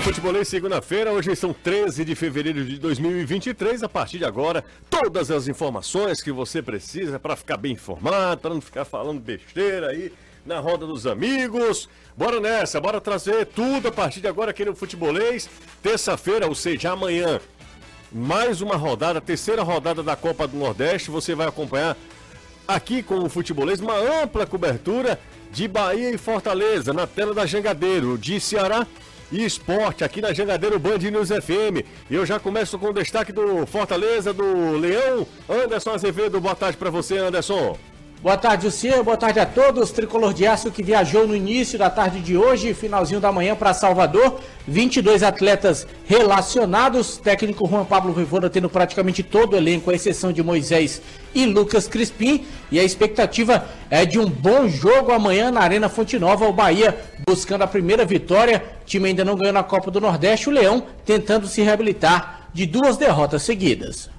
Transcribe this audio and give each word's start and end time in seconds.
Futebolês, 0.00 0.48
segunda-feira. 0.48 1.12
Hoje 1.12 1.34
são 1.34 1.52
13 1.52 2.04
de 2.04 2.14
fevereiro 2.14 2.64
de 2.64 2.78
2023. 2.78 3.82
A 3.82 3.88
partir 3.88 4.18
de 4.18 4.24
agora, 4.24 4.64
todas 4.90 5.30
as 5.30 5.48
informações 5.48 6.22
que 6.22 6.30
você 6.30 6.60
precisa 6.60 7.18
para 7.18 7.34
ficar 7.34 7.56
bem 7.56 7.72
informado, 7.72 8.40
para 8.40 8.54
não 8.54 8.60
ficar 8.60 8.84
falando 8.84 9.20
besteira 9.20 9.88
aí 9.88 10.12
na 10.44 10.60
roda 10.60 10.86
dos 10.86 11.06
amigos. 11.06 11.88
Bora 12.16 12.40
nessa, 12.40 12.80
bora 12.80 13.00
trazer 13.00 13.46
tudo 13.46 13.88
a 13.88 13.92
partir 13.92 14.20
de 14.20 14.28
agora 14.28 14.50
aqui 14.50 14.64
no 14.64 14.76
Futebolês. 14.76 15.48
Terça-feira, 15.82 16.46
ou 16.46 16.54
seja, 16.54 16.92
amanhã, 16.92 17.40
mais 18.12 18.60
uma 18.60 18.76
rodada, 18.76 19.20
terceira 19.20 19.62
rodada 19.62 20.02
da 20.02 20.14
Copa 20.14 20.46
do 20.46 20.56
Nordeste. 20.56 21.10
Você 21.10 21.34
vai 21.34 21.48
acompanhar 21.48 21.96
aqui 22.68 23.02
com 23.02 23.18
o 23.20 23.28
Futebolês 23.28 23.80
uma 23.80 23.96
ampla 23.96 24.46
cobertura 24.46 25.18
de 25.50 25.66
Bahia 25.66 26.10
e 26.10 26.18
Fortaleza 26.18 26.92
na 26.92 27.06
tela 27.06 27.32
da 27.32 27.46
Jangadeiro, 27.46 28.18
de 28.18 28.38
Ceará 28.40 28.86
e 29.30 29.44
Esporte 29.44 30.04
aqui 30.04 30.20
na 30.20 30.32
Jangadeiro 30.32 30.78
Band 30.78 30.98
News 30.98 31.28
FM. 31.28 31.84
E 32.10 32.14
eu 32.14 32.24
já 32.24 32.38
começo 32.38 32.78
com 32.78 32.90
o 32.90 32.92
destaque 32.92 33.32
do 33.32 33.66
Fortaleza, 33.66 34.32
do 34.32 34.72
Leão, 34.72 35.26
Anderson 35.48 35.90
Azevedo. 35.90 36.40
Boa 36.40 36.54
tarde 36.54 36.76
para 36.76 36.90
você, 36.90 37.18
Anderson. 37.18 37.76
Boa 38.26 38.36
tarde, 38.36 38.66
Luciano. 38.66 39.04
Boa 39.04 39.16
tarde 39.16 39.38
a 39.38 39.46
todos. 39.46 39.92
Tricolor 39.92 40.34
de 40.34 40.44
Aço 40.44 40.72
que 40.72 40.82
viajou 40.82 41.28
no 41.28 41.36
início 41.36 41.78
da 41.78 41.88
tarde 41.88 42.18
de 42.18 42.36
hoje, 42.36 42.74
finalzinho 42.74 43.20
da 43.20 43.30
manhã 43.30 43.54
para 43.54 43.72
Salvador. 43.72 44.40
22 44.66 45.22
atletas 45.22 45.86
relacionados. 46.06 47.18
Técnico 47.18 47.68
Juan 47.68 47.84
Pablo 47.84 48.12
Voivoda 48.12 48.50
tendo 48.50 48.68
praticamente 48.68 49.22
todo 49.22 49.52
o 49.52 49.56
elenco, 49.56 49.92
à 49.92 49.94
exceção 49.94 50.32
de 50.32 50.42
Moisés 50.42 51.00
e 51.36 51.46
Lucas 51.46 51.86
Crispim. 51.86 52.44
E 52.68 52.80
a 52.80 52.82
expectativa 52.82 53.64
é 53.88 54.04
de 54.04 54.18
um 54.18 54.28
bom 54.28 54.66
jogo 54.66 55.12
amanhã 55.12 55.52
na 55.52 55.60
Arena 55.60 55.88
Fonte 55.88 56.18
Nova. 56.18 56.48
O 56.48 56.52
Bahia 56.52 56.98
buscando 57.24 57.62
a 57.62 57.68
primeira 57.68 58.04
vitória. 58.04 58.60
O 58.82 58.84
time 58.86 59.10
ainda 59.10 59.24
não 59.24 59.36
ganhou 59.36 59.54
na 59.54 59.62
Copa 59.62 59.88
do 59.88 60.00
Nordeste. 60.00 60.48
O 60.48 60.52
Leão 60.52 60.82
tentando 61.04 61.46
se 61.46 61.62
reabilitar 61.62 62.48
de 62.52 62.66
duas 62.66 62.96
derrotas 62.96 63.44
seguidas. 63.44 64.15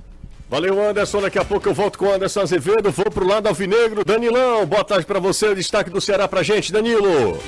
Valeu, 0.50 0.82
Anderson. 0.82 1.22
Daqui 1.22 1.38
a 1.38 1.46
pouco 1.46 1.68
eu 1.68 1.74
volto 1.74 2.00
com 2.00 2.06
o 2.06 2.14
Anderson 2.14 2.42
Azevedo. 2.42 2.90
Vou 2.92 3.12
pro 3.12 3.28
lado 3.28 3.48
alvinegro. 3.48 4.06
Danilão, 4.06 4.66
boa 4.66 4.84
tarde 4.84 5.06
para 5.06 5.20
você. 5.20 5.54
Destaque 5.54 5.90
do 5.90 6.00
Ceará 6.00 6.28
pra 6.28 6.44
gente, 6.44 6.72
Danilo. 6.72 7.42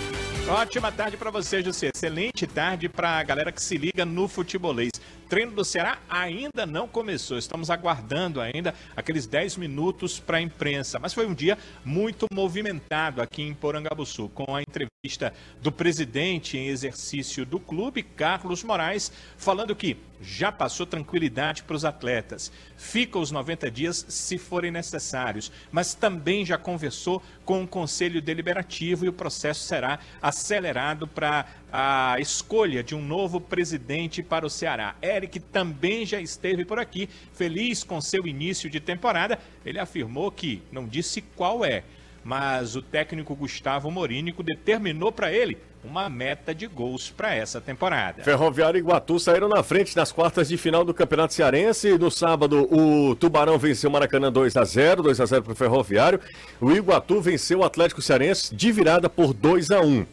Ótima 0.50 0.92
tarde 0.92 1.16
para 1.16 1.30
você, 1.30 1.62
José. 1.62 1.92
Excelente 1.94 2.48
tarde 2.48 2.90
para 2.90 3.20
a 3.20 3.24
galera 3.24 3.52
que 3.52 3.62
se 3.62 3.78
liga 3.78 4.04
no 4.04 4.28
futebolês. 4.28 4.92
Treino 5.30 5.52
do 5.52 5.64
Ceará 5.64 6.00
ainda 6.10 6.66
não 6.66 6.88
começou. 6.88 7.38
Estamos 7.38 7.70
aguardando 7.70 8.42
ainda 8.42 8.74
aqueles 8.96 9.28
10 9.28 9.58
minutos 9.58 10.20
para 10.20 10.38
a 10.38 10.42
imprensa. 10.42 10.98
Mas 10.98 11.14
foi 11.14 11.28
um 11.28 11.36
dia 11.36 11.56
muito 11.86 12.26
movimentado 12.34 13.22
aqui 13.22 13.44
em 13.44 13.54
Porangabuçu, 13.54 14.28
com 14.30 14.56
a 14.56 14.64
entrevista 14.64 15.32
do 15.62 15.72
presidente 15.72 16.58
em 16.58 16.68
exercício 16.68 17.46
do 17.46 17.60
clube, 17.60 18.02
Carlos 18.02 18.64
Moraes, 18.64 19.12
falando 19.38 19.76
que 19.76 19.98
já 20.22 20.52
passou 20.52 20.86
tranquilidade 20.86 21.64
para 21.64 21.76
os 21.76 21.86
atletas. 21.86 22.52
Fica 22.76 23.20
os 23.20 23.32
90 23.32 23.72
dias 23.72 24.06
se 24.10 24.38
forem 24.38 24.72
necessários, 24.72 25.52
mas 25.72 25.94
também 25.94 26.46
já 26.46 26.58
conversou 26.58 27.22
com 27.46 27.64
o 27.64 27.68
Conselho 27.68 28.22
Deliberativo 28.22 29.06
e 29.06 29.10
o 29.10 29.14
processo 29.14 29.62
será 29.62 30.00
acelerado 30.22 31.08
para 31.08 31.46
a 31.72 32.18
escolha 32.20 32.84
de 32.84 32.96
um 32.96 33.02
novo 33.02 33.40
presidente 33.40 34.24
para 34.24 34.46
o 34.46 34.50
Ceará. 34.50 34.96
Eric 35.02 35.40
também 35.40 36.06
já 36.06 36.20
esteve 36.20 36.66
por 36.66 36.80
aqui, 36.80 37.10
feliz 37.34 37.84
com 37.84 38.02
seu 38.02 38.26
início 38.26 38.70
de 38.70 38.80
temporada. 38.80 39.40
Ele 39.66 39.80
afirmou 39.80 40.32
que 40.32 40.62
não 40.72 40.88
disse 40.88 41.22
qual 41.22 41.64
é, 41.64 41.84
mas 42.24 42.76
o 42.76 42.82
técnico 42.82 43.36
Gustavo 43.36 43.90
Morínico 43.92 44.44
determinou 44.44 45.12
para 45.12 45.32
ele 45.32 45.58
uma 45.84 46.10
meta 46.10 46.54
de 46.54 46.68
gols 46.68 47.10
para 47.10 47.34
essa 47.34 47.62
temporada. 47.62 48.22
Ferroviário 48.24 48.78
e 48.78 48.82
Iguatu 48.82 49.20
saíram 49.20 49.48
na 49.48 49.64
frente 49.64 49.96
nas 49.96 50.12
quartas 50.12 50.50
de 50.50 50.58
final 50.58 50.84
do 50.84 50.94
Campeonato 50.94 51.34
Cearense. 51.34 51.98
No 51.98 52.12
sábado, 52.12 52.68
o 52.70 53.16
Tubarão 53.16 53.58
venceu 53.58 53.90
o 53.90 53.94
Maracanã 53.94 54.32
2 54.32 54.58
a 54.58 54.66
0, 54.66 55.04
2 55.04 55.22
a 55.22 55.26
0 55.26 55.44
para 55.44 55.54
o 55.54 55.56
Ferroviário. 55.56 56.20
O 56.60 56.72
Iguatu 56.72 57.22
venceu 57.22 57.60
o 57.60 57.64
Atlético 57.64 58.02
Cearense 58.02 58.54
de 58.54 58.72
virada 58.72 59.10
por 59.10 59.34
2 59.34 59.72
a 59.72 59.80
1. 59.82 60.06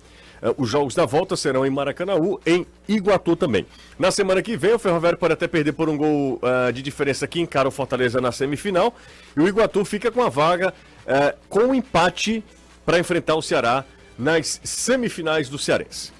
Eh, 0.43 0.55
os 0.57 0.69
jogos 0.69 0.95
da 0.95 1.05
volta 1.05 1.37
serão 1.37 1.65
em 1.65 1.71
Maracanãú, 1.71 2.39
em 2.47 2.67
Iguatu 2.89 3.37
também. 3.37 3.67
Na 3.99 4.11
semana 4.11 4.43
que 4.43 4.57
vem, 4.57 4.75
o 4.75 4.79
Ferroviário 4.79 5.19
pode 5.19 5.35
até 5.35 5.47
perder 5.47 5.73
por 5.73 5.89
um 5.89 5.97
gol 5.97 6.41
uh, 6.43 6.73
de 6.73 6.83
diferença 6.83 7.27
que 7.27 7.41
encara 7.41 7.69
o 7.69 7.71
Fortaleza 7.71 8.21
na 8.21 8.33
semifinal. 8.33 8.95
E 9.37 9.41
o 9.41 9.49
Iguatu 9.49 9.85
fica 9.85 10.11
com 10.11 10.23
a 10.23 10.29
vaga 10.29 10.73
uh, 11.07 11.37
com 11.49 11.61
um 11.61 11.75
empate 11.75 12.45
para 12.85 12.99
enfrentar 12.99 13.35
o 13.35 13.43
Ceará 13.43 13.85
nas 14.19 14.61
semifinais 14.63 15.49
do 15.49 15.59
Cearense. 15.59 16.13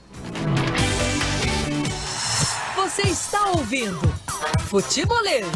Você 2.75 3.03
está 3.03 3.51
ouvindo 3.51 4.01
Futebolês. 4.69 5.47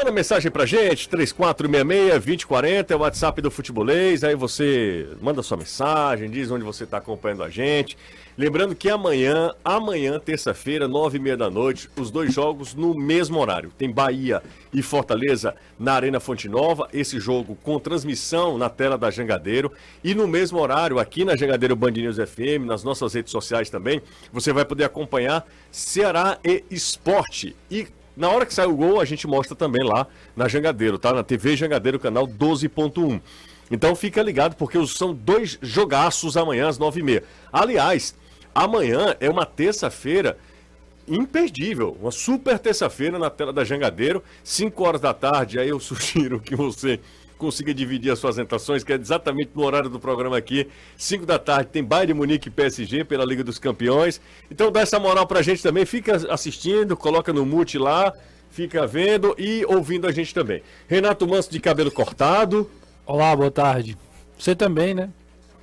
Manda 0.00 0.12
mensagem 0.12 0.50
pra 0.50 0.64
gente, 0.64 1.10
3466-2040, 1.10 2.90
é 2.90 2.96
o 2.96 3.00
WhatsApp 3.00 3.42
do 3.42 3.50
Futebolês. 3.50 4.24
Aí 4.24 4.34
você 4.34 5.06
manda 5.20 5.42
sua 5.42 5.58
mensagem, 5.58 6.30
diz 6.30 6.50
onde 6.50 6.64
você 6.64 6.84
está 6.84 6.96
acompanhando 6.96 7.42
a 7.42 7.50
gente. 7.50 7.98
Lembrando 8.38 8.74
que 8.74 8.88
amanhã, 8.88 9.52
amanhã, 9.62 10.18
terça-feira, 10.18 10.88
nove 10.88 11.18
e 11.18 11.20
meia 11.20 11.36
da 11.36 11.50
noite, 11.50 11.90
os 11.98 12.10
dois 12.10 12.32
jogos 12.32 12.72
no 12.74 12.94
mesmo 12.94 13.38
horário. 13.38 13.70
Tem 13.76 13.90
Bahia 13.90 14.42
e 14.72 14.80
Fortaleza 14.80 15.54
na 15.78 15.92
Arena 15.92 16.18
Fonte 16.18 16.48
Nova, 16.48 16.88
esse 16.94 17.20
jogo 17.20 17.54
com 17.62 17.78
transmissão 17.78 18.56
na 18.56 18.70
tela 18.70 18.96
da 18.96 19.10
Jangadeiro. 19.10 19.70
E 20.02 20.14
no 20.14 20.26
mesmo 20.26 20.58
horário, 20.58 20.98
aqui 20.98 21.26
na 21.26 21.36
Jangadeiro 21.36 21.76
Band 21.76 21.90
News 21.90 22.16
FM, 22.16 22.64
nas 22.64 22.82
nossas 22.82 23.12
redes 23.12 23.30
sociais 23.30 23.68
também, 23.68 24.00
você 24.32 24.50
vai 24.50 24.64
poder 24.64 24.84
acompanhar 24.84 25.46
Ceará 25.70 26.38
e 26.42 26.64
Esporte. 26.70 27.54
E 27.70 27.86
na 28.20 28.28
hora 28.28 28.44
que 28.44 28.52
sai 28.52 28.66
o 28.66 28.76
gol, 28.76 29.00
a 29.00 29.04
gente 29.04 29.26
mostra 29.26 29.56
também 29.56 29.82
lá 29.82 30.06
na 30.36 30.46
Jangadeiro, 30.46 30.98
tá? 30.98 31.12
Na 31.12 31.24
TV 31.24 31.56
Jangadeiro, 31.56 31.98
canal 31.98 32.28
12.1. 32.28 33.20
Então 33.70 33.96
fica 33.96 34.22
ligado, 34.22 34.56
porque 34.56 34.84
são 34.86 35.14
dois 35.14 35.58
jogaços 35.62 36.36
amanhã 36.36 36.68
às 36.68 36.78
9h30. 36.78 37.22
Aliás, 37.50 38.14
amanhã 38.54 39.16
é 39.20 39.30
uma 39.30 39.46
terça-feira 39.46 40.36
imperdível, 41.08 41.96
uma 41.98 42.10
super 42.10 42.58
terça-feira 42.58 43.18
na 43.18 43.30
tela 43.30 43.54
da 43.54 43.64
Jangadeiro, 43.64 44.22
5 44.44 44.84
horas 44.84 45.00
da 45.00 45.14
tarde. 45.14 45.58
Aí 45.58 45.70
eu 45.70 45.80
sugiro 45.80 46.38
que 46.40 46.54
você 46.54 47.00
consiga 47.40 47.72
dividir 47.72 48.12
as 48.12 48.18
suas 48.18 48.38
entrações, 48.38 48.84
que 48.84 48.92
é 48.92 48.96
exatamente 48.96 49.50
no 49.54 49.64
horário 49.64 49.88
do 49.88 49.98
programa 49.98 50.36
aqui. 50.36 50.68
5 50.96 51.24
da 51.24 51.38
tarde 51.38 51.70
tem 51.72 51.82
Bayern 51.82 52.12
Munique 52.12 52.48
e 52.48 52.50
PSG 52.50 53.02
pela 53.04 53.24
Liga 53.24 53.42
dos 53.42 53.58
Campeões. 53.58 54.20
Então 54.50 54.70
dá 54.70 54.80
essa 54.80 55.00
moral 55.00 55.26
pra 55.26 55.40
gente 55.40 55.62
também, 55.62 55.86
fica 55.86 56.16
assistindo, 56.32 56.96
coloca 56.96 57.32
no 57.32 57.46
mute 57.46 57.78
lá, 57.78 58.12
fica 58.50 58.86
vendo 58.86 59.34
e 59.38 59.64
ouvindo 59.64 60.06
a 60.06 60.12
gente 60.12 60.34
também. 60.34 60.62
Renato 60.86 61.26
Manso 61.26 61.50
de 61.50 61.58
cabelo 61.58 61.90
cortado. 61.90 62.70
Olá, 63.06 63.34
boa 63.34 63.50
tarde. 63.50 63.96
Você 64.38 64.54
também, 64.54 64.92
né? 64.94 65.08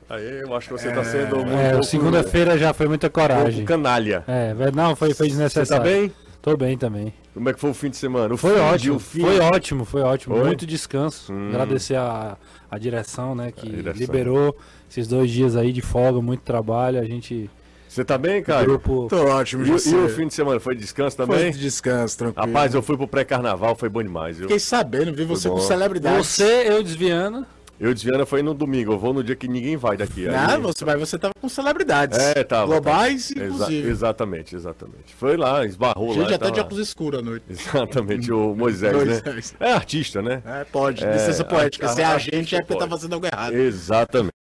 Aí, 0.09 0.41
eu 0.41 0.55
acho 0.55 0.67
que 0.67 0.73
você 0.73 0.87
está 0.87 1.01
é... 1.01 1.03
sendo 1.03 1.37
muito. 1.37 1.51
É, 1.51 1.83
segunda-feira 1.83 2.57
já 2.57 2.73
foi 2.73 2.87
muita 2.87 3.09
coragem. 3.09 3.63
Um 3.63 3.65
canalha. 3.65 4.23
É, 4.27 4.53
não, 4.73 4.95
foi, 4.95 5.13
foi 5.13 5.27
desnecessário. 5.27 5.67
Você 5.67 5.73
tá 5.73 5.79
bem? 5.79 6.26
Tô 6.47 6.55
bem 6.55 6.77
também. 6.77 7.13
Como 7.33 7.49
é 7.49 7.53
que 7.53 7.59
foi 7.59 7.71
o 7.71 7.73
fim 7.73 7.89
de 7.89 7.97
semana? 7.97 8.33
O 8.33 8.37
foi 8.37 8.55
fim, 8.55 8.61
ótimo, 8.61 8.99
foi 8.99 9.39
ótimo, 9.39 9.83
foi 9.83 10.01
ótimo. 10.01 10.35
Foi? 10.35 10.45
Muito 10.45 10.65
descanso. 10.65 11.33
Hum. 11.33 11.49
Agradecer 11.49 11.97
a, 11.97 12.37
a 12.71 12.77
direção, 12.77 13.35
né, 13.35 13.51
que 13.51 13.67
direção. 13.67 13.99
liberou 13.99 14.57
esses 14.89 15.09
dois 15.09 15.29
dias 15.29 15.57
aí 15.57 15.73
de 15.73 15.81
folga, 15.81 16.21
muito 16.21 16.43
trabalho. 16.43 17.01
A 17.01 17.03
gente. 17.03 17.49
Você 17.89 18.05
tá 18.05 18.17
bem, 18.17 18.41
cara? 18.41 18.63
Grupo... 18.63 19.07
Tô 19.09 19.25
ótimo, 19.25 19.65
e, 19.65 19.69
e, 19.71 19.95
o 19.95 20.07
fim 20.07 20.27
de 20.27 20.33
semana 20.33 20.57
foi 20.57 20.73
descanso 20.73 21.17
também? 21.17 21.37
Foi 21.37 21.51
de 21.51 21.59
descanso, 21.59 22.17
tranquilo. 22.17 22.47
Rapaz, 22.47 22.73
eu 22.73 22.81
fui 22.81 22.95
pro 22.95 23.09
pré-carnaval, 23.09 23.75
foi 23.75 23.89
bom 23.89 24.01
demais. 24.01 24.37
Fiquei 24.37 24.59
sabendo, 24.59 25.13
vi 25.13 25.25
você 25.25 25.49
com 25.49 25.59
celebridade. 25.59 26.15
Você, 26.15 26.69
eu 26.69 26.81
desviando. 26.81 27.45
Eu 27.79 27.93
desviando 27.93 28.25
foi 28.25 28.41
no 28.41 28.55
domingo, 28.55 28.93
eu 28.93 28.97
vou 28.97 29.13
no 29.13 29.23
dia 29.23 29.35
que 29.35 29.47
ninguém 29.47 29.77
vai 29.77 29.95
daqui. 29.95 30.25
Não, 30.25 30.35
aí... 30.35 30.59
você, 30.59 30.83
mas 30.83 30.99
você 30.99 31.17
tava 31.17 31.33
com 31.39 31.47
celebridades. 31.47 32.17
É, 32.17 32.43
tava. 32.43 32.65
Globais, 32.65 33.29
tava. 33.29 33.45
inclusive. 33.45 33.79
Exa 33.79 33.89
exatamente, 33.91 34.55
exatamente. 34.55 35.13
Foi 35.15 35.37
lá, 35.37 35.63
esbarrou 35.63 36.13
Gente, 36.13 36.29
lá. 36.29 36.35
até 36.37 36.49
de 36.51 36.59
óculos 36.59 36.87
escuros 36.87 37.19
à 37.19 37.23
noite. 37.23 37.45
Exatamente, 37.49 38.31
o 38.31 38.55
Moisés, 38.55 38.93
Moisés, 38.93 39.55
né? 39.59 39.67
É 39.67 39.73
artista, 39.73 40.21
né? 40.21 40.41
É, 40.45 40.63
pode, 40.63 41.03
é, 41.03 41.13
licença 41.13 41.43
poética. 41.43 41.85
A, 41.85 41.89
Se 41.89 42.01
é 42.01 42.05
a 42.05 42.17
gente 42.17 42.55
é 42.55 42.59
porque 42.61 42.79
tá 42.79 42.87
fazendo 42.87 43.13
algo 43.13 43.25
errado. 43.25 43.53
Exatamente. 43.53 44.33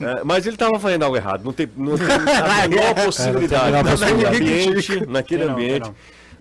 É, 0.00 0.24
mas 0.24 0.46
ele 0.46 0.56
estava 0.56 0.78
fazendo 0.80 1.04
algo 1.04 1.16
errado, 1.16 1.44
não 1.44 1.52
tem, 1.52 1.68
não 1.76 1.94
tem 1.98 2.06
a 2.06 2.68
menor 2.68 2.94
possibilidade. 3.04 3.76
É, 3.76 3.82
naquele 3.82 4.26
ambiente, 4.26 5.06
naquele 5.06 5.42
ambiente. 5.44 5.92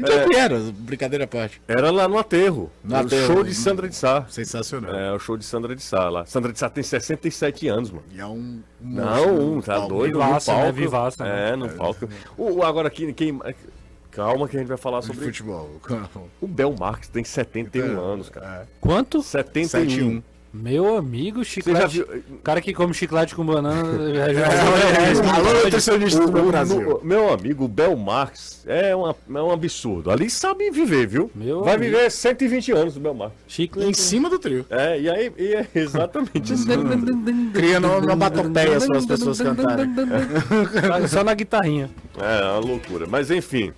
Então 0.02 0.20
é, 0.20 0.28
que 0.28 0.36
era? 0.36 0.60
Brincadeira 0.60 1.26
à 1.26 1.28
parte. 1.28 1.62
Era 1.68 1.92
lá 1.92 2.08
no 2.08 2.18
aterro. 2.18 2.72
No 2.84 2.96
aterro. 2.96 3.28
show 3.28 3.44
de 3.44 3.54
Sandra 3.54 3.88
de 3.88 3.96
Sá. 3.96 4.26
Sensacional. 4.28 4.96
É, 4.96 5.14
o 5.14 5.20
show 5.20 5.38
de 5.38 5.46
Sandra 5.46 5.76
de 5.76 5.82
Sá 5.82 6.10
lá. 6.10 6.26
Sandra 6.26 6.52
de 6.52 6.60
Sá 6.60 6.70
tem 6.70 6.84
67 6.84 7.68
anos, 7.68 7.92
mano. 7.92 8.04
E 8.12 8.20
é 8.20 8.26
um. 8.26 8.30
um 8.30 8.64
não, 8.82 9.58
um, 9.58 9.62
tá 9.62 9.80
doido. 9.80 10.14
Vivaça, 10.14 10.52
no 10.52 10.58
palco. 10.58 10.76
Né? 10.76 10.82
Vivaça, 10.82 11.24
né? 11.24 11.50
É, 11.52 11.56
no 11.56 11.66
é, 11.68 11.70
palco. 11.70 12.10
O, 12.38 12.64
agora 12.64 12.88
aqui, 12.88 13.14
quem. 13.14 13.40
Calma 14.10 14.48
que 14.48 14.58
a 14.58 14.60
gente 14.60 14.68
vai 14.68 14.78
falar 14.78 15.02
sobre. 15.02 15.26
Futebol. 15.26 15.70
O 16.42 16.48
Bel 16.48 16.76
Marques 16.78 17.08
tem 17.08 17.24
71 17.24 17.86
então, 17.86 18.04
anos, 18.04 18.30
cara. 18.30 18.64
É. 18.64 18.68
Quanto? 18.82 19.22
71. 19.22 19.70
71. 19.70 20.24
Meu 20.54 20.98
amigo, 20.98 21.46
chiclete. 21.46 22.02
O 22.02 22.40
cara 22.44 22.62
que 22.62 22.74
come 22.74 22.94
chiclete 22.94 23.34
com 23.34 23.46
banana. 23.46 23.72
é, 24.20 24.34
é, 24.34 25.30
Alô, 25.34 25.64
nutricionista 25.64 26.28
do 26.28 26.44
Brasil. 26.44 27.00
Meu 27.04 27.32
amigo, 27.32 27.64
o 27.64 27.68
Bel 27.70 27.96
Marx 27.96 28.66
é, 28.68 28.94
uma, 28.94 29.16
é 29.34 29.42
um 29.42 29.52
absurdo. 29.52 30.12
Ali 30.12 30.30
sabe 30.30 30.70
viver, 30.70 31.08
viu? 31.08 31.32
Meu 31.34 31.64
Vai 31.64 31.76
amigo. 31.76 31.96
viver 31.96 32.12
120 32.12 32.72
anos 32.74 32.98
o 32.98 33.00
Bel 33.00 33.14
Marx. 33.14 33.34
Chiclete. 33.48 33.90
Em 33.90 33.94
cima 33.94 34.30
do 34.30 34.38
trio. 34.38 34.66
É, 34.70 35.00
e 35.00 35.10
aí 35.10 35.32
e 35.38 35.56
é 35.56 35.68
exatamente 35.74 36.54
isso. 36.54 36.68
Criando 37.54 37.88
uma 37.88 38.16
batopeia 38.16 38.78
para 38.82 38.98
as 38.98 39.06
pessoas 39.06 39.40
cantarem. 39.40 39.88
Só 41.08 41.24
na 41.24 41.34
guitarrinha. 41.34 41.90
É, 42.18 42.44
uma 42.44 42.60
loucura. 42.60 43.08
Mas 43.08 43.32
enfim. 43.32 43.72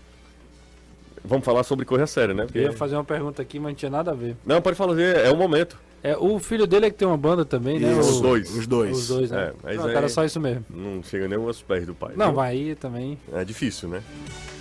Vamos 1.24 1.46
falar 1.46 1.64
sobre 1.64 1.86
coisa 1.86 2.06
séria, 2.08 2.34
né? 2.34 2.44
Porque... 2.44 2.58
Eu 2.58 2.64
ia 2.64 2.74
fazer 2.74 2.96
uma 2.96 3.04
pergunta 3.04 3.42
aqui, 3.42 3.58
mas 3.60 3.70
não 3.70 3.76
tinha 3.76 3.92
nada 3.92 4.12
a 4.12 4.14
ver. 4.14 4.36
Não, 4.46 4.62
pode 4.62 4.76
falar, 4.76 5.00
é 5.00 5.32
o 5.32 5.38
momento. 5.38 5.78
É, 6.04 6.18
o 6.18 6.38
filho 6.38 6.68
dele 6.68 6.88
é 6.88 6.90
que 6.90 6.98
tem 6.98 7.08
uma 7.08 7.18
banda 7.18 7.46
também, 7.46 7.80
né? 7.80 7.96
Os 7.98 8.20
dois. 8.20 8.54
Os 8.54 8.68
dois. 8.68 8.98
Os 8.98 9.08
dois, 9.08 9.32
né? 9.32 9.42
É, 9.42 9.54
mas 9.64 9.78
não, 9.78 9.94
cara, 9.94 10.10
só 10.10 10.26
isso 10.26 10.38
mesmo. 10.38 10.66
Não 10.70 11.02
chega 11.02 11.30
nem 11.30 11.40
aos 11.40 11.62
pés 11.62 11.86
do 11.86 11.96
pai. 11.96 12.12
Não, 12.18 12.26
viu? 12.28 12.36
vai 12.36 12.52
aí 12.52 12.76
também. 12.76 13.18
É 13.32 13.46
difícil, 13.46 13.88
né? 13.88 14.04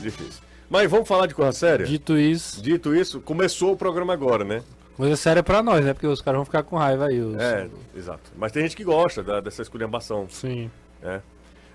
Difícil. 0.00 0.40
Mas 0.70 0.88
vamos 0.88 1.08
falar 1.08 1.26
de 1.26 1.34
coisa 1.34 1.50
séria? 1.50 1.84
Dito 1.84 2.16
isso. 2.16 2.62
Dito 2.62 2.94
isso, 2.94 3.20
começou 3.20 3.72
o 3.72 3.76
programa 3.76 4.12
agora, 4.12 4.44
né? 4.44 4.62
Coisa 4.96 5.16
séria 5.16 5.42
pra 5.42 5.64
nós, 5.64 5.84
né? 5.84 5.92
Porque 5.92 6.06
os 6.06 6.22
caras 6.22 6.38
vão 6.38 6.44
ficar 6.44 6.62
com 6.62 6.76
raiva 6.76 7.06
aí. 7.06 7.20
Os... 7.20 7.36
É, 7.36 7.68
exato. 7.96 8.30
Mas 8.36 8.52
tem 8.52 8.62
gente 8.62 8.76
que 8.76 8.84
gosta 8.84 9.20
da, 9.20 9.40
dessa 9.40 9.62
esculhambação. 9.62 10.28
Sim. 10.30 10.70
É. 11.02 11.20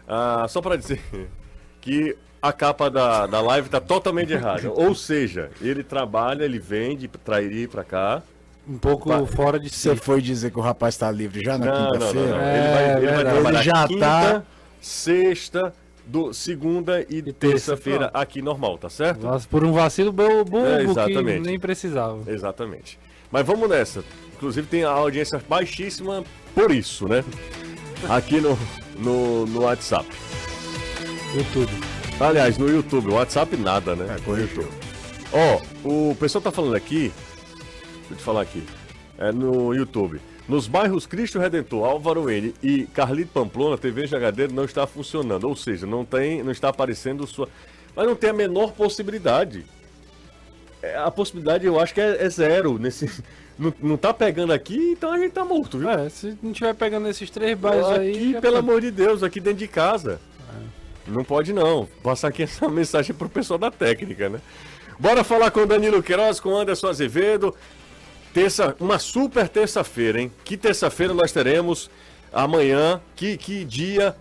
Ah, 0.08 0.46
só 0.48 0.62
pra 0.62 0.78
dizer 0.78 1.02
que 1.82 2.16
a 2.42 2.54
capa 2.54 2.90
da, 2.90 3.28
da 3.28 3.42
live 3.42 3.68
tá 3.68 3.82
totalmente 3.82 4.32
errada. 4.32 4.72
Ou 4.72 4.96
seja, 4.96 5.52
ele 5.60 5.84
trabalha, 5.84 6.46
ele 6.46 6.58
vende, 6.58 7.10
trairia 7.10 7.68
pra 7.68 7.84
cá 7.84 8.24
um 8.68 8.78
pouco 8.78 9.10
pa... 9.10 9.26
fora 9.26 9.60
de 9.60 9.70
si. 9.70 9.90
Você 9.90 9.96
foi 9.96 10.22
dizer 10.22 10.52
que 10.52 10.60
o 10.60 10.62
rapaz 10.62 10.96
está 10.96 11.10
livre 11.10 11.44
já 11.44 11.58
na 11.58 11.72
quinta-feira? 11.72 12.38
É, 12.42 12.58
ele 12.58 12.74
vai, 12.74 12.98
ele 12.98 13.08
vai 13.08 13.34
trabalhar 13.34 13.60
ele 13.60 13.64
já 13.64 13.88
quinta, 13.88 14.06
tá... 14.06 14.44
sexta, 14.82 15.74
do, 16.06 16.34
segunda 16.34 17.02
e, 17.02 17.18
e 17.18 17.34
terça-feira 17.34 18.10
aqui 18.14 18.42
normal, 18.42 18.78
tá 18.78 18.90
certo? 18.90 19.24
Nossa, 19.24 19.48
por 19.48 19.64
um 19.64 19.72
vacilo 19.72 20.12
bobo 20.12 20.58
é, 20.60 20.86
que 21.06 21.40
nem 21.40 21.60
precisava. 21.60 22.20
Exatamente. 22.32 23.00
Mas 23.32 23.46
vamos 23.46 23.70
nessa. 23.70 24.04
Inclusive 24.36 24.68
tem 24.68 24.84
a 24.84 24.90
audiência 24.90 25.42
baixíssima 25.48 26.24
por 26.54 26.72
isso, 26.72 27.08
né? 27.08 27.24
Aqui 28.10 28.40
no, 28.40 28.58
no, 28.98 29.46
no 29.46 29.62
WhatsApp. 29.62 30.08
YouTube. 31.36 31.72
Aliás, 32.20 32.58
no 32.58 32.70
YouTube. 32.70 33.12
WhatsApp 33.12 33.58
nada, 33.58 33.96
né? 33.96 34.16
É, 34.16 34.30
no 34.30 34.40
YouTube. 34.40 34.70
Ó, 35.34 35.60
oh, 35.84 36.12
o 36.12 36.16
pessoal 36.16 36.42
tá 36.42 36.52
falando 36.52 36.76
aqui 36.76 37.12
Deixa 38.08 38.14
eu 38.14 38.18
te 38.18 38.24
falar 38.24 38.42
aqui. 38.42 38.64
É 39.18 39.32
no 39.32 39.74
YouTube. 39.74 40.22
Nos 40.48 40.66
bairros 40.66 41.06
Cristo 41.06 41.40
Redentor, 41.40 41.86
Álvaro 41.86 42.30
N 42.30 42.54
e 42.64 42.86
Carlito 42.94 43.32
Pamplona, 43.34 43.78
TV 43.78 44.06
HD 44.06 44.48
não 44.48 44.64
está 44.64 44.88
funcionando. 44.88 45.44
Ou 45.46 45.56
seja, 45.56 45.86
não, 45.86 46.06
tem, 46.06 46.42
não 46.42 46.52
está 46.52 46.70
aparecendo 46.70 47.28
sua. 47.28 47.50
Mas 47.94 48.06
não 48.06 48.16
tem 48.16 48.30
a 48.30 48.34
menor 48.34 48.72
possibilidade. 48.72 49.66
É, 50.82 50.96
a 50.98 51.12
possibilidade 51.12 51.66
eu 51.66 51.80
acho 51.80 51.94
que 51.94 52.00
é, 52.00 52.24
é 52.24 52.30
zero. 52.30 52.80
Nesse, 52.80 53.24
não, 53.60 53.74
não 53.82 53.98
tá 53.98 54.14
pegando 54.14 54.54
aqui, 54.54 54.92
então 54.92 55.12
a 55.12 55.18
gente 55.18 55.34
tá 55.34 55.44
morto, 55.44 55.80
viu? 55.80 55.90
É, 55.90 56.08
se 56.08 56.38
não 56.42 56.52
estiver 56.52 56.74
pegando 56.76 57.10
esses 57.10 57.30
três 57.30 57.58
bairros 57.58 57.90
aqui, 57.90 58.00
aí. 58.00 58.30
Aqui, 58.30 58.42
pelo 58.42 58.54
tá... 58.54 58.60
amor 58.60 58.80
de 58.80 58.92
Deus, 58.92 59.24
aqui 59.24 59.42
dentro 59.42 59.60
de 59.60 59.68
casa. 59.68 60.22
É. 60.50 61.12
Não 61.12 61.26
pode 61.26 61.52
não. 61.52 61.90
Passar 62.02 62.30
aqui 62.30 62.44
essa 62.44 62.68
mensagem 62.70 63.14
pro 63.14 63.28
pessoal 63.28 63.60
da 63.60 63.70
técnica, 63.70 64.30
né? 64.30 64.40
Bora 64.98 65.24
falar 65.24 65.52
com 65.52 65.60
o 65.60 65.66
Danilo 65.66 66.02
Queiroz, 66.02 66.40
com 66.40 66.50
o 66.50 66.58
Anderson 66.58 66.88
Azevedo. 66.88 67.54
Terça, 68.34 68.76
uma 68.80 69.00
super 69.00 69.50
terça-feira, 69.50 70.22
hein? 70.22 70.32
Que 70.44 70.56
terça-feira 70.56 71.14
nós 71.14 71.32
teremos 71.32 71.90
amanhã, 72.32 73.02
que, 73.16 73.38
que 73.38 73.64
dia, 73.66 74.16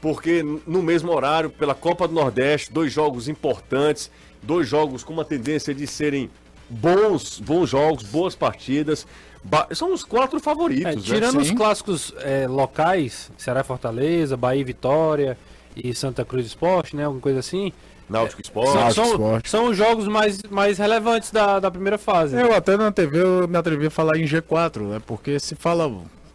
porque 0.00 0.42
no 0.66 0.82
mesmo 0.82 1.12
horário, 1.12 1.48
pela 1.50 1.74
Copa 1.74 2.08
do 2.08 2.14
Nordeste, 2.14 2.72
dois 2.72 2.92
jogos 2.92 3.28
importantes, 3.28 4.10
dois 4.42 4.68
jogos 4.68 5.04
com 5.04 5.12
uma 5.12 5.24
tendência 5.24 5.74
de 5.74 5.86
serem 5.86 6.28
bons, 6.68 7.38
bons 7.38 7.70
jogos, 7.70 8.02
boas 8.04 8.34
partidas. 8.34 9.06
Ba 9.44 9.68
são 9.72 9.92
os 9.92 10.04
quatro 10.04 10.40
favoritos. 10.40 10.86
É, 10.86 10.96
né? 10.96 11.02
tirando 11.02 11.36
né? 11.36 11.42
os 11.42 11.50
clássicos 11.50 12.12
é, 12.18 12.46
locais, 12.46 13.30
Ceará 13.36 13.62
Fortaleza, 13.62 14.36
Bahia 14.36 14.64
Vitória 14.64 15.38
e 15.76 15.94
Santa 15.94 16.24
Cruz 16.24 16.46
Esporte, 16.46 16.96
né? 16.96 17.04
Alguma 17.04 17.20
coisa 17.20 17.40
assim. 17.40 17.72
Náutico 18.12 18.42
Esporte. 18.42 18.94
São, 18.94 19.04
são, 19.04 19.40
são, 19.44 19.66
os 19.70 19.76
jogos 19.76 20.06
mais, 20.06 20.40
mais 20.50 20.78
relevantes 20.78 21.30
da, 21.30 21.58
da 21.58 21.70
primeira 21.70 21.96
fase. 21.98 22.36
Eu 22.36 22.54
até 22.54 22.76
na 22.76 22.92
TV 22.92 23.22
eu 23.22 23.48
me 23.48 23.56
atrevi 23.56 23.86
a 23.86 23.90
falar 23.90 24.18
em 24.18 24.24
G4, 24.24 24.80
né? 24.82 25.02
Porque 25.04 25.40
se 25.40 25.54
fala, 25.54 25.90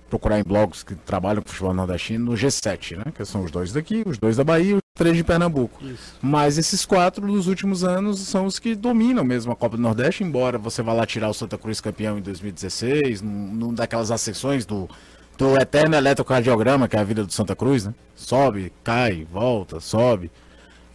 procurar 0.10 0.40
em 0.40 0.44
blogs 0.44 0.84
que 0.84 0.96
trabalham 0.96 1.42
com 1.42 1.50
futebol 1.50 1.74
nordestino, 1.74 2.26
no 2.26 2.32
G7, 2.34 2.98
né? 2.98 3.06
Que 3.16 3.24
são 3.24 3.44
os 3.44 3.52
dois 3.52 3.72
daqui, 3.72 4.04
os 4.06 4.18
dois 4.18 4.36
da 4.36 4.44
Bahia 4.44 4.72
e 4.72 4.74
os 4.76 4.82
três 4.96 5.16
de 5.16 5.24
Pernambuco. 5.24 5.84
Isso. 5.86 6.16
Mas 6.22 6.58
esses 6.58 6.86
quatro, 6.86 7.26
nos 7.26 7.48
últimos 7.48 7.84
anos, 7.84 8.20
são 8.20 8.46
os 8.46 8.58
que 8.58 8.74
dominam 8.74 9.24
mesmo 9.24 9.52
a 9.52 9.56
Copa 9.56 9.78
do 9.78 9.84
Nordeste, 9.84 10.24
embora 10.24 10.58
você 10.58 10.82
vá 10.82 10.94
lá 10.94 11.06
tirar 11.06 11.30
o 11.30 11.34
Santa 11.34 11.58
Cruz 11.58 11.80
campeão 11.80 12.18
em 12.18 12.22
2016, 12.22 13.22
num, 13.22 13.54
num 13.54 13.74
daquelas 13.74 14.10
ascensões 14.10 14.66
do, 14.66 14.90
do 15.38 15.56
eterno 15.58 15.96
eletrocardiograma, 15.96 16.88
que 16.88 16.96
é 16.96 17.00
a 17.00 17.04
vida 17.04 17.24
do 17.24 17.32
Santa 17.32 17.56
Cruz, 17.56 17.86
né? 17.86 17.94
Sobe, 18.16 18.74
cai, 18.84 19.28
volta, 19.32 19.80
sobe 19.80 20.32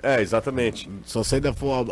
É, 0.03 0.23
exatamente. 0.23 0.89
Se 1.05 1.15
você 1.15 1.35
ainda 1.35 1.53
for 1.53 1.87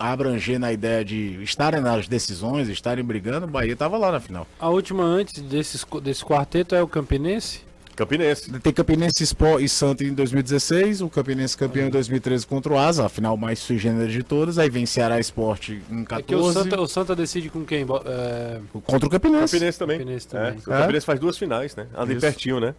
abranger 0.00 0.58
na 0.58 0.72
ideia 0.72 1.04
de 1.04 1.40
estarem 1.44 1.80
nas 1.80 2.08
decisões, 2.08 2.68
estarem 2.68 3.04
brigando, 3.04 3.46
o 3.46 3.48
Bahia 3.48 3.74
estava 3.74 3.96
lá 3.96 4.10
na 4.10 4.18
final. 4.18 4.48
A 4.58 4.68
última 4.68 5.04
antes 5.04 5.40
desses, 5.40 5.86
desse 6.02 6.24
quarteto 6.24 6.74
é 6.74 6.82
o 6.82 6.88
Campinense? 6.88 7.60
Campinense. 7.94 8.50
Tem 8.60 8.72
Campinense 8.72 9.22
Sport 9.22 9.62
e 9.62 9.68
Santa 9.68 10.04
em 10.04 10.12
2016, 10.12 11.00
o 11.00 11.08
Campinense 11.08 11.56
campeão 11.56 11.86
em 11.86 11.90
2013 11.90 12.46
contra 12.46 12.72
o 12.72 12.78
Asa, 12.78 13.06
a 13.06 13.08
final 13.08 13.36
mais 13.36 13.58
sui 13.58 13.78
generis 13.78 14.12
de 14.12 14.22
todas, 14.22 14.58
aí 14.58 14.68
vem 14.68 14.86
Ceará 14.86 15.20
Esporte 15.20 15.82
em 15.90 16.04
14. 16.04 16.20
É 16.20 16.22
que 16.22 16.34
o 16.34 16.52
Santa, 16.52 16.80
o 16.80 16.86
Santa 16.86 17.16
decide 17.16 17.48
com 17.48 17.64
quem? 17.64 17.86
É... 18.04 18.60
Contra 18.84 19.06
o 19.06 19.10
Campinense. 19.10 19.52
Campinense 19.52 19.78
também. 19.78 19.98
Campinense 19.98 20.28
também. 20.28 20.48
É, 20.48 20.58
o 20.58 20.62
Campinense 20.62 21.06
faz 21.06 21.20
duas 21.20 21.38
finais, 21.38 21.76
né? 21.76 21.86
Ali 21.94 22.18
pertinho, 22.18 22.60
né? 22.60 22.74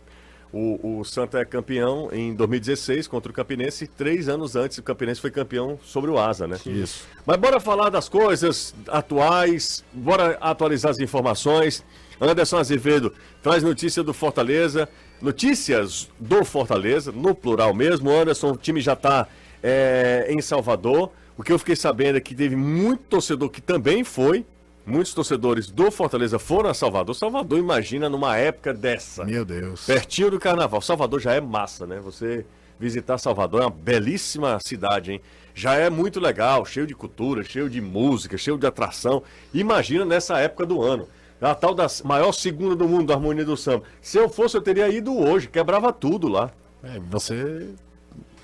O, 0.57 0.99
o 0.99 1.03
Santa 1.03 1.39
é 1.39 1.45
campeão 1.45 2.09
em 2.13 2.33
2016 2.33 3.09
contra 3.09 3.29
o 3.29 3.35
Campinense. 3.35 3.87
Três 3.87 4.29
anos 4.29 4.55
antes, 4.55 4.77
o 4.77 4.83
Campinense 4.83 5.19
foi 5.19 5.29
campeão 5.29 5.77
sobre 5.83 6.09
o 6.09 6.17
Asa, 6.17 6.47
né? 6.47 6.57
Isso. 6.65 7.05
Mas 7.25 7.35
bora 7.35 7.59
falar 7.59 7.89
das 7.89 8.07
coisas 8.07 8.73
atuais, 8.87 9.83
bora 9.91 10.37
atualizar 10.39 10.91
as 10.91 10.99
informações. 10.99 11.83
Anderson 12.21 12.57
Azevedo 12.57 13.13
traz 13.43 13.63
notícia 13.63 14.01
do 14.01 14.13
Fortaleza. 14.13 14.87
Notícias 15.25 16.07
do 16.19 16.45
Fortaleza, 16.45 17.11
no 17.11 17.33
plural 17.33 17.73
mesmo. 17.73 18.11
Anderson, 18.11 18.51
o 18.51 18.55
time 18.55 18.79
já 18.79 18.93
está 18.93 19.27
é, 19.63 20.27
em 20.29 20.39
Salvador. 20.39 21.11
O 21.35 21.41
que 21.41 21.51
eu 21.51 21.57
fiquei 21.57 21.75
sabendo 21.75 22.19
é 22.19 22.21
que 22.21 22.35
teve 22.35 22.55
muito 22.55 23.01
torcedor 23.05 23.49
que 23.49 23.59
também 23.59 24.03
foi. 24.03 24.45
Muitos 24.85 25.15
torcedores 25.15 25.67
do 25.67 25.89
Fortaleza 25.89 26.37
foram 26.37 26.69
a 26.69 26.75
Salvador. 26.75 27.15
Salvador, 27.15 27.57
imagina 27.57 28.07
numa 28.07 28.37
época 28.37 28.71
dessa. 28.71 29.25
Meu 29.25 29.43
Deus. 29.43 29.87
Pertinho 29.87 30.29
do 30.29 30.39
carnaval. 30.39 30.79
Salvador 30.79 31.19
já 31.19 31.33
é 31.33 31.41
massa, 31.41 31.87
né? 31.87 31.99
Você 32.01 32.45
visitar 32.79 33.17
Salvador 33.17 33.63
é 33.63 33.65
uma 33.65 33.71
belíssima 33.71 34.59
cidade, 34.63 35.13
hein? 35.13 35.21
Já 35.55 35.73
é 35.73 35.89
muito 35.89 36.19
legal, 36.19 36.63
cheio 36.67 36.85
de 36.85 36.93
cultura, 36.93 37.43
cheio 37.43 37.67
de 37.67 37.81
música, 37.81 38.37
cheio 38.37 38.59
de 38.59 38.67
atração. 38.67 39.23
Imagina 39.51 40.05
nessa 40.05 40.37
época 40.37 40.67
do 40.67 40.83
ano 40.83 41.07
a 41.41 41.53
tal 41.53 41.73
da 41.73 41.87
maior 42.03 42.31
segunda 42.31 42.75
do 42.75 42.87
mundo, 42.87 43.11
a 43.11 43.15
Harmonia 43.15 43.45
do 43.45 43.57
Samba. 43.57 43.83
Se 44.01 44.17
eu 44.17 44.29
fosse, 44.29 44.57
eu 44.57 44.61
teria 44.61 44.87
ido 44.89 45.17
hoje, 45.17 45.47
quebrava 45.47 45.91
tudo 45.91 46.27
lá. 46.27 46.51
É, 46.83 46.99
você 47.09 47.69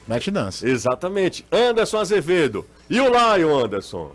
mete 0.08 0.32
dança. 0.32 0.68
Exatamente. 0.68 1.46
Anderson 1.52 2.00
Azevedo. 2.00 2.66
E 2.90 3.00
o 3.00 3.08
Lion, 3.08 3.66
Anderson? 3.66 4.12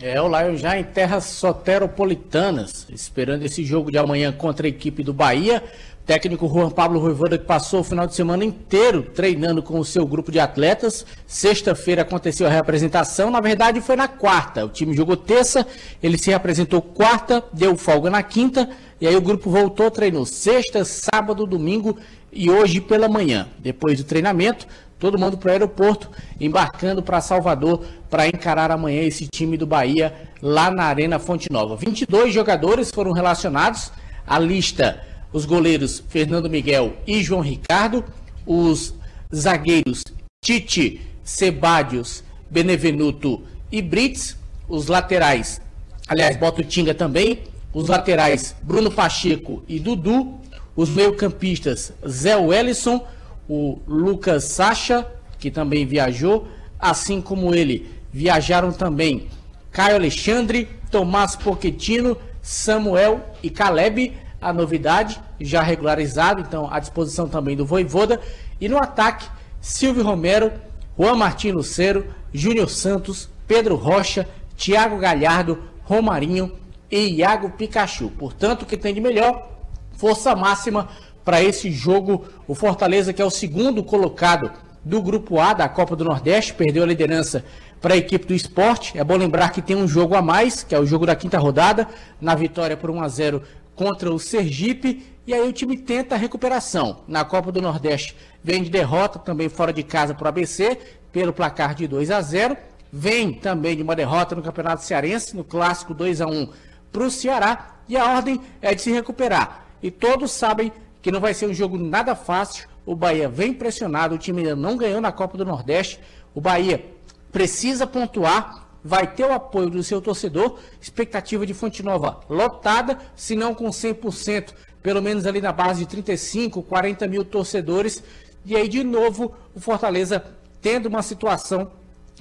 É, 0.00 0.20
o 0.20 0.28
Lion 0.28 0.56
já 0.56 0.78
em 0.78 0.84
terras 0.84 1.24
soteropolitanas, 1.24 2.86
esperando 2.88 3.42
esse 3.42 3.64
jogo 3.64 3.90
de 3.90 3.98
amanhã 3.98 4.30
contra 4.30 4.66
a 4.66 4.70
equipe 4.70 5.02
do 5.02 5.12
Bahia. 5.12 5.62
Técnico 6.08 6.48
Juan 6.48 6.70
Pablo 6.70 6.98
Ruivoda 6.98 7.36
que 7.36 7.44
passou 7.44 7.80
o 7.80 7.84
final 7.84 8.06
de 8.06 8.14
semana 8.14 8.42
inteiro 8.42 9.02
treinando 9.02 9.62
com 9.62 9.78
o 9.78 9.84
seu 9.84 10.06
grupo 10.06 10.32
de 10.32 10.40
atletas. 10.40 11.04
Sexta-feira 11.26 12.00
aconteceu 12.00 12.46
a 12.46 12.50
reapresentação, 12.50 13.30
na 13.30 13.42
verdade 13.42 13.82
foi 13.82 13.94
na 13.94 14.08
quarta. 14.08 14.64
O 14.64 14.70
time 14.70 14.96
jogou 14.96 15.18
terça, 15.18 15.66
ele 16.02 16.16
se 16.16 16.30
reapresentou 16.30 16.80
quarta, 16.80 17.44
deu 17.52 17.76
folga 17.76 18.08
na 18.08 18.22
quinta, 18.22 18.70
e 18.98 19.06
aí 19.06 19.14
o 19.14 19.20
grupo 19.20 19.50
voltou, 19.50 19.90
treinou 19.90 20.24
sexta, 20.24 20.82
sábado, 20.82 21.44
domingo 21.44 21.98
e 22.32 22.50
hoje 22.50 22.80
pela 22.80 23.06
manhã. 23.06 23.46
Depois 23.58 23.98
do 23.98 24.04
treinamento, 24.04 24.66
todo 24.98 25.18
mundo 25.18 25.36
para 25.36 25.50
o 25.50 25.52
aeroporto, 25.52 26.08
embarcando 26.40 27.02
para 27.02 27.20
Salvador 27.20 27.84
para 28.08 28.26
encarar 28.26 28.70
amanhã 28.70 29.02
esse 29.02 29.26
time 29.26 29.58
do 29.58 29.66
Bahia 29.66 30.14
lá 30.40 30.70
na 30.70 30.84
Arena 30.84 31.18
Fonte 31.18 31.52
Nova. 31.52 31.76
22 31.76 32.32
jogadores 32.32 32.90
foram 32.90 33.12
relacionados. 33.12 33.92
A 34.26 34.38
lista: 34.38 35.06
os 35.32 35.44
goleiros 35.44 36.02
Fernando 36.08 36.48
Miguel 36.48 36.96
e 37.06 37.22
João 37.22 37.40
Ricardo, 37.40 38.04
os 38.46 38.94
zagueiros 39.34 40.04
Tite, 40.40 41.02
Sebadios, 41.22 42.22
Benevenuto 42.50 43.42
e 43.70 43.82
Brits, 43.82 44.36
os 44.68 44.86
laterais, 44.86 45.60
aliás, 46.06 46.36
bota 46.36 46.62
o 46.62 46.64
Tinga 46.64 46.94
também, 46.94 47.42
os 47.72 47.88
laterais 47.88 48.54
Bruno 48.62 48.90
Pacheco 48.90 49.62
e 49.68 49.78
Dudu, 49.78 50.38
os 50.74 50.88
meio-campistas 50.88 51.92
Zé 52.06 52.36
Wellison, 52.36 53.06
o 53.48 53.78
Lucas 53.86 54.44
Sacha, 54.44 55.06
que 55.38 55.50
também 55.50 55.86
viajou, 55.86 56.48
assim 56.78 57.20
como 57.20 57.54
ele, 57.54 57.90
viajaram 58.12 58.72
também 58.72 59.28
Caio 59.70 59.96
Alexandre, 59.96 60.68
Tomás 60.90 61.36
Pochettino, 61.36 62.16
Samuel 62.40 63.20
e 63.42 63.50
Caleb, 63.50 64.16
a 64.40 64.52
novidade 64.52 65.20
já 65.40 65.62
regularizado, 65.62 66.40
então 66.40 66.72
à 66.72 66.78
disposição 66.78 67.28
também 67.28 67.56
do 67.56 67.66
Voivoda. 67.66 68.20
E 68.60 68.68
no 68.68 68.78
ataque, 68.78 69.28
Silvio 69.60 70.04
Romero, 70.04 70.52
Juan 70.98 71.16
Martin 71.16 71.52
Lucero, 71.52 72.06
Júnior 72.32 72.68
Santos, 72.68 73.28
Pedro 73.46 73.76
Rocha, 73.76 74.28
Thiago 74.56 74.98
Galhardo, 74.98 75.62
Romarinho 75.84 76.52
e 76.90 77.16
Iago 77.16 77.50
Pikachu. 77.50 78.10
Portanto, 78.10 78.62
o 78.62 78.66
que 78.66 78.76
tem 78.76 78.94
de 78.94 79.00
melhor, 79.00 79.48
força 79.96 80.34
máxima 80.34 80.88
para 81.24 81.42
esse 81.42 81.70
jogo. 81.70 82.24
O 82.46 82.54
Fortaleza, 82.54 83.12
que 83.12 83.22
é 83.22 83.24
o 83.24 83.30
segundo 83.30 83.82
colocado 83.82 84.50
do 84.84 85.02
Grupo 85.02 85.38
A 85.38 85.52
da 85.52 85.68
Copa 85.68 85.94
do 85.94 86.04
Nordeste, 86.04 86.54
perdeu 86.54 86.82
a 86.82 86.86
liderança 86.86 87.44
para 87.80 87.94
a 87.94 87.96
equipe 87.96 88.26
do 88.26 88.34
esporte. 88.34 88.98
É 88.98 89.04
bom 89.04 89.16
lembrar 89.16 89.50
que 89.50 89.62
tem 89.62 89.76
um 89.76 89.86
jogo 89.86 90.14
a 90.14 90.22
mais, 90.22 90.62
que 90.62 90.74
é 90.74 90.80
o 90.80 90.86
jogo 90.86 91.06
da 91.06 91.14
quinta 91.14 91.38
rodada, 91.38 91.86
na 92.20 92.34
vitória 92.34 92.76
por 92.76 92.90
1 92.90 93.02
a 93.02 93.08
0 93.08 93.42
contra 93.78 94.12
o 94.12 94.18
Sergipe. 94.18 95.06
E 95.24 95.32
aí 95.32 95.48
o 95.48 95.52
time 95.52 95.78
tenta 95.78 96.16
a 96.16 96.18
recuperação. 96.18 97.04
Na 97.06 97.24
Copa 97.24 97.52
do 97.52 97.62
Nordeste 97.62 98.16
vem 98.42 98.62
de 98.62 98.70
derrota 98.70 99.18
também 99.18 99.48
fora 99.48 99.72
de 99.72 99.84
casa 99.84 100.14
para 100.14 100.26
o 100.26 100.28
ABC, 100.28 100.76
pelo 101.12 101.32
placar 101.32 101.74
de 101.74 101.86
2 101.86 102.10
a 102.10 102.20
0 102.20 102.56
Vem 102.90 103.34
também 103.34 103.76
de 103.76 103.82
uma 103.82 103.94
derrota 103.94 104.34
no 104.34 104.42
Campeonato 104.42 104.82
Cearense, 104.82 105.36
no 105.36 105.44
clássico 105.44 105.94
2 105.94 106.22
a 106.22 106.26
1 106.26 106.48
para 106.90 107.04
o 107.04 107.10
Ceará. 107.10 107.76
E 107.88 107.96
a 107.96 108.16
ordem 108.16 108.40
é 108.60 108.74
de 108.74 108.82
se 108.82 108.90
recuperar. 108.90 109.66
E 109.82 109.90
todos 109.90 110.32
sabem 110.32 110.72
que 111.00 111.12
não 111.12 111.20
vai 111.20 111.34
ser 111.34 111.46
um 111.46 111.54
jogo 111.54 111.78
nada 111.78 112.14
fácil. 112.14 112.66
O 112.84 112.96
Bahia 112.96 113.28
vem 113.28 113.52
pressionado, 113.52 114.14
o 114.14 114.18
time 114.18 114.40
ainda 114.40 114.56
não 114.56 114.76
ganhou 114.76 115.00
na 115.00 115.12
Copa 115.12 115.36
do 115.36 115.44
Nordeste. 115.44 116.00
O 116.34 116.40
Bahia 116.40 116.84
precisa 117.30 117.86
pontuar, 117.86 118.67
vai 118.88 119.06
ter 119.06 119.26
o 119.26 119.32
apoio 119.32 119.68
do 119.68 119.82
seu 119.82 120.00
torcedor. 120.00 120.58
Expectativa 120.80 121.44
de 121.44 121.52
Fonte 121.52 121.82
Nova 121.82 122.20
lotada, 122.28 122.98
se 123.14 123.36
não 123.36 123.54
com 123.54 123.66
100%, 123.66 124.54
pelo 124.82 125.02
menos 125.02 125.26
ali 125.26 125.42
na 125.42 125.52
base 125.52 125.80
de 125.80 125.86
35, 125.86 126.62
40 126.62 127.06
mil 127.06 127.22
torcedores. 127.22 128.02
E 128.46 128.56
aí, 128.56 128.66
de 128.66 128.82
novo, 128.82 129.34
o 129.54 129.60
Fortaleza 129.60 130.24
tendo 130.62 130.86
uma 130.86 131.02
situação 131.02 131.70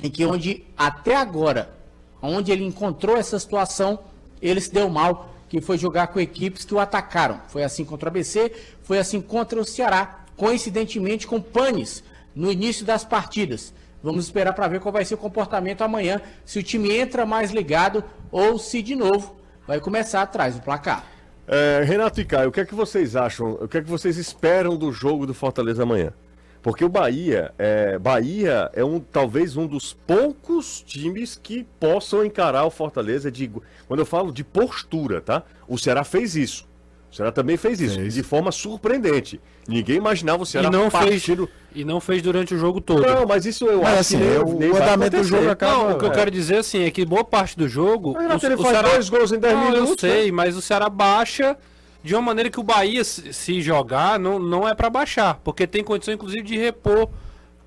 em 0.04 0.12
que 0.12 0.26
onde 0.26 0.66
até 0.78 1.16
agora, 1.16 1.74
onde 2.22 2.52
ele 2.52 2.66
encontrou 2.66 3.16
essa 3.16 3.40
situação, 3.40 4.00
ele 4.42 4.60
se 4.60 4.72
deu 4.72 4.90
mal 4.90 5.34
que 5.48 5.62
foi 5.62 5.78
jogar 5.78 6.08
com 6.08 6.20
equipes 6.20 6.66
que 6.66 6.74
o 6.74 6.80
atacaram. 6.80 7.40
Foi 7.48 7.64
assim 7.64 7.86
contra 7.86 8.08
o 8.08 8.12
ABC, 8.12 8.52
foi 8.84 9.00
assim 9.00 9.22
contra 9.22 9.58
o 9.58 9.64
Ceará, 9.64 10.26
coincidentemente 10.36 11.26
com 11.26 11.42
panes 11.42 12.04
no 12.36 12.52
início 12.52 12.86
das 12.86 13.06
partidas. 13.06 13.74
Vamos 14.01 14.25
esperar 14.25 14.54
para 14.54 14.68
ver 14.68 14.80
qual 14.80 14.92
vai 14.92 15.04
ser 15.04 15.16
o 15.16 15.18
comportamento 15.18 15.82
amanhã, 15.82 16.22
se 16.46 16.60
o 16.60 16.63
time 16.63 16.96
entra 16.96 17.25
mais 17.25 17.51
ligado 17.51 18.04
ou 18.32 18.60
se 18.60 18.82
de 18.82 18.96
novo 18.96 19.36
vai 19.68 19.80
começar 19.80 20.22
atrás 20.22 20.56
do 20.56 20.62
placar. 20.62 21.04
É, 21.48 21.82
Renato 21.84 22.20
e 22.20 22.25
Caio, 22.25 22.50
o 22.50 22.51
que 22.51 22.60
é 22.60 22.66
que 22.66 22.75
vocês 22.75 23.16
acham? 23.16 23.54
O 23.54 23.68
que 23.68 23.77
é 23.77 23.82
que 23.82 23.89
vocês 23.89 24.18
esperam 24.18 24.77
do 24.77 24.92
jogo 24.92 25.25
do 25.25 25.34
Fortaleza 25.34 25.84
amanhã? 25.84 26.13
Porque 26.62 26.84
o 26.84 26.89
Bahia 26.89 27.54
é, 27.58 27.98
Bahia 27.98 28.70
é 28.74 28.84
um, 28.84 29.00
talvez 29.00 29.56
um 29.56 29.66
dos 29.66 29.94
poucos 29.94 30.82
times 30.82 31.39
que 31.42 31.66
possam 31.80 32.25
encarar 32.25 32.66
o 32.66 32.70
Fortaleza 32.70 33.32
de. 33.32 33.50
Quando 33.88 34.01
eu 34.01 34.06
falo 34.06 34.32
de 34.32 34.44
postura, 34.44 35.22
tá? 35.22 35.44
O 35.68 35.77
Ceará 35.77 36.04
fez 36.04 36.36
isso. 36.36 36.68
O 37.12 37.16
Ceará 37.16 37.32
também 37.32 37.56
fez 37.56 37.80
isso, 37.80 37.96
fez. 37.96 38.14
de 38.14 38.24
forma 38.24 38.52
surpreendente. 38.52 39.40
Ninguém 39.68 39.96
imaginava 39.96 40.44
o 40.44 40.46
Ceará 40.46 40.68
e 40.68 40.72
não 40.72 40.90
partindo... 40.90 41.48
fez 41.48 41.50
E 41.74 41.86
não 41.86 42.02
fez 42.02 42.22
durante 42.22 42.54
o 42.54 42.58
jogo 42.58 42.82
todo. 42.82 43.02
Não, 43.02 43.26
mas 43.26 43.46
isso 43.46 43.66
eu 43.66 43.82
mas, 43.82 43.92
acho 43.92 44.00
assim, 44.00 44.18
que 44.18 44.56
nem, 44.56 44.72
o 44.72 44.76
andamento 44.76 45.18
do 45.18 45.24
jogo 45.24 45.50
acaba... 45.50 45.72
Não, 45.72 45.92
o 45.92 45.98
que 45.98 46.06
eu 46.06 46.12
quero 46.12 46.30
dizer 46.30 46.58
assim 46.58 46.84
é 46.84 46.92
que 46.92 47.06
boa 47.06 47.24
parte 47.24 47.58
do 47.58 47.68
jogo... 47.68 48.14
Mas, 48.14 48.44
o, 48.44 48.46
ele 48.46 48.56
o 48.56 48.58
faz 48.58 48.70
Ceará... 48.70 48.90
dois 48.90 49.10
gols 49.10 49.32
em 49.32 49.40
10 49.40 49.58
minutos. 49.58 50.04
Eu 50.04 50.10
sei, 50.10 50.26
né? 50.26 50.32
mas 50.32 50.58
o 50.58 50.62
Ceará 50.62 50.90
baixa 50.90 51.58
de 52.04 52.14
uma 52.14 52.22
maneira 52.22 52.50
que 52.50 52.60
o 52.60 52.64
Bahia, 52.64 53.04
se 53.04 53.62
jogar, 53.62 54.20
não, 54.20 54.38
não 54.38 54.68
é 54.68 54.76
para 54.76 54.90
baixar, 54.90 55.40
porque 55.44 55.66
tem 55.66 55.84
condição, 55.84 56.14
inclusive, 56.14 56.44
de 56.44 56.58
repor. 56.58 57.10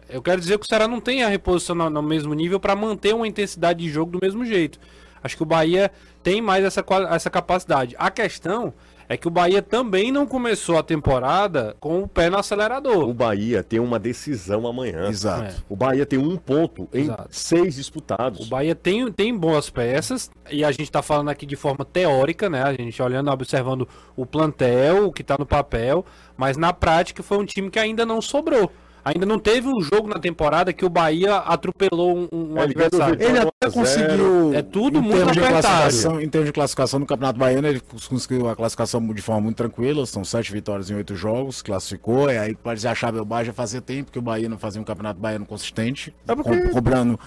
Eu 0.08 0.22
quero 0.22 0.40
dizer 0.40 0.58
que 0.58 0.64
o 0.64 0.68
Ceará 0.68 0.88
não 0.88 1.00
tem 1.00 1.22
a 1.22 1.28
reposição 1.28 1.74
no, 1.74 1.88
no 1.88 2.02
mesmo 2.02 2.34
nível 2.34 2.58
para 2.58 2.74
manter 2.74 3.14
uma 3.14 3.26
intensidade 3.26 3.82
de 3.82 3.90
jogo 3.90 4.12
do 4.12 4.18
mesmo 4.20 4.44
jeito. 4.44 4.78
Acho 5.22 5.36
que 5.36 5.42
o 5.42 5.46
Bahia 5.46 5.90
tem 6.22 6.40
mais 6.40 6.64
essa, 6.64 6.84
essa 7.10 7.30
capacidade. 7.30 7.94
A 7.98 8.10
questão 8.10 8.72
é 9.10 9.16
que 9.16 9.26
o 9.26 9.30
Bahia 9.30 9.60
também 9.60 10.12
não 10.12 10.24
começou 10.24 10.78
a 10.78 10.84
temporada 10.84 11.76
com 11.80 12.00
o 12.00 12.06
pé 12.06 12.30
no 12.30 12.38
acelerador. 12.38 13.08
O 13.08 13.12
Bahia 13.12 13.60
tem 13.60 13.80
uma 13.80 13.98
decisão 13.98 14.68
amanhã. 14.68 15.08
Exato. 15.08 15.46
É. 15.46 15.54
O 15.68 15.74
Bahia 15.74 16.06
tem 16.06 16.16
um 16.16 16.36
ponto 16.36 16.88
em 16.94 17.00
Exato. 17.00 17.26
seis 17.28 17.74
disputados. 17.74 18.46
O 18.46 18.48
Bahia 18.48 18.72
tem, 18.72 19.10
tem 19.10 19.36
boas 19.36 19.68
peças 19.68 20.30
e 20.48 20.64
a 20.64 20.70
gente 20.70 20.84
está 20.84 21.02
falando 21.02 21.28
aqui 21.28 21.44
de 21.44 21.56
forma 21.56 21.84
teórica, 21.84 22.48
né? 22.48 22.62
A 22.62 22.72
gente 22.72 23.02
olhando, 23.02 23.32
observando 23.32 23.88
o 24.14 24.24
plantel, 24.24 25.08
o 25.08 25.12
que 25.12 25.22
está 25.22 25.36
no 25.36 25.44
papel, 25.44 26.06
mas 26.36 26.56
na 26.56 26.72
prática 26.72 27.20
foi 27.20 27.38
um 27.38 27.44
time 27.44 27.68
que 27.68 27.80
ainda 27.80 28.06
não 28.06 28.22
sobrou. 28.22 28.70
Ainda 29.04 29.26
não 29.26 29.38
teve 29.38 29.68
um 29.68 29.80
jogo 29.80 30.08
na 30.08 30.18
temporada 30.18 30.72
que 30.72 30.84
o 30.84 30.88
Bahia 30.88 31.36
atropelou 31.36 32.16
um, 32.16 32.28
um 32.32 32.58
é, 32.58 32.62
adversário. 32.62 33.16
Ele 33.20 33.38
até 33.38 33.70
conseguiu. 33.70 34.54
É 34.54 34.62
tudo 34.62 35.02
muito 35.02 35.32
de 35.32 35.40
classificação, 35.40 36.20
Em 36.20 36.28
termos 36.28 36.48
de 36.48 36.52
classificação 36.52 37.00
no 37.00 37.06
Campeonato 37.06 37.38
Baiano, 37.38 37.68
ele 37.68 37.82
conseguiu 38.08 38.48
a 38.48 38.56
classificação 38.56 39.00
de 39.12 39.22
forma 39.22 39.42
muito 39.42 39.56
tranquila. 39.56 40.04
São 40.06 40.24
sete 40.24 40.52
vitórias 40.52 40.90
em 40.90 40.94
oito 40.94 41.14
jogos, 41.14 41.62
classificou. 41.62 42.30
E 42.30 42.38
aí 42.38 42.54
pode 42.54 42.86
achar 42.86 43.14
o 43.14 43.24
Bahia 43.24 43.46
já 43.46 43.52
fazia 43.52 43.80
tempo 43.80 44.10
que 44.10 44.18
o 44.18 44.22
Bahia 44.22 44.48
não 44.48 44.58
fazia 44.58 44.80
um 44.80 44.84
Campeonato 44.84 45.20
Baiano 45.20 45.46
consistente, 45.46 46.14
é 46.26 46.34
porque... 46.34 46.60
co 46.62 46.70
cobrando. 46.70 47.18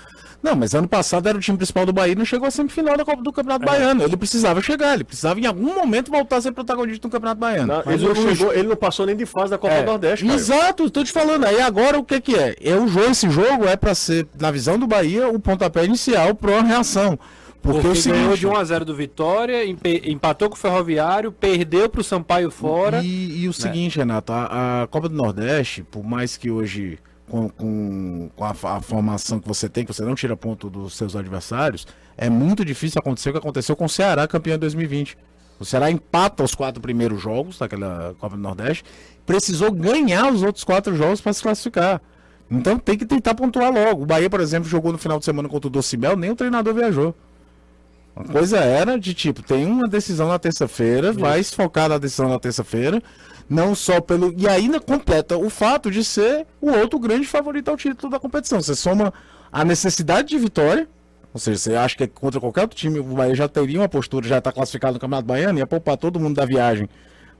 Não, 0.42 0.56
mas 0.58 0.76
ano 0.76 0.90
passado 0.90 1.28
era 1.30 1.38
o 1.38 1.42
time 1.42 1.58
principal 1.58 1.86
do 1.86 1.94
Bahia 1.94 2.12
e 2.12 2.16
não 2.16 2.26
chegou 2.26 2.46
a 2.46 2.52
semifinal 2.52 2.98
do, 2.98 3.04
do 3.24 3.32
Campeonato 3.32 3.64
é. 3.64 3.66
Baiano. 3.66 4.04
Ele 4.04 4.18
precisava 4.18 4.62
chegar, 4.62 4.94
ele 4.94 5.06
precisava 5.06 5.40
em 5.40 5.46
algum 5.46 5.74
momento 5.74 6.12
voltar 6.12 6.38
a 6.38 6.42
ser 6.42 6.52
protagonista 6.52 7.08
no 7.08 7.12
Campeonato 7.12 7.40
Baiano. 7.40 7.68
Não, 7.68 7.92
ele, 7.92 8.06
não 8.06 8.16
chegou, 8.16 8.54
ele 8.54 8.68
não 8.68 8.76
passou 8.76 9.06
nem 9.06 9.16
de 9.16 9.26
fase 9.26 9.52
da 9.52 9.58
Copa 9.58 9.74
é. 9.74 9.84
do 9.84 9.86
Nordeste. 9.86 10.26
Cara. 10.26 10.38
Exato, 10.38 10.86
estou 10.86 11.04
te 11.04 11.12
falando. 11.14 11.46
Aí 11.46 11.62
agora 11.64 11.98
o 11.98 12.04
que, 12.04 12.22
que 12.22 12.36
é? 12.36 12.56
é 12.62 12.76
o 12.76 12.88
jogo, 12.88 13.10
esse 13.10 13.30
jogo 13.30 13.66
é 13.66 13.76
para 13.76 13.96
ser, 13.96 14.28
na 14.40 14.52
visão 14.52 14.78
do 14.78 14.88
Bahia, 14.88 15.28
o 15.28 15.40
pontapé 15.40 15.86
inicial 15.86 16.36
para 16.36 16.52
uma 16.52 16.64
reação. 16.64 17.18
Porque, 17.62 17.80
Porque 17.80 17.88
o 17.88 17.96
seguinte, 17.96 18.20
ganhou 18.20 18.36
de 18.36 18.46
1 18.46 18.58
a 18.58 18.64
0 18.66 18.86
do 18.86 18.94
Vitória, 18.94 19.64
empatou 20.06 20.50
com 20.50 20.56
o 20.56 20.60
Ferroviário, 20.60 21.32
perdeu 21.32 21.90
para 21.90 22.02
o 22.02 22.04
Sampaio 22.04 22.52
fora. 22.52 23.02
E, 23.02 23.44
e 23.44 23.48
o 23.48 23.52
né? 23.52 23.54
seguinte, 23.54 23.98
Renato, 23.98 24.34
a, 24.34 24.84
a, 24.84 24.88
Copa 24.88 25.08
do 25.08 25.16
Nordeste, 25.16 25.82
por 25.82 26.04
mais 26.04 26.36
que 26.36 26.52
hoje, 26.52 27.00
com, 27.26 27.48
com, 27.48 28.30
com 28.36 28.44
a, 28.44 28.50
a, 28.50 28.82
formação 28.82 29.40
que 29.40 29.48
você 29.48 29.70
tem, 29.70 29.86
que 29.86 29.94
você 29.94 30.04
não 30.04 30.14
tira 30.14 30.36
ponto 30.36 30.70
dos 30.70 30.98
seus 30.98 31.16
adversários, 31.16 31.88
é 32.18 32.30
muito 32.30 32.66
difícil 32.66 33.00
acontecer 33.00 33.30
o 33.30 33.32
que 33.32 33.40
aconteceu 33.40 33.78
com 33.78 33.86
o 33.86 33.90
Ceará, 33.90 34.28
campeão 34.28 34.56
em 34.56 34.60
2020. 34.60 35.18
O 35.60 35.66
Ceará 35.66 35.90
empata 35.90 36.44
os 36.44 36.56
quatro 36.56 36.82
primeiros 36.82 37.22
jogos 37.22 37.58
daquela 37.58 38.16
Copa 38.20 38.36
do 38.36 38.42
Nordeste, 38.42 38.84
precisou 39.26 39.72
ganhar 39.72 40.32
os 40.32 40.44
outros 40.44 40.64
quatro 40.64 40.96
jogos 40.96 41.22
para 41.22 41.34
se 41.34 41.42
classificar. 41.42 42.02
Então 42.50 42.78
tem 42.78 42.98
que 42.98 43.06
tentar 43.06 43.34
pontuar 43.36 43.72
logo. 43.72 44.04
O 44.04 44.06
Bahia, 44.06 44.30
por 44.30 44.40
exemplo, 44.40 44.70
jogou 44.70 44.92
no 44.92 44.98
final 44.98 45.18
de 45.18 45.26
semana 45.26 45.50
contra 45.50 45.68
o 45.68 45.72
Docimel, 45.72 46.16
nem 46.16 46.32
o 46.32 46.36
treinador 46.36 46.74
viajou. 46.74 47.16
Uma 48.16 48.26
coisa 48.26 48.60
era 48.60 49.00
de 49.00 49.14
tipo, 49.14 49.42
tem 49.42 49.66
uma 49.66 49.88
decisão 49.88 50.28
na 50.28 50.38
terça-feira, 50.38 51.12
vai 51.12 51.42
se 51.44 51.56
focar 51.56 51.90
na 51.90 51.98
decisão 51.98 52.30
na 52.30 52.38
terça-feira, 52.38 53.02
não 53.50 53.74
só 53.74 54.00
pelo. 54.00 54.32
E 54.38 54.48
ainda 54.48 54.80
completa 54.80 55.36
o 55.36 55.50
fato 55.50 55.90
de 55.90 56.04
ser 56.04 56.46
o 56.62 56.70
outro 56.70 57.00
grande 57.00 57.26
favorito 57.26 57.70
ao 57.70 57.78
título 57.78 58.12
da 58.12 58.20
competição. 58.20 58.62
Você 58.62 58.76
soma 58.76 59.12
a 59.52 59.66
necessidade 59.66 60.28
de 60.30 60.38
vitória, 60.38 60.88
Ou 61.34 61.40
seja, 61.40 61.58
você 61.58 61.76
acha 61.76 61.98
que 61.98 62.08
contra 62.08 62.40
qualquer 62.40 62.62
outro 62.62 62.78
time 62.78 63.00
o 63.00 63.04
Bahia 63.04 63.34
já 63.34 63.48
teria 63.48 63.80
uma 63.80 63.90
postura, 63.90 64.28
já 64.28 64.38
está 64.38 64.52
classificado 64.52 64.94
no 64.94 65.00
Campeonato 65.00 65.28
Baiano, 65.28 65.58
ia 65.58 65.66
poupar 65.66 65.98
todo 65.98 66.20
mundo 66.20 66.36
da 66.36 66.46
viagem 66.46 66.88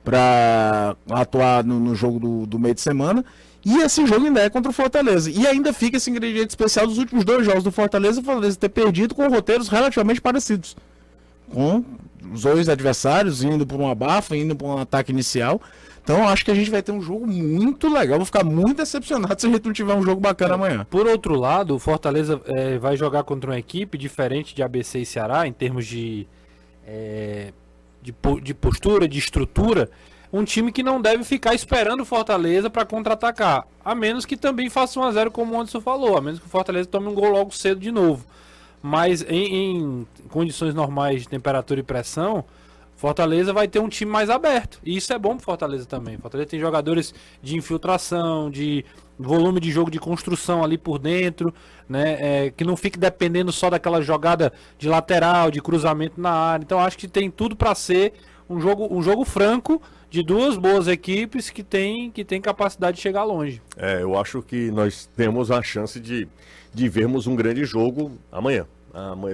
para 0.02 0.96
atuar 1.08 1.64
no, 1.64 1.78
no 1.78 1.94
jogo 1.94 2.18
do, 2.18 2.46
do 2.46 2.58
meio 2.58 2.74
de 2.74 2.80
semana. 2.80 3.24
E 3.64 3.78
esse 3.78 4.04
jogo 4.06 4.26
ainda 4.26 4.40
é 4.40 4.50
contra 4.50 4.70
o 4.70 4.74
Fortaleza. 4.74 5.30
E 5.30 5.46
ainda 5.46 5.72
fica 5.72 5.96
esse 5.96 6.10
ingrediente 6.10 6.48
especial 6.48 6.86
dos 6.86 6.98
últimos 6.98 7.24
dois 7.24 7.46
jogos 7.46 7.64
do 7.64 7.72
Fortaleza, 7.72 8.20
o 8.20 8.24
Fortaleza 8.24 8.58
ter 8.58 8.68
perdido 8.68 9.14
com 9.14 9.26
roteiros 9.28 9.68
relativamente 9.68 10.20
parecidos. 10.20 10.76
Com 11.50 11.82
os 12.32 12.42
dois 12.42 12.68
adversários 12.68 13.42
indo 13.42 13.66
por 13.66 13.80
uma 13.80 13.94
bafa, 13.94 14.36
indo 14.36 14.54
por 14.54 14.66
um 14.66 14.78
ataque 14.78 15.12
inicial. 15.12 15.62
Então 16.04 16.28
acho 16.28 16.44
que 16.44 16.50
a 16.50 16.54
gente 16.54 16.70
vai 16.70 16.82
ter 16.82 16.92
um 16.92 17.00
jogo 17.00 17.26
muito 17.26 17.88
legal. 17.88 18.18
Vou 18.18 18.26
ficar 18.26 18.44
muito 18.44 18.76
decepcionado 18.76 19.40
se 19.40 19.46
a 19.46 19.50
gente 19.50 19.64
não 19.64 19.72
tiver 19.72 19.94
um 19.94 20.02
jogo 20.02 20.20
bacana 20.20 20.54
amanhã. 20.54 20.86
Por 20.88 21.06
outro 21.06 21.34
lado, 21.34 21.74
o 21.74 21.78
Fortaleza 21.78 22.40
é, 22.44 22.76
vai 22.76 22.94
jogar 22.94 23.24
contra 23.24 23.50
uma 23.50 23.58
equipe 23.58 23.96
diferente 23.96 24.54
de 24.54 24.62
ABC 24.62 24.98
e 24.98 25.06
Ceará 25.06 25.46
em 25.46 25.52
termos 25.52 25.86
de, 25.86 26.26
é, 26.86 27.54
de, 28.02 28.14
de 28.42 28.52
postura, 28.52 29.08
de 29.08 29.18
estrutura. 29.18 29.90
Um 30.30 30.44
time 30.44 30.70
que 30.70 30.82
não 30.82 31.00
deve 31.00 31.24
ficar 31.24 31.54
esperando 31.54 32.02
o 32.02 32.04
Fortaleza 32.04 32.68
para 32.68 32.84
contra-atacar. 32.84 33.66
A 33.82 33.94
menos 33.94 34.26
que 34.26 34.36
também 34.36 34.68
faça 34.68 35.00
1x0, 35.00 35.30
como 35.30 35.54
o 35.54 35.56
Anderson 35.56 35.80
falou. 35.80 36.18
A 36.18 36.20
menos 36.20 36.38
que 36.38 36.46
o 36.46 36.50
Fortaleza 36.50 36.86
tome 36.86 37.08
um 37.08 37.14
gol 37.14 37.30
logo 37.30 37.50
cedo 37.50 37.80
de 37.80 37.90
novo. 37.90 38.26
Mas 38.82 39.22
em, 39.22 39.54
em 39.54 40.06
condições 40.28 40.74
normais 40.74 41.22
de 41.22 41.28
temperatura 41.28 41.80
e 41.80 41.82
pressão, 41.82 42.44
Fortaleza 43.04 43.52
vai 43.52 43.68
ter 43.68 43.80
um 43.80 43.88
time 43.90 44.10
mais 44.10 44.30
aberto. 44.30 44.80
E 44.82 44.96
isso 44.96 45.12
é 45.12 45.18
bom 45.18 45.36
pro 45.36 45.44
Fortaleza 45.44 45.84
também. 45.84 46.16
Fortaleza 46.16 46.48
tem 46.48 46.58
jogadores 46.58 47.14
de 47.42 47.54
infiltração, 47.54 48.50
de 48.50 48.82
volume 49.18 49.60
de 49.60 49.70
jogo 49.70 49.90
de 49.90 49.98
construção 49.98 50.64
ali 50.64 50.78
por 50.78 50.98
dentro, 50.98 51.52
né? 51.86 52.16
É, 52.46 52.50
que 52.50 52.64
não 52.64 52.78
fique 52.78 52.98
dependendo 52.98 53.52
só 53.52 53.68
daquela 53.68 54.00
jogada 54.00 54.54
de 54.78 54.88
lateral, 54.88 55.50
de 55.50 55.60
cruzamento 55.60 56.18
na 56.18 56.30
área. 56.30 56.64
Então 56.64 56.80
acho 56.80 56.96
que 56.96 57.06
tem 57.06 57.30
tudo 57.30 57.54
para 57.54 57.74
ser 57.74 58.14
um 58.48 58.58
jogo, 58.58 58.88
um 58.90 59.02
jogo 59.02 59.22
franco 59.26 59.82
de 60.08 60.22
duas 60.22 60.56
boas 60.56 60.88
equipes 60.88 61.50
que 61.50 61.62
tem, 61.62 62.10
que 62.10 62.24
tem 62.24 62.40
capacidade 62.40 62.96
de 62.96 63.02
chegar 63.02 63.24
longe. 63.24 63.60
É, 63.76 64.00
eu 64.00 64.18
acho 64.18 64.40
que 64.40 64.70
nós 64.70 65.10
temos 65.14 65.50
a 65.50 65.62
chance 65.62 66.00
de, 66.00 66.26
de 66.72 66.88
vermos 66.88 67.26
um 67.26 67.36
grande 67.36 67.66
jogo 67.66 68.12
amanhã. 68.32 68.64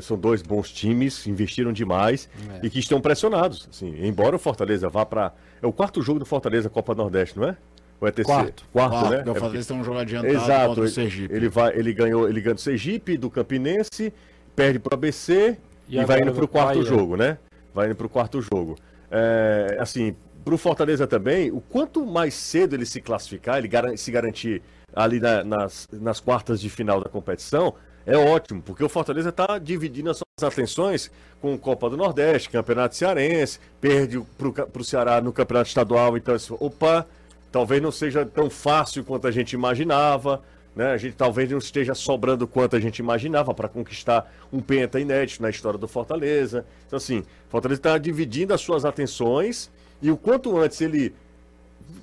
São 0.02 0.16
dois 0.18 0.42
bons 0.42 0.70
times, 0.70 1.26
investiram 1.26 1.72
demais 1.72 2.28
e 2.62 2.70
que 2.70 2.78
estão 2.78 3.00
pressionados. 3.00 3.68
Assim, 3.70 3.94
embora 4.06 4.36
o 4.36 4.38
Fortaleza 4.38 4.88
vá 4.88 5.04
para. 5.04 5.32
É 5.62 5.66
o 5.66 5.72
quarto 5.72 6.00
jogo 6.02 6.18
do 6.18 6.24
Fortaleza 6.26 6.70
Copa 6.70 6.94
Nordeste, 6.94 7.38
não 7.38 7.48
é? 7.48 7.56
Ou 8.00 8.08
é 8.08 8.10
terceiro? 8.10 8.40
Quarto. 8.42 8.64
Quarto, 8.72 8.96
Ah, 8.96 9.10
né? 9.10 9.16
porque 9.18 9.30
o 9.30 9.36
É 9.36 9.40
Fortaleza 9.40 9.68
tem 9.68 9.76
um 9.76 9.84
jogo 9.84 9.98
adiantado 9.98 10.32
Exato. 10.34 10.66
contra 10.68 10.84
o 10.84 10.88
Sergipe. 10.88 11.34
Ele, 11.34 11.48
vai, 11.50 11.76
ele 11.78 11.92
ganhou, 11.92 12.28
ele 12.28 12.40
ganhou 12.40 12.54
do 12.54 12.60
Sergipe, 12.60 13.18
do 13.18 13.28
Campinense, 13.28 14.12
perde 14.56 14.78
pro 14.78 14.94
ABC 14.94 15.58
E 15.88 15.98
e, 15.98 16.04
vai 16.06 16.20
indo 16.22 16.32
pro 16.32 16.46
vai- 16.46 16.48
quarto 16.48 16.76
vai, 16.78 16.86
é. 16.86 16.88
jogo, 16.88 17.16
né? 17.16 17.36
Vai 17.74 17.86
indo 17.88 17.94
pro 17.96 18.08
quarto 18.08 18.40
jogo. 18.40 18.76
É, 19.10 19.76
assim, 19.78 20.14
pro 20.42 20.56
Fortaleza 20.56 21.06
também, 21.06 21.50
o 21.50 21.60
quanto 21.60 22.06
mais 22.06 22.32
cedo 22.32 22.74
ele 22.74 22.86
se 22.86 23.02
classificar, 23.02 23.58
ele 23.58 23.68
garan- 23.68 23.94
se 23.96 24.10
garantir 24.10 24.62
ali 24.94 25.20
na- 25.20 25.44
nas, 25.44 25.86
nas 25.92 26.18
quartas 26.20 26.58
de 26.60 26.70
final 26.70 27.00
da 27.02 27.10
competição, 27.10 27.74
é 28.12 28.16
ótimo, 28.18 28.60
porque 28.62 28.82
o 28.84 28.88
Fortaleza 28.88 29.28
está 29.28 29.58
dividindo 29.58 30.10
as 30.10 30.18
suas 30.18 30.52
atenções 30.52 31.10
com 31.40 31.56
Copa 31.56 31.88
do 31.88 31.96
Nordeste, 31.96 32.50
Campeonato 32.50 32.96
Cearense, 32.96 33.58
perde 33.80 34.20
ca- 34.54 34.66
pro 34.66 34.84
Ceará 34.84 35.20
no 35.20 35.32
Campeonato 35.32 35.68
Estadual, 35.68 36.16
então, 36.16 36.34
assim, 36.34 36.54
opa, 36.58 37.06
talvez 37.52 37.80
não 37.80 37.92
seja 37.92 38.26
tão 38.26 38.50
fácil 38.50 39.04
quanto 39.04 39.26
a 39.26 39.30
gente 39.30 39.52
imaginava, 39.52 40.42
né? 40.74 40.92
A 40.92 40.96
gente 40.96 41.16
talvez 41.16 41.50
não 41.50 41.58
esteja 41.58 41.94
sobrando 41.94 42.46
quanto 42.46 42.76
a 42.76 42.80
gente 42.80 42.98
imaginava 42.98 43.52
para 43.52 43.68
conquistar 43.68 44.32
um 44.52 44.60
penta 44.60 45.00
inédito 45.00 45.42
na 45.42 45.50
história 45.50 45.78
do 45.78 45.88
Fortaleza. 45.88 46.64
Então, 46.86 46.96
assim, 46.96 47.20
o 47.20 47.50
Fortaleza 47.50 47.80
está 47.80 47.98
dividindo 47.98 48.54
as 48.54 48.60
suas 48.60 48.84
atenções 48.84 49.70
e 50.00 50.10
o 50.10 50.16
quanto 50.16 50.56
antes 50.56 50.80
ele 50.80 51.12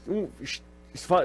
um, 0.07 0.27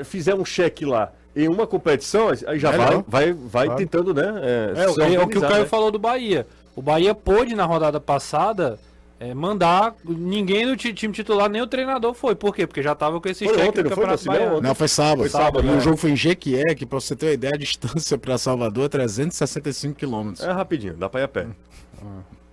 fizer 0.05 0.35
um 0.35 0.45
cheque 0.45 0.85
lá 0.85 1.13
em 1.35 1.49
uma 1.49 1.67
competição, 1.67 2.29
aí 2.47 2.59
já 2.59 2.71
vai, 2.71 2.87
Melhor. 2.89 3.05
vai, 3.09 3.33
vai 3.33 3.67
Claro. 3.67 3.79
tentando, 3.81 4.13
né? 4.15 4.41
É, 4.77 4.89
se 4.89 5.01
o- 5.01 5.03
é 5.03 5.19
o 5.23 5.29
que 5.29 5.39
o 5.39 5.41
Caio 5.41 5.63
né? 5.63 5.67
falou 5.67 5.91
do 5.91 5.99
Bahia. 5.99 6.47
O 6.77 6.83
Bahia 6.83 7.15
pôde 7.15 7.55
na 7.55 7.65
rodada 7.65 7.99
passada 8.01 8.79
é, 9.21 9.33
mandar 9.35 9.95
ninguém 10.05 10.67
do 10.67 10.77
ti- 10.77 10.93
time 10.93 11.13
titular, 11.15 11.49
nem 11.49 11.63
o 11.63 11.67
treinador 11.67 12.13
foi. 12.13 12.35
Por 12.35 12.53
quê? 12.55 12.67
Porque 12.67 12.83
já 12.83 12.93
tava 12.95 13.21
com 13.21 13.29
esse 13.29 13.45
Foi 13.45 13.55
cheque 13.55 13.69
ontem, 13.69 13.83
do 13.85 13.89
não 13.91 13.97
foi, 13.97 14.05
Campeonato? 14.05 14.25
Baiano. 14.27 14.57
Ontem. 14.57 14.67
Não, 14.67 14.75
foi 14.75 14.89
sábado. 14.89 15.19
Foi 15.21 15.29
sábado, 15.29 15.65
E 15.67 15.71
né? 15.71 15.77
o 15.77 15.81
jogo 15.81 15.97
foi 15.97 16.11
em 16.11 16.17
Jequié, 16.17 16.75
que 16.75 16.85
pra 16.85 16.99
você 16.99 17.15
ter 17.15 17.27
uma 17.27 17.33
ideia, 17.33 17.53
a 17.55 17.59
distância 17.59 18.19
pra 18.19 18.37
Salvador 18.37 18.87
é 18.87 18.89
365 18.89 19.95
quilômetros. 19.95 20.45
É 20.45 20.51
rapidinho, 20.51 20.95
dá 20.95 21.09
pra 21.09 21.21
ir 21.21 21.25
a 21.25 21.29
pé. 21.29 21.47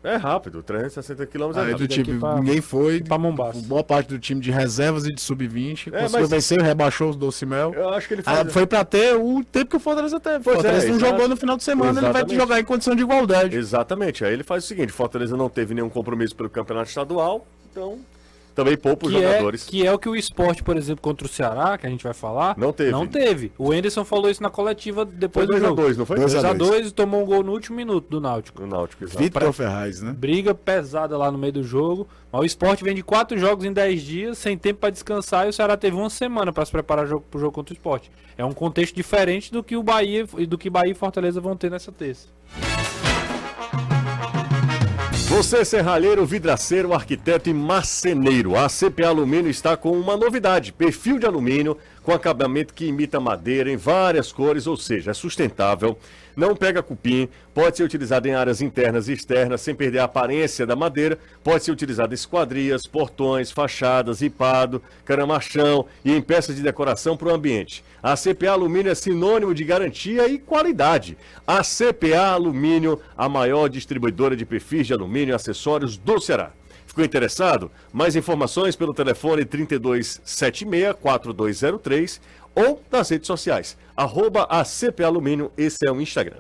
É 0.02 0.16
rápido, 0.16 0.64
360 0.64 1.26
km 1.26 1.52
é 1.58 1.60
Aí 1.62 1.74
do 1.76 1.86
time, 1.88 2.18
pra- 2.20 2.36
ninguém 2.36 2.62
foi. 2.62 3.02
pra 3.02 3.18
Mombaça. 3.18 3.62
Boa 3.68 3.84
parte 3.84 4.08
do 4.08 4.18
time 4.18 4.40
de 4.40 4.50
reservas 4.50 5.06
e 5.06 5.14
de 5.14 5.20
sub-20 5.22 5.88
É, 5.94 6.02
conseguiu 6.04 6.20
mas- 6.22 6.30
vencer, 6.30 6.62
rebaixou 6.62 7.10
os 7.10 7.18
Docimel. 7.18 7.74
Eu 7.74 7.90
acho 7.90 8.08
que 8.08 8.14
ele 8.14 8.24
Ah, 8.26 8.38
faz... 8.38 8.54
foi 8.54 8.66
pra 8.66 8.86
ter 8.86 9.16
o 9.18 9.44
tempo 9.44 9.72
que 9.72 9.76
o 9.76 9.80
Fortaleza 9.80 10.18
teve. 10.18 10.38
O 10.38 10.42
Pois 10.42 10.56
é, 10.56 10.62
Fortaleza 10.62 10.88
não 10.88 10.96
exato. 10.96 11.12
jogou 11.12 11.28
no 11.28 11.36
final 11.36 11.58
de 11.58 11.64
semana, 11.66 11.92
ele 11.92 12.00
vai 12.02 12.10
Exatamente. 12.12 12.36
jogar 12.40 12.60
em 12.62 12.64
condição 12.64 12.96
de 12.96 13.02
igualdade. 13.04 13.58
Exatamente. 13.58 14.24
Aí 14.24 14.32
ele 14.32 14.44
faz 14.44 14.64
o 14.64 14.68
seguinte: 14.68 14.92
Fortaleza 14.94 15.36
não 15.36 15.50
teve 15.50 15.74
nenhum 15.74 15.90
compromisso 15.90 16.34
pelo 16.36 16.50
campeonato 16.50 16.88
estadual, 16.88 17.46
então 17.70 18.00
também 18.60 18.78
poupa 18.78 19.08
os 19.08 19.14
Que 19.14 19.20
é, 19.20 19.22
jogadores. 19.28 19.64
que 19.64 19.88
é 19.88 19.94
o 19.94 19.98
que 19.98 20.10
o 20.10 20.16
esporte, 20.16 20.62
por 20.64 20.76
exemplo, 20.78 21.02
contra 21.02 21.26
o 21.26 21.30
Ceará, 21.30 21.78
que 21.78 21.88
a 21.88 21.90
gente 21.90 22.04
vai 22.04 22.14
falar. 22.14 22.58
Não 22.58 22.74
teve. 22.74 22.92
Não 22.92 23.08
teve. 23.08 23.52
O 23.58 23.74
Enderson 23.74 24.04
falou 24.04 24.30
isso 24.30 24.44
na 24.44 24.50
coletiva 24.50 25.06
Foi 25.06 25.16
depois 25.16 25.48
do 25.48 25.52
2 25.54 25.64
a 25.64 25.68
jogo. 25.68 25.82
2 25.82 25.98
não 25.98 26.06
foi? 26.06 26.18
Dois 26.18 26.36
a 26.36 26.54
2x2 26.54 26.88
e 26.88 26.92
tomou 26.92 27.24
um 27.24 27.26
gol 27.26 27.44
no 27.44 27.52
último 27.54 27.78
minuto 27.78 28.10
do 28.10 28.20
Náutico. 28.20 28.62
No 28.62 28.68
Náutico, 28.68 29.04
exato. 29.04 29.20
Vitor 29.20 29.54
Ferraz, 29.54 30.02
né? 30.02 30.14
Briga 30.18 30.54
pesada 30.54 31.18
lá 31.18 31.32
no 31.32 31.38
meio 31.38 31.54
do 31.54 31.64
jogo. 31.64 32.08
Mas 32.32 32.42
o 32.42 32.46
esporte 32.46 32.84
vem 32.84 32.94
de 32.94 33.02
quatro 33.02 33.38
jogos 33.38 33.66
em 33.66 33.74
10 33.74 34.02
dias, 34.02 34.38
sem 34.38 34.58
tempo 34.58 34.82
para 34.82 34.90
descansar, 34.92 35.48
e 35.48 35.50
o 35.50 35.54
Ceará 35.54 35.76
teve 35.76 35.96
uma 35.96 36.10
semana 36.10 36.54
para 36.54 36.64
se 36.66 36.72
preparar 36.72 37.08
jogo, 37.08 37.26
pro 37.30 37.40
jogo 37.40 37.52
contra 37.52 37.74
o 37.74 37.76
esporte. 37.76 38.12
É 38.38 38.46
um 38.46 38.52
contexto 38.52 38.96
diferente 38.96 39.52
do 39.52 39.64
que 39.64 39.76
o 39.76 39.82
Bahia 39.84 40.26
e 40.38 40.46
do 40.46 40.58
que 40.58 40.70
Bahia 40.70 40.92
e 40.92 40.96
Fortaleza 40.96 41.42
vão 41.42 41.56
ter 41.58 41.72
nessa 41.72 41.92
terça. 41.92 42.28
Você, 45.30 45.64
serralheiro, 45.64 46.26
vidraceiro, 46.26 46.92
arquiteto 46.92 47.52
e 47.52 47.54
marceneiro, 47.54 48.58
a 48.58 48.68
CPA 48.68 49.10
Alumínio 49.10 49.52
está 49.52 49.78
com 49.78 49.92
uma 49.92 50.18
novidade: 50.18 50.74
perfil 50.74 51.20
de 51.20 51.28
alumínio 51.28 51.78
com 52.02 52.12
acabamento 52.12 52.74
que 52.74 52.88
imita 52.88 53.20
madeira 53.20 53.72
em 53.72 53.78
várias 53.78 54.32
cores, 54.32 54.66
ou 54.66 54.76
seja, 54.76 55.12
é 55.12 55.14
sustentável, 55.14 55.96
não 56.40 56.56
pega 56.56 56.82
cupim, 56.82 57.30
pode 57.54 57.78
ser 57.78 57.84
utilizado 57.84 58.28
em 58.28 58.34
áreas 58.34 58.62
internas 58.62 59.08
e 59.08 59.14
externas 59.14 59.62
sem 59.62 59.76
perder 59.76 60.00
a 60.00 60.06
aparência 60.06 60.66
da 60.66 60.76
madeira, 60.76 61.20
pode 61.44 61.64
ser 61.64 61.72
utilizado 61.72 62.14
em 62.14 62.16
esquadrias, 62.16 62.88
portões, 62.88 63.52
fachadas, 63.52 64.22
ripado, 64.22 64.82
caramachão 65.06 65.86
e 66.04 66.14
em 66.14 66.22
peças 66.22 66.56
de 66.56 66.64
decoração 66.64 67.18
para 67.18 67.28
o 67.28 67.36
ambiente. 67.36 67.84
A 68.02 68.16
CPA 68.16 68.52
Alumínio 68.52 68.92
é 68.92 68.96
sinônimo 68.96 69.54
de 69.54 69.66
garantia 69.66 70.28
e 70.28 70.40
qualidade. 70.40 71.18
A 71.46 71.62
CPA 71.62 72.32
Alumínio, 72.32 73.00
a 73.18 73.28
maior 73.28 73.68
distribuidora 73.68 74.36
de 74.36 74.46
perfis 74.46 74.88
de 74.88 74.94
alumínio 74.94 75.34
e 75.34 75.36
acessórios 75.36 75.98
do 75.98 76.20
Ceará. 76.20 76.54
Ficou 76.90 77.06
interessado? 77.06 77.72
Mais 77.94 78.16
informações 78.16 78.76
pelo 78.76 78.96
telefone 78.96 79.46
3276-4203 79.46 82.20
ou 82.60 82.82
nas 82.92 83.10
redes 83.10 83.28
sociais. 83.28 83.78
Arroba 83.96 84.48
Alumínio, 85.06 85.52
esse 85.58 85.88
é 85.88 85.92
o 85.92 86.02
Instagram. 86.02 86.38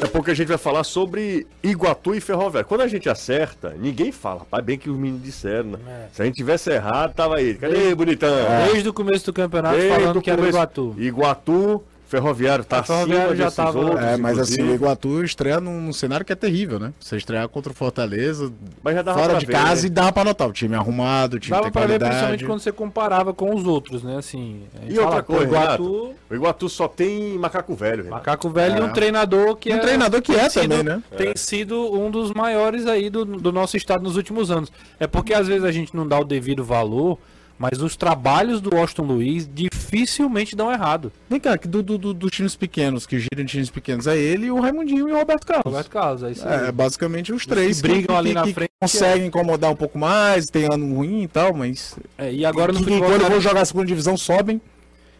Daqui 0.00 0.04
a 0.04 0.08
pouco 0.08 0.30
a 0.30 0.34
gente 0.34 0.48
vai 0.48 0.56
falar 0.56 0.82
sobre 0.82 1.46
Iguatu 1.62 2.14
e 2.14 2.20
Ferroviário. 2.20 2.66
Quando 2.66 2.80
a 2.80 2.88
gente 2.88 3.08
acerta, 3.08 3.76
ninguém 3.78 4.10
fala. 4.10 4.46
Pai, 4.50 4.62
bem 4.62 4.78
que 4.78 4.88
os 4.88 4.96
meninos 4.96 5.22
disseram, 5.22 5.72
né? 5.72 6.08
Se 6.10 6.22
a 6.22 6.24
gente 6.24 6.36
tivesse 6.36 6.70
errado, 6.70 7.12
tava 7.12 7.36
aí. 7.36 7.54
Cadê, 7.54 7.94
bonitão? 7.94 8.30
Desde 8.72 8.88
o 8.88 8.94
começo 8.94 9.26
do 9.26 9.32
campeonato 9.34 9.76
Desde 9.76 9.94
falando 9.94 10.22
que 10.22 10.30
era 10.30 10.40
o 10.40 10.44
começo. 10.44 10.56
Iguatu. 10.56 10.94
Iguatu, 10.98 11.84
Ferroviário 12.10 12.64
tá 12.64 12.80
A 12.80 12.82
Ferroviário 12.82 13.30
acima 13.30 13.36
já 13.44 13.50
tava- 13.52 13.78
outros, 13.78 14.04
É, 14.04 14.16
mas 14.16 14.38
assim, 14.38 14.52
o 14.52 14.54
inclusive. 14.56 14.74
Iguatu 14.74 15.24
estreia 15.24 15.60
num, 15.60 15.80
num 15.80 15.92
cenário 15.92 16.26
que 16.26 16.32
é 16.32 16.36
terrível, 16.36 16.80
né? 16.80 16.92
Você 16.98 17.16
estrear 17.16 17.48
contra 17.48 17.70
o 17.70 17.74
Fortaleza, 17.74 18.52
Mas 18.82 18.96
já 18.96 19.02
dava 19.02 19.18
fora 19.20 19.38
de 19.38 19.46
ver, 19.46 19.52
casa 19.52 19.82
né? 19.82 19.86
e 19.86 19.90
dava 19.90 20.12
pra 20.12 20.24
notar. 20.24 20.48
O 20.48 20.52
time 20.52 20.74
arrumado, 20.74 21.34
o 21.34 21.38
time 21.38 21.50
Dava 21.52 21.62
tem 21.62 21.72
pra 21.72 21.82
ver 21.82 21.86
qualidade. 21.86 22.10
principalmente 22.10 22.44
quando 22.44 22.60
você 22.60 22.72
comparava 22.72 23.32
com 23.32 23.54
os 23.54 23.64
outros, 23.64 24.02
né? 24.02 24.16
Assim, 24.16 24.62
E 24.88 24.94
outra 24.98 25.08
fala, 25.10 25.22
pô, 25.22 25.32
coisa, 25.34 25.46
Iguatu, 25.46 25.82
Renato, 25.84 26.14
o 26.28 26.34
Iguatu 26.34 26.68
só 26.68 26.88
tem 26.88 27.38
macaco 27.38 27.74
velho, 27.76 28.02
Renato. 28.04 28.10
Macaco 28.16 28.50
Velho 28.50 28.76
e 28.76 28.80
É. 28.80 28.84
um 28.84 28.92
treinador 28.92 29.56
que 29.56 29.72
Um 29.72 29.76
é, 29.76 29.78
treinador 29.78 30.20
que 30.20 30.32
tem 30.32 30.40
é 30.42 30.48
sido- 30.48 30.62
também, 30.62 30.82
né? 30.82 31.02
Tem 31.16 31.32
sido 31.36 31.92
um 31.94 32.10
dos 32.10 32.32
maiores 32.32 32.86
aí 32.86 33.08
do, 33.08 33.24
do 33.24 33.52
nosso 33.52 33.76
estado 33.76 34.02
nos 34.02 34.16
últimos 34.16 34.50
anos. 34.50 34.72
É 34.98 35.06
porque 35.06 35.32
às 35.32 35.46
vezes 35.46 35.62
a 35.64 35.70
gente 35.70 35.94
não 35.94 36.06
dá 36.08 36.18
o 36.18 36.24
devido 36.24 36.64
valor, 36.64 37.18
mas 37.58 37.80
os 37.82 37.94
trabalhos 37.94 38.60
do 38.60 38.74
Washington 38.74 39.02
Luiz 39.04 39.46
dificilmente 39.90 40.54
dão 40.56 40.72
errado. 40.72 41.12
Vem 41.28 41.40
cá, 41.40 41.56
que 41.58 41.66
do, 41.68 41.82
do, 41.82 41.98
do- 41.98 42.14
dos 42.14 42.30
times 42.30 42.54
pequenos, 42.56 43.06
que 43.06 43.18
giram 43.18 43.42
em 43.42 43.44
times 43.46 43.70
pequenos, 43.70 44.06
é 44.06 44.16
ele, 44.16 44.50
o 44.50 44.60
Raimundinho 44.60 45.08
e 45.08 45.12
o 45.12 45.16
Roberto 45.16 45.46
Carlos. 45.46 45.64
Roberto 45.66 45.90
Carlos, 45.90 46.22
é 46.22 46.30
isso 46.30 46.46
aí. 46.46 46.68
É, 46.68 46.72
basicamente 46.72 47.32
os 47.32 47.46
três 47.46 47.80
que 47.80 47.88
brigam 47.88 48.16
ali 48.16 48.32
na 48.32 48.46
frente, 48.46 48.70
conseguem 48.80 49.26
incomodar 49.26 49.70
um 49.70 49.76
pouco 49.76 49.98
mais, 49.98 50.46
tem 50.46 50.66
ano 50.72 50.94
ruim 50.94 51.22
e 51.22 51.28
tal, 51.28 51.52
mas 51.54 51.96
É, 52.16 52.32
e 52.32 52.44
agora 52.44 52.72
no 52.72 52.78
que, 52.78 52.84
futebol 52.84 53.08
quando 53.08 53.20
cara, 53.22 53.32
vão 53.32 53.40
jogar 53.40 53.60
a 53.62 53.64
segunda 53.64 53.86
divisão 53.86 54.16
sobem. 54.16 54.60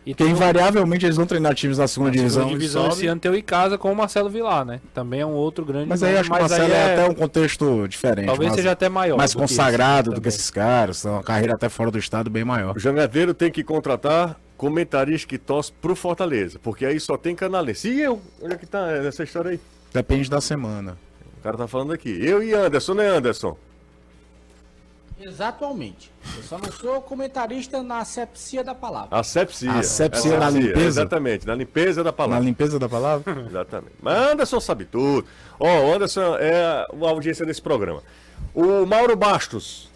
E 0.06 0.16
um- 0.24 0.28
invariavelmente 0.28 1.04
eles 1.04 1.16
vão 1.16 1.26
treinar 1.26 1.54
times 1.54 1.76
da 1.76 1.86
segunda 1.86 2.10
divisão. 2.10 2.44
segunda 2.44 2.56
e 2.56 2.58
divisão 2.58 2.88
esse 2.88 3.06
ano 3.06 3.20
tem 3.20 3.30
o 3.30 3.34
Icasa 3.36 3.76
com 3.76 3.92
o 3.92 3.94
Marcelo 3.94 4.30
Vilar, 4.30 4.64
né? 4.64 4.80
Também 4.94 5.20
é 5.20 5.26
um 5.26 5.32
outro 5.34 5.62
grande 5.62 5.90
Mas 5.90 6.02
aí 6.02 6.16
acho 6.16 6.30
que 6.30 6.36
o 6.36 6.40
Marcelo 6.40 6.64
aí 6.64 6.72
é... 6.72 6.92
até 6.94 7.08
um 7.08 7.14
contexto 7.14 7.86
diferente. 7.86 8.26
Talvez 8.26 8.54
seja 8.54 8.70
até 8.72 8.88
maior. 8.88 9.18
mais 9.18 9.32
do 9.32 9.38
que 9.38 9.44
esse 9.44 9.54
consagrado 9.56 10.04
do 10.04 10.14
também. 10.14 10.22
que 10.22 10.28
esses 10.28 10.50
caras. 10.50 11.02
Tem 11.02 11.10
uma 11.10 11.22
carreira 11.22 11.52
até 11.54 11.68
fora 11.68 11.90
do 11.90 11.98
estado 11.98 12.30
bem 12.30 12.44
maior. 12.44 12.74
O 12.76 12.80
Jangadeiro 12.80 13.34
tem 13.34 13.50
que 13.52 13.62
contratar 13.62 14.40
comentarista 14.60 15.26
que 15.26 15.38
torce 15.38 15.72
pro 15.72 15.96
Fortaleza, 15.96 16.58
porque 16.62 16.84
aí 16.84 17.00
só 17.00 17.16
tem 17.16 17.34
canalense. 17.34 17.88
E 17.88 18.02
eu? 18.02 18.20
Onde 18.42 18.54
é 18.54 18.58
que 18.58 18.66
tá 18.66 18.92
essa 18.92 19.24
história 19.24 19.52
aí? 19.52 19.60
Depende 19.90 20.28
da 20.28 20.38
semana. 20.38 20.98
O 21.38 21.42
cara 21.42 21.56
tá 21.56 21.66
falando 21.66 21.94
aqui. 21.94 22.10
Eu 22.22 22.42
e 22.42 22.52
Anderson, 22.52 22.92
né, 22.92 23.08
Anderson? 23.08 23.56
Exatamente. 25.18 26.12
Eu 26.36 26.42
só 26.42 26.58
não 26.58 26.70
sou 26.70 27.00
comentarista 27.00 27.82
na 27.82 28.00
asepsia 28.00 28.62
da 28.62 28.74
palavra. 28.74 29.18
Asepsia. 29.18 29.72
Asepsia 29.72 30.38
na 30.38 30.50
limpeza? 30.50 30.86
Exatamente, 30.86 31.46
na 31.46 31.54
limpeza 31.54 32.04
da 32.04 32.10
Na 32.10 32.12
palavra. 32.12 32.44
limpeza 32.44 32.78
da 32.78 32.88
palavra? 32.88 33.40
Exatamente. 33.48 33.94
Mas 34.02 34.32
Anderson 34.32 34.60
sabe 34.60 34.84
tudo. 34.84 35.26
Ó, 35.58 35.66
o 35.66 35.94
Anderson 35.94 36.36
é 36.36 36.52
a 36.54 36.86
audiência 37.08 37.46
desse 37.46 37.62
programa. 37.62 38.02
O 38.54 38.84
Mauro 38.84 39.16
Bastos, 39.16 39.89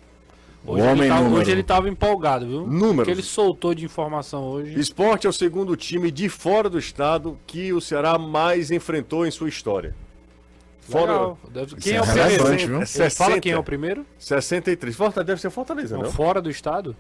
Hoje, 0.67 0.83
O 0.83 0.87
homem 0.87 1.01
ele 1.05 1.09
tava, 1.09 1.29
hoje 1.29 1.51
ele 1.51 1.63
tava 1.63 1.89
empolgado, 1.91 2.47
viu? 2.47 2.67
Números. 2.67 3.05
Que 3.05 3.11
ele 3.11 3.23
soltou 3.23 3.75
de 3.75 3.85
informação 3.85 4.45
hoje. 4.45 4.79
Esporte 4.81 5.27
é 5.27 5.31
o 5.31 5.33
segundo 5.33 5.77
time 5.77 6.11
de 6.11 6.29
fora 6.31 6.71
do 6.71 6.79
estado 6.79 7.39
que 7.47 7.73
o 7.73 7.81
Ceará 7.81 8.17
mais 8.19 8.71
enfrentou 8.71 9.27
em 9.27 9.31
sua 9.31 9.49
história. 9.49 9.95
Fora. 10.81 11.35
Deve- 11.51 11.77
Quem 11.77 11.93
é 11.95 11.97
é 11.97 12.01
o 12.03 12.05
primeiro? 12.07 12.45
viu? 12.67 12.77
Ele 12.79 12.87
60. 12.87 13.11
fala 13.25 13.41
quem 13.41 13.53
é 13.53 13.59
o 13.59 13.63
primeiro? 13.63 14.07
63. 14.19 14.95
Fortaleza 14.97 15.25
deve 15.27 15.41
ser 15.41 15.51
Fortaleza, 15.51 15.97
Não, 15.97 16.05
não? 16.05 16.11
fora 16.13 16.41
do 16.43 16.51
estado? 16.51 16.95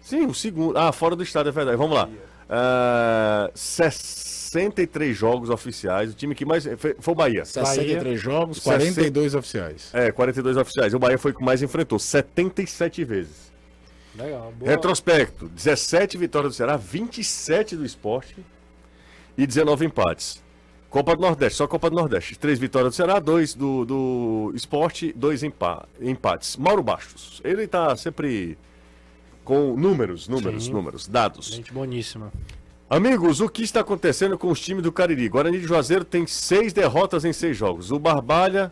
Sim, 0.00 0.26
o 0.26 0.34
segundo. 0.34 0.76
Ah, 0.78 0.92
fora 0.92 1.14
do 1.16 1.22
estado, 1.22 1.48
é 1.48 1.52
verdade. 1.52 1.76
Vamos 1.76 1.96
lá. 1.96 2.08
Ah, 2.48 3.50
63 3.54 5.16
jogos 5.16 5.50
oficiais. 5.50 6.12
O 6.12 6.14
time 6.14 6.34
que 6.34 6.44
mais. 6.44 6.64
Foi, 6.78 6.96
foi 6.98 7.12
o 7.12 7.14
Bahia. 7.14 7.44
63 7.44 8.18
jogos, 8.20 8.62
60. 8.62 8.78
42 8.78 9.34
oficiais. 9.34 9.90
É, 9.92 10.10
42 10.10 10.56
oficiais. 10.56 10.94
O 10.94 10.98
Bahia 10.98 11.18
foi 11.18 11.32
o 11.32 11.34
que 11.34 11.44
mais 11.44 11.62
enfrentou, 11.62 11.98
77 11.98 13.04
vezes. 13.04 13.52
Legal. 14.14 14.52
Boa. 14.58 14.70
Retrospecto: 14.70 15.48
17 15.48 16.16
vitórias 16.16 16.54
do 16.54 16.56
Ceará, 16.56 16.76
27 16.76 17.76
do 17.76 17.84
esporte 17.84 18.36
e 19.36 19.46
19 19.46 19.84
empates. 19.84 20.42
Copa 20.88 21.14
do 21.14 21.20
Nordeste, 21.20 21.58
só 21.58 21.66
Copa 21.66 21.90
do 21.90 21.96
Nordeste. 21.96 22.38
3 22.38 22.58
vitórias 22.58 22.94
do 22.94 22.96
Ceará, 22.96 23.20
2 23.20 23.54
do, 23.54 23.84
do 23.84 24.52
esporte, 24.54 25.12
2 25.14 25.42
empa 25.42 25.86
empates. 26.00 26.56
Mauro 26.56 26.82
Bastos, 26.82 27.42
ele 27.44 27.68
tá 27.68 27.94
sempre 27.94 28.56
com 29.48 29.74
números, 29.78 30.28
números, 30.28 30.66
Sim. 30.66 30.72
números, 30.72 31.08
dados. 31.08 31.46
Gente 31.46 31.72
boníssima. 31.72 32.30
Amigos, 32.90 33.40
o 33.40 33.48
que 33.48 33.62
está 33.62 33.80
acontecendo 33.80 34.36
com 34.36 34.50
os 34.50 34.60
times 34.60 34.82
do 34.82 34.92
Cariri? 34.92 35.26
Guarani 35.26 35.58
de 35.58 35.66
Juazeiro 35.66 36.04
tem 36.04 36.26
seis 36.26 36.74
derrotas 36.74 37.24
em 37.24 37.32
seis 37.32 37.56
jogos. 37.56 37.90
O 37.90 37.98
Barbalha 37.98 38.70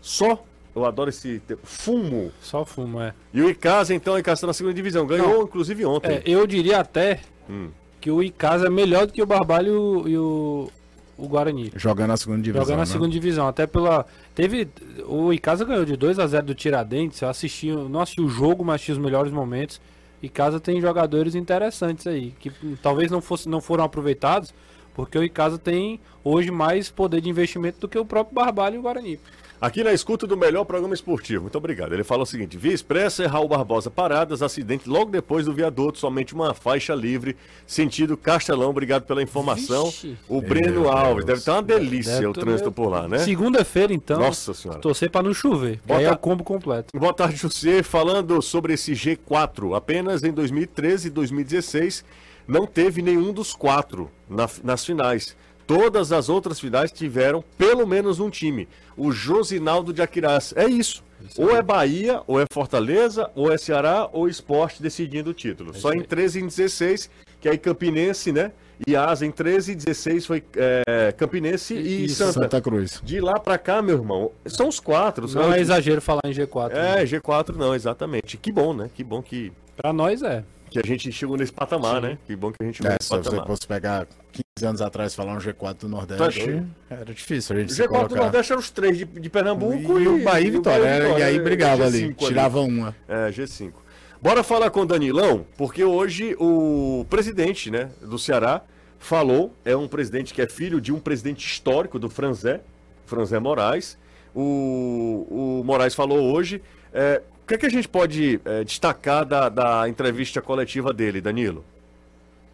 só, 0.00 0.42
eu 0.74 0.86
adoro 0.86 1.10
esse 1.10 1.40
te- 1.40 1.58
fumo. 1.62 2.32
Só 2.40 2.64
fumo, 2.64 3.02
é. 3.02 3.12
E 3.34 3.42
o 3.42 3.50
Icasa, 3.50 3.94
então, 3.94 4.18
Icasa 4.18 4.32
está 4.38 4.46
na 4.46 4.54
segunda 4.54 4.74
divisão. 4.74 5.06
Ganhou, 5.06 5.42
inclusive, 5.42 5.84
ontem. 5.84 6.12
É, 6.14 6.22
eu 6.24 6.46
diria 6.46 6.80
até 6.80 7.20
Hum. 7.50 7.68
que 8.00 8.10
o 8.10 8.22
Icasa 8.22 8.68
é 8.68 8.70
melhor 8.70 9.06
do 9.06 9.12
que 9.12 9.22
o 9.22 9.26
Barbalho 9.26 9.68
e 9.68 9.76
o, 9.76 10.08
e 10.08 10.16
o, 10.18 10.70
o 11.18 11.28
Guarani. 11.28 11.70
Jogando 11.76 12.08
na 12.08 12.16
segunda 12.16 12.40
divisão. 12.40 12.62
Jogando 12.64 12.78
na 12.78 12.86
né? 12.86 12.90
segunda 12.90 13.10
divisão, 13.10 13.46
até 13.46 13.66
pela. 13.66 14.06
Teve. 14.34 14.68
O 15.06 15.32
Icasa 15.32 15.64
ganhou 15.64 15.84
de 15.84 15.96
2 15.96 16.18
a 16.18 16.26
0 16.26 16.46
do 16.46 16.54
Tiradentes. 16.54 17.20
Eu 17.20 17.28
assisti, 17.28 17.70
não 17.70 18.00
assisti 18.00 18.20
o 18.20 18.28
jogo, 18.28 18.64
mas 18.64 18.76
assisti 18.76 18.92
os 18.92 18.98
melhores 18.98 19.32
momentos. 19.32 19.80
Icasa 20.22 20.60
tem 20.60 20.80
jogadores 20.80 21.34
interessantes 21.34 22.06
aí, 22.06 22.32
que 22.38 22.50
talvez 22.80 23.10
não, 23.10 23.20
fosse, 23.20 23.48
não 23.48 23.60
foram 23.60 23.82
aproveitados, 23.82 24.54
porque 24.94 25.18
o 25.18 25.24
Icasa 25.24 25.58
tem 25.58 26.00
hoje 26.22 26.50
mais 26.50 26.90
poder 26.90 27.20
de 27.20 27.28
investimento 27.28 27.80
do 27.80 27.88
que 27.88 27.98
o 27.98 28.04
próprio 28.04 28.34
Barbalho 28.34 28.76
e 28.76 28.78
o 28.78 28.82
Guarani. 28.82 29.18
Aqui 29.62 29.84
na 29.84 29.92
escuta 29.92 30.26
do 30.26 30.36
melhor 30.36 30.64
programa 30.64 30.92
esportivo. 30.92 31.42
Muito 31.42 31.56
obrigado. 31.56 31.92
Ele 31.92 32.02
fala 32.02 32.24
o 32.24 32.26
seguinte: 32.26 32.56
Via 32.58 32.72
Expressa 32.72 33.22
e 33.22 33.26
Raul 33.28 33.46
Barbosa 33.46 33.88
paradas, 33.92 34.42
acidente 34.42 34.88
logo 34.88 35.12
depois 35.12 35.46
do 35.46 35.54
viaduto, 35.54 35.98
somente 36.00 36.34
uma 36.34 36.52
faixa 36.52 36.92
livre, 36.96 37.36
sentido 37.64 38.16
Castelão. 38.16 38.70
Obrigado 38.70 39.04
pela 39.04 39.22
informação. 39.22 39.84
Vixe. 39.86 40.16
O 40.28 40.42
Breno 40.42 40.80
Meu 40.80 40.90
Alves, 40.90 41.24
Deus. 41.24 41.26
deve 41.26 41.38
estar 41.38 41.52
uma 41.54 41.62
delícia 41.62 42.14
Deve 42.14 42.26
o 42.26 42.32
trânsito 42.32 42.72
por 42.72 42.88
lá, 42.88 43.06
né? 43.06 43.18
Segunda-feira, 43.18 43.94
então. 43.94 44.18
Nossa 44.18 44.52
senhora. 44.52 44.80
Torcer 44.80 45.08
pra 45.08 45.22
não 45.22 45.32
chover. 45.32 45.78
Bota- 45.86 46.00
Aí 46.00 46.06
é 46.06 46.10
o 46.10 46.18
combo 46.18 46.42
completo. 46.42 46.88
Boa 46.98 47.14
tarde, 47.14 47.36
José. 47.36 47.84
Falando 47.84 48.42
sobre 48.42 48.72
esse 48.74 48.94
G4, 48.94 49.76
apenas 49.76 50.24
em 50.24 50.32
2013 50.32 51.06
e 51.06 51.10
2016 51.10 52.04
não 52.48 52.66
teve 52.66 53.00
nenhum 53.00 53.32
dos 53.32 53.54
quatro 53.54 54.10
na- 54.28 54.48
nas 54.64 54.84
finais. 54.84 55.36
Todas 55.72 56.12
as 56.12 56.28
outras 56.28 56.60
finais 56.60 56.92
tiveram 56.92 57.42
pelo 57.56 57.86
menos 57.86 58.20
um 58.20 58.28
time. 58.28 58.68
O 58.94 59.10
Josinaldo 59.10 59.90
de 59.90 60.02
Aquirás. 60.02 60.52
É 60.54 60.66
isso. 60.66 61.02
Ou 61.38 61.56
é 61.56 61.62
Bahia, 61.62 62.20
ou 62.26 62.38
é 62.38 62.44
Fortaleza, 62.52 63.30
ou 63.34 63.50
é 63.50 63.56
Ceará, 63.56 64.06
ou 64.12 64.28
Esporte 64.28 64.82
decidindo 64.82 65.30
o 65.30 65.34
título. 65.34 65.72
Só 65.72 65.92
em 65.92 66.02
13 66.02 66.40
e 66.40 66.42
em 66.42 66.46
16, 66.46 67.08
que 67.40 67.48
aí 67.48 67.56
Campinense, 67.56 68.32
né? 68.32 68.52
E 68.86 68.94
Asa 68.96 69.24
em 69.24 69.30
13 69.30 69.72
e 69.72 69.74
16 69.76 70.26
foi 70.26 70.42
é, 70.56 71.12
Campinense 71.16 71.74
e, 71.74 72.04
E 72.04 72.08
Santa. 72.10 72.32
Santa 72.32 72.60
Cruz. 72.60 73.00
De 73.02 73.20
lá 73.20 73.38
pra 73.38 73.56
cá, 73.56 73.80
meu 73.80 73.96
irmão, 73.96 74.32
são 74.44 74.68
os 74.68 74.78
quatro. 74.78 75.26
Não 75.32 75.52
é 75.52 75.60
exagero 75.60 76.02
falar 76.02 76.22
em 76.24 76.32
G4. 76.32 76.72
né? 76.74 77.02
é, 77.02 77.06
G4 77.06 77.56
não, 77.56 77.74
exatamente. 77.74 78.36
Que 78.36 78.52
bom, 78.52 78.74
né? 78.74 78.90
Que 78.92 79.02
bom 79.02 79.22
que, 79.22 79.52
Pra 79.76 79.92
nós 79.92 80.22
é. 80.22 80.44
Que 80.72 80.78
a 80.78 80.82
gente 80.86 81.12
chegou 81.12 81.36
nesse 81.36 81.52
patamar, 81.52 82.00
né? 82.00 82.18
Que 82.26 82.34
bom 82.34 82.50
que 82.50 82.56
a 82.62 82.66
gente 82.66 82.76
chegou 82.76 82.90
É, 82.90 82.94
nesse 82.94 83.04
se 83.08 83.14
você 83.16 83.22
patamar. 83.30 83.46
fosse 83.46 83.66
pegar 83.66 84.06
15 84.32 84.66
anos 84.68 84.82
atrás 84.82 85.12
e 85.12 85.16
falar 85.16 85.34
um 85.34 85.38
G4 85.38 85.74
do 85.78 85.88
Nordeste, 85.88 86.46
Tá 86.88 86.96
era 86.96 87.14
difícil 87.14 87.56
a 87.56 87.60
gente 87.60 87.70
O 87.70 87.74
se 87.74 87.82
G4 87.82 87.86
do 87.86 87.92
colocar. 87.92 88.16
Nordeste 88.16 88.52
eram 88.52 88.60
os 88.60 88.70
três 88.70 88.98
de, 88.98 89.04
de 89.04 89.30
Pernambuco 89.30 89.98
e, 89.98 90.04
e, 90.04 90.08
o 90.08 90.24
Bahia 90.24 90.48
e 90.48 90.50
Vitória. 90.50 90.84
Era- 90.84 91.18
e 91.18 91.22
aí 91.22 91.38
brigava 91.40 91.84
ali, 91.84 92.08
G5 92.14 92.26
tirava 92.26 92.60
uma. 92.60 92.96
É, 93.08 93.30
G5. 93.30 93.72
Bora 94.20 94.42
falar 94.42 94.70
com 94.70 94.80
o 94.80 94.86
Danilão, 94.86 95.44
porque 95.56 95.82
hoje 95.84 96.36
o 96.38 97.04
presidente 97.10 97.70
né, 97.70 97.90
do 98.00 98.18
Ceará 98.18 98.62
falou, 98.98 99.52
é 99.64 99.76
um 99.76 99.88
presidente 99.88 100.32
que 100.32 100.40
é 100.40 100.46
filho 100.46 100.80
de 100.80 100.92
um 100.92 101.00
presidente 101.00 101.44
histórico 101.44 101.98
do 101.98 102.08
Franzé, 102.08 102.60
Franzé 103.04 103.38
Moraes. 103.40 103.98
O, 104.34 105.26
o 105.60 105.64
Moraes 105.64 105.94
falou 105.94 106.32
hoje. 106.32 106.62
é, 106.92 107.20
que, 107.52 107.54
é 107.56 107.58
que 107.58 107.66
a 107.66 107.70
gente 107.70 107.88
pode 107.88 108.40
é, 108.44 108.64
destacar 108.64 109.24
da, 109.24 109.48
da 109.48 109.88
entrevista 109.88 110.40
coletiva 110.40 110.92
dele, 110.92 111.20
Danilo? 111.20 111.64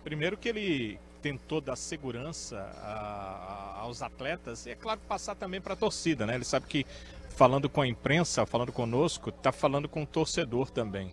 Primeiro 0.03 0.37
que 0.37 0.49
ele 0.49 0.99
tentou 1.23 1.61
dar 1.61 1.77
segurança 1.77 2.57
a- 2.83 3.75
a- 3.77 3.81
aos 3.81 4.03
atletas 4.03 4.67
e, 4.67 4.71
é 4.71 4.75
claro, 4.75 5.01
passar 5.09 5.35
também 5.35 5.61
para 5.61 5.75
a 5.75 5.77
torcida, 5.77 6.27
né? 6.27 6.35
Ele 6.35 6.45
sabe 6.45 6.67
que 6.67 6.85
falando 7.31 7.69
com 7.69 7.81
a 7.81 7.87
imprensa, 7.87 8.45
falando 8.45 8.73
conosco, 8.73 9.31
está 9.31 9.53
falando 9.53 9.89
com 9.89 10.03
o 10.03 10.07
torcedor 10.07 10.71
também. 10.71 11.13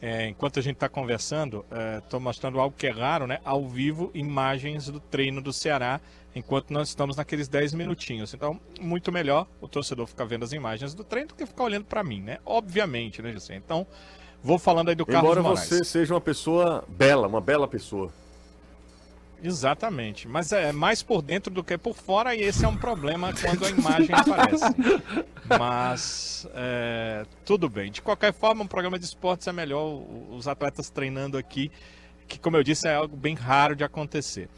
É, 0.00 0.28
enquanto 0.28 0.58
a 0.58 0.62
gente 0.62 0.74
está 0.76 0.88
conversando, 0.88 1.64
estou 1.98 2.20
mostrando 2.20 2.60
algo 2.60 2.74
que 2.76 2.86
é 2.86 2.90
raro, 2.90 3.26
né? 3.26 3.40
Ao 3.44 3.66
vivo, 3.66 4.10
imagens 4.14 4.88
do 4.88 5.00
treino 5.00 5.42
do 5.42 5.52
Ceará, 5.52 6.00
enquanto 6.34 6.72
nós 6.72 6.88
estamos 6.88 7.16
naqueles 7.16 7.48
10 7.48 7.74
minutinhos. 7.74 8.32
Então, 8.32 8.60
muito 8.80 9.10
melhor 9.10 9.46
o 9.60 9.66
torcedor 9.66 10.06
ficar 10.06 10.24
vendo 10.24 10.44
as 10.44 10.52
imagens 10.52 10.94
do 10.94 11.02
treino 11.02 11.28
do 11.28 11.34
que 11.34 11.44
ficar 11.44 11.64
olhando 11.64 11.84
para 11.84 12.04
mim, 12.04 12.20
né? 12.20 12.38
Obviamente, 12.46 13.20
né, 13.20 13.32
José? 13.32 13.56
Então, 13.56 13.84
vou 14.40 14.56
falando 14.56 14.90
aí 14.90 14.94
do 14.94 15.04
Carlos 15.04 15.36
Embora 15.36 15.56
você 15.56 15.82
seja 15.82 16.14
uma 16.14 16.20
pessoa 16.20 16.84
bela, 16.86 17.26
uma 17.26 17.40
bela 17.40 17.66
pessoa. 17.66 18.12
Exatamente, 19.42 20.26
mas 20.26 20.50
é 20.52 20.72
mais 20.72 21.02
por 21.02 21.22
dentro 21.22 21.52
do 21.52 21.62
que 21.62 21.78
por 21.78 21.94
fora 21.94 22.34
e 22.34 22.40
esse 22.40 22.64
é 22.64 22.68
um 22.68 22.76
problema 22.76 23.32
quando 23.32 23.64
a 23.64 23.70
imagem 23.70 24.14
aparece. 24.14 24.64
Mas 25.58 26.46
é, 26.54 27.24
tudo 27.44 27.68
bem. 27.68 27.90
De 27.90 28.02
qualquer 28.02 28.32
forma, 28.32 28.64
um 28.64 28.66
programa 28.66 28.98
de 28.98 29.04
esportes 29.04 29.46
é 29.46 29.52
melhor 29.52 30.02
os 30.30 30.48
atletas 30.48 30.90
treinando 30.90 31.38
aqui, 31.38 31.70
que 32.26 32.38
como 32.38 32.56
eu 32.56 32.64
disse 32.64 32.88
é 32.88 32.94
algo 32.94 33.16
bem 33.16 33.34
raro 33.34 33.76
de 33.76 33.84
acontecer. 33.84 34.48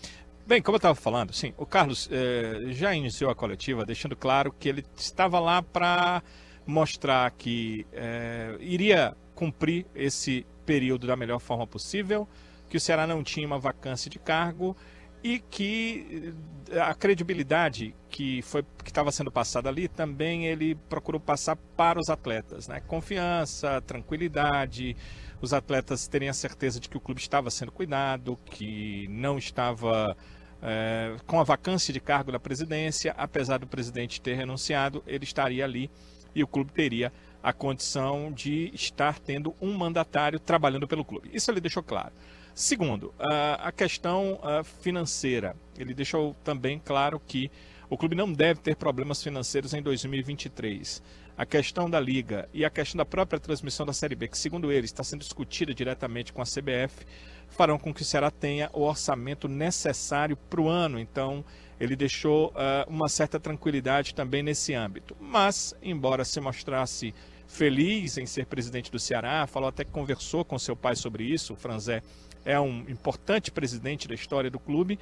Bem, 0.47 0.61
como 0.61 0.75
eu 0.75 0.79
estava 0.79 0.95
falando, 0.97 1.33
sim, 1.33 1.55
o 1.57 1.65
Carlos 1.65 2.09
eh, 2.11 2.73
já 2.73 2.93
iniciou 2.93 3.31
a 3.31 3.35
coletiva, 3.37 3.87
deixando 3.87 4.17
claro 4.17 4.53
que 4.59 4.69
ele 4.69 4.85
estava 4.97 5.39
lá 5.39 5.63
para 5.63 6.23
mostrar 6.67 7.31
que 7.31 7.87
eh, 7.93 8.57
iria 8.59 9.17
cumprir 9.35 9.87
esse 9.95 10.45
período 10.67 11.07
da 11.07 11.17
melhor 11.17 11.39
forma 11.39 11.67
possível, 11.67 12.29
que 12.71 12.77
o 12.77 12.81
Ceará 12.81 13.07
não 13.07 13.23
tinha 13.23 13.47
uma 13.47 13.59
vacância 13.59 14.09
de 14.09 14.19
cargo 14.19 14.77
e 15.23 15.39
que 15.39 16.33
eh, 16.71 16.81
a 16.81 16.95
credibilidade 16.95 17.95
que 18.09 18.41
foi 18.43 18.65
que 18.83 18.91
estava 18.91 19.13
sendo 19.13 19.31
passada 19.31 19.69
ali 19.69 19.89
também 19.89 20.47
ele 20.47 20.77
procurou 20.89 21.21
passar 21.21 21.57
para 21.77 21.99
os 21.99 22.09
atletas, 22.09 22.69
né? 22.69 22.81
Confiança, 22.81 23.83
tranquilidade, 23.83 24.97
os 25.43 25.53
atletas 25.53 26.07
terem 26.09 26.29
a 26.29 26.33
certeza 26.33 26.81
de 26.81 26.89
que 26.89 26.97
o 26.97 27.01
clube 27.01 27.21
estava 27.21 27.51
sendo 27.51 27.73
cuidado, 27.73 28.39
que 28.47 29.07
não 29.09 29.37
estava 29.37 30.17
eh, 30.63 31.17
com 31.27 31.41
a 31.41 31.45
vacância 31.45 31.93
de 31.93 32.01
cargo 32.01 32.31
da 32.33 32.39
presidência, 32.39 33.15
apesar 33.19 33.59
do 33.59 33.67
presidente 33.67 34.21
ter 34.21 34.35
renunciado, 34.35 35.03
ele 35.07 35.25
estaria 35.25 35.65
ali 35.65 35.91
e 36.35 36.43
o 36.43 36.47
clube 36.47 36.73
teria 36.73 37.13
a 37.43 37.53
condição 37.53 38.31
de 38.31 38.71
estar 38.75 39.19
tendo 39.19 39.55
um 39.61 39.77
mandatário 39.77 40.39
trabalhando 40.39 40.87
pelo 40.87 41.05
clube. 41.05 41.31
Isso 41.33 41.51
ele 41.51 41.61
deixou 41.61 41.83
claro. 41.83 42.13
Segundo, 42.55 43.15
a, 43.19 43.73
questão 43.73 44.41
financeira. 44.81 45.57
Ele 45.79 45.95
deixou 45.95 46.35
também 46.45 46.79
claro 46.79 47.21
que 47.21 47.51
o 47.89 47.97
clube 47.97 48.15
não 48.15 48.33
deve 48.33 48.61
ter 48.61 48.77
problemas 48.77 49.23
financeiros 49.23 49.75
em 49.75 49.83
2023. 49.83 51.03
A 51.37 51.47
questão 51.47 51.89
da 51.89 51.99
liga 51.99 52.49
e 52.53 52.65
a 52.65 52.71
questão 52.71 52.99
da 52.99 53.05
própria 53.05 53.41
transmissão 53.41 53.87
da 53.87 53.93
Série 53.93 54.15
B, 54.15 54.29
que 54.29 54.39
segundo 54.39 54.71
ele 54.71 54.85
está 54.85 55.03
sendo 55.03 55.21
discutida 55.21 55.75
diretamente 55.75 56.33
com 56.33 56.43
a 56.43 56.45
CBF, 56.45 57.07
farão 57.49 57.79
com 57.79 57.93
que 57.93 58.03
o 58.03 58.05
Ceará 58.05 58.31
tenha 58.31 58.71
o 58.73 58.83
orçamento 58.83 59.49
necessário 59.49 60.37
para 60.37 60.61
o 60.61 60.69
ano. 60.69 61.01
Então, 61.01 61.45
ele 61.81 61.97
deixou 61.97 62.53
ah, 62.55 62.85
uma 62.89 63.09
certa 63.09 63.41
tranquilidade 63.41 64.15
também 64.15 64.43
nesse 64.43 64.75
âmbito. 64.75 65.17
Mas, 65.19 65.75
embora 65.83 66.25
se 66.25 66.41
mostrasse 66.41 67.15
feliz 67.49 68.19
em 68.19 68.27
ser 68.27 68.47
presidente 68.47 68.93
do 68.93 68.99
Ceará, 68.99 69.47
falou 69.47 69.69
até 69.69 69.85
que 69.85 69.91
conversou 69.91 70.45
com 70.45 70.59
seu 70.59 70.77
pai 70.77 70.95
sobre 70.95 71.25
isso, 71.25 71.55
o 71.55 71.57
Franzé 71.57 72.03
é 72.45 72.59
um 72.59 72.81
importante 72.89 73.51
presidente 73.51 74.09
da 74.09 74.15
história 74.15 74.51
do 74.51 74.59
clube. 74.59 74.99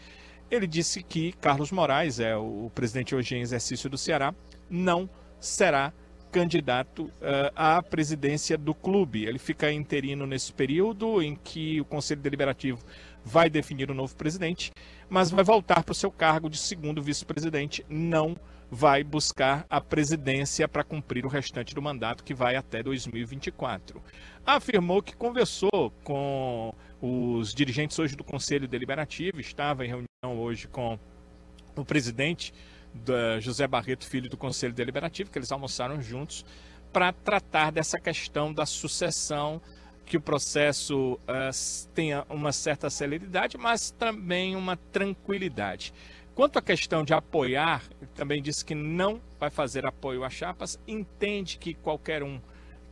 Ele 0.50 0.66
disse 0.66 1.02
que 1.02 1.32
Carlos 1.32 1.70
Moraes, 1.70 2.20
é 2.20 2.36
o 2.36 2.70
presidente 2.74 3.14
hoje 3.14 3.36
em 3.36 3.40
exercício 3.40 3.90
do 3.90 3.98
Ceará, 3.98 4.34
não 4.70 5.08
será 5.38 5.92
candidato 6.30 7.10
eh, 7.20 7.52
à 7.54 7.82
presidência 7.82 8.56
do 8.56 8.74
clube. 8.74 9.24
Ele 9.24 9.38
fica 9.38 9.72
interino 9.72 10.26
nesse 10.26 10.52
período 10.52 11.22
em 11.22 11.34
que 11.34 11.80
o 11.80 11.84
Conselho 11.84 12.20
Deliberativo 12.20 12.82
vai 13.24 13.50
definir 13.50 13.90
o 13.90 13.94
novo 13.94 14.14
presidente, 14.16 14.72
mas 15.08 15.30
vai 15.30 15.44
voltar 15.44 15.82
para 15.82 15.92
o 15.92 15.94
seu 15.94 16.10
cargo 16.10 16.48
de 16.48 16.56
segundo 16.56 17.02
vice-presidente, 17.02 17.84
não 17.88 18.36
vai 18.70 19.02
buscar 19.02 19.66
a 19.68 19.80
presidência 19.80 20.68
para 20.68 20.84
cumprir 20.84 21.24
o 21.24 21.28
restante 21.28 21.74
do 21.74 21.80
mandato 21.80 22.22
que 22.22 22.34
vai 22.34 22.56
até 22.56 22.82
2024. 22.82 24.02
Afirmou 24.44 25.02
que 25.02 25.16
conversou 25.16 25.90
com 26.04 26.74
os 27.00 27.54
dirigentes 27.54 27.98
hoje 27.98 28.16
do 28.16 28.24
Conselho 28.24 28.68
Deliberativo, 28.68 29.40
estava 29.40 29.84
em 29.84 29.88
reunião 29.88 30.40
hoje 30.40 30.68
com 30.68 30.98
o 31.76 31.84
presidente 31.84 32.52
José 33.40 33.66
Barreto, 33.66 34.06
filho 34.06 34.28
do 34.28 34.36
Conselho 34.36 34.72
Deliberativo, 34.72 35.30
que 35.30 35.38
eles 35.38 35.52
almoçaram 35.52 36.00
juntos 36.00 36.44
para 36.92 37.12
tratar 37.12 37.70
dessa 37.70 37.98
questão 37.98 38.52
da 38.52 38.66
sucessão, 38.66 39.60
que 40.04 40.16
o 40.16 40.20
processo 40.20 41.20
eh, 41.28 41.50
tenha 41.94 42.24
uma 42.30 42.50
certa 42.50 42.88
celeridade, 42.88 43.58
mas 43.58 43.90
também 43.90 44.56
uma 44.56 44.74
tranquilidade. 44.74 45.92
Quanto 46.38 46.56
à 46.56 46.62
questão 46.62 47.02
de 47.02 47.12
apoiar, 47.12 47.82
também 48.14 48.40
disse 48.40 48.64
que 48.64 48.72
não 48.72 49.20
vai 49.40 49.50
fazer 49.50 49.84
apoio 49.84 50.22
a 50.22 50.30
chapas, 50.30 50.78
entende 50.86 51.58
que 51.58 51.74
qualquer 51.74 52.22
um 52.22 52.40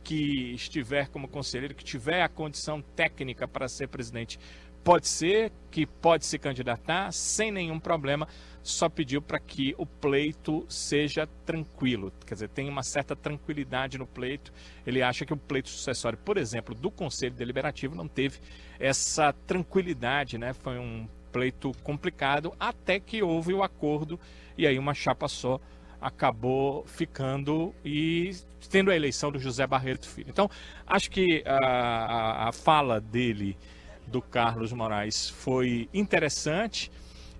que 0.03 0.53
estiver 0.53 1.07
como 1.07 1.29
conselheiro, 1.29 1.73
que 1.73 1.81
tiver 1.81 2.21
a 2.21 2.27
condição 2.27 2.81
técnica 2.81 3.47
para 3.47 3.69
ser 3.69 3.87
presidente, 3.87 4.37
pode 4.83 5.07
ser, 5.07 5.53
que 5.71 5.85
pode 5.85 6.25
se 6.25 6.37
candidatar 6.37 7.09
sem 7.13 7.49
nenhum 7.49 7.79
problema, 7.79 8.27
só 8.61 8.89
pediu 8.89 9.21
para 9.21 9.39
que 9.39 9.73
o 9.77 9.85
pleito 9.85 10.65
seja 10.67 11.25
tranquilo, 11.45 12.11
quer 12.25 12.33
dizer, 12.33 12.49
tem 12.49 12.67
uma 12.67 12.83
certa 12.83 13.15
tranquilidade 13.15 13.97
no 13.97 14.05
pleito. 14.05 14.51
Ele 14.85 15.01
acha 15.01 15.25
que 15.25 15.31
o 15.33 15.37
pleito 15.37 15.69
sucessório, 15.69 16.19
por 16.19 16.35
exemplo, 16.35 16.75
do 16.75 16.91
Conselho 16.91 17.33
Deliberativo 17.33 17.95
não 17.95 18.09
teve 18.09 18.39
essa 18.77 19.31
tranquilidade, 19.31 20.37
né? 20.37 20.51
Foi 20.51 20.77
um 20.77 21.07
pleito 21.31 21.71
complicado 21.83 22.53
até 22.59 22.99
que 22.99 23.21
houve 23.21 23.53
o 23.53 23.63
acordo 23.63 24.19
e 24.57 24.65
aí 24.65 24.79
uma 24.79 24.93
chapa 24.93 25.27
só 25.27 25.59
acabou 26.01 26.85
ficando 26.85 27.73
e 27.83 28.35
tendo 28.69 28.91
a 28.91 28.95
eleição 28.95 29.31
do 29.31 29.39
José 29.39 29.65
Barreto 29.65 30.07
Filho. 30.07 30.29
Então, 30.29 30.49
acho 30.85 31.09
que 31.09 31.43
a, 31.45 32.49
a, 32.49 32.51
fala 32.51 32.99
dele, 32.99 33.57
do 34.05 34.21
Carlos 34.21 34.71
Moraes, 34.71 35.29
foi 35.29 35.89
interessante. 35.93 36.91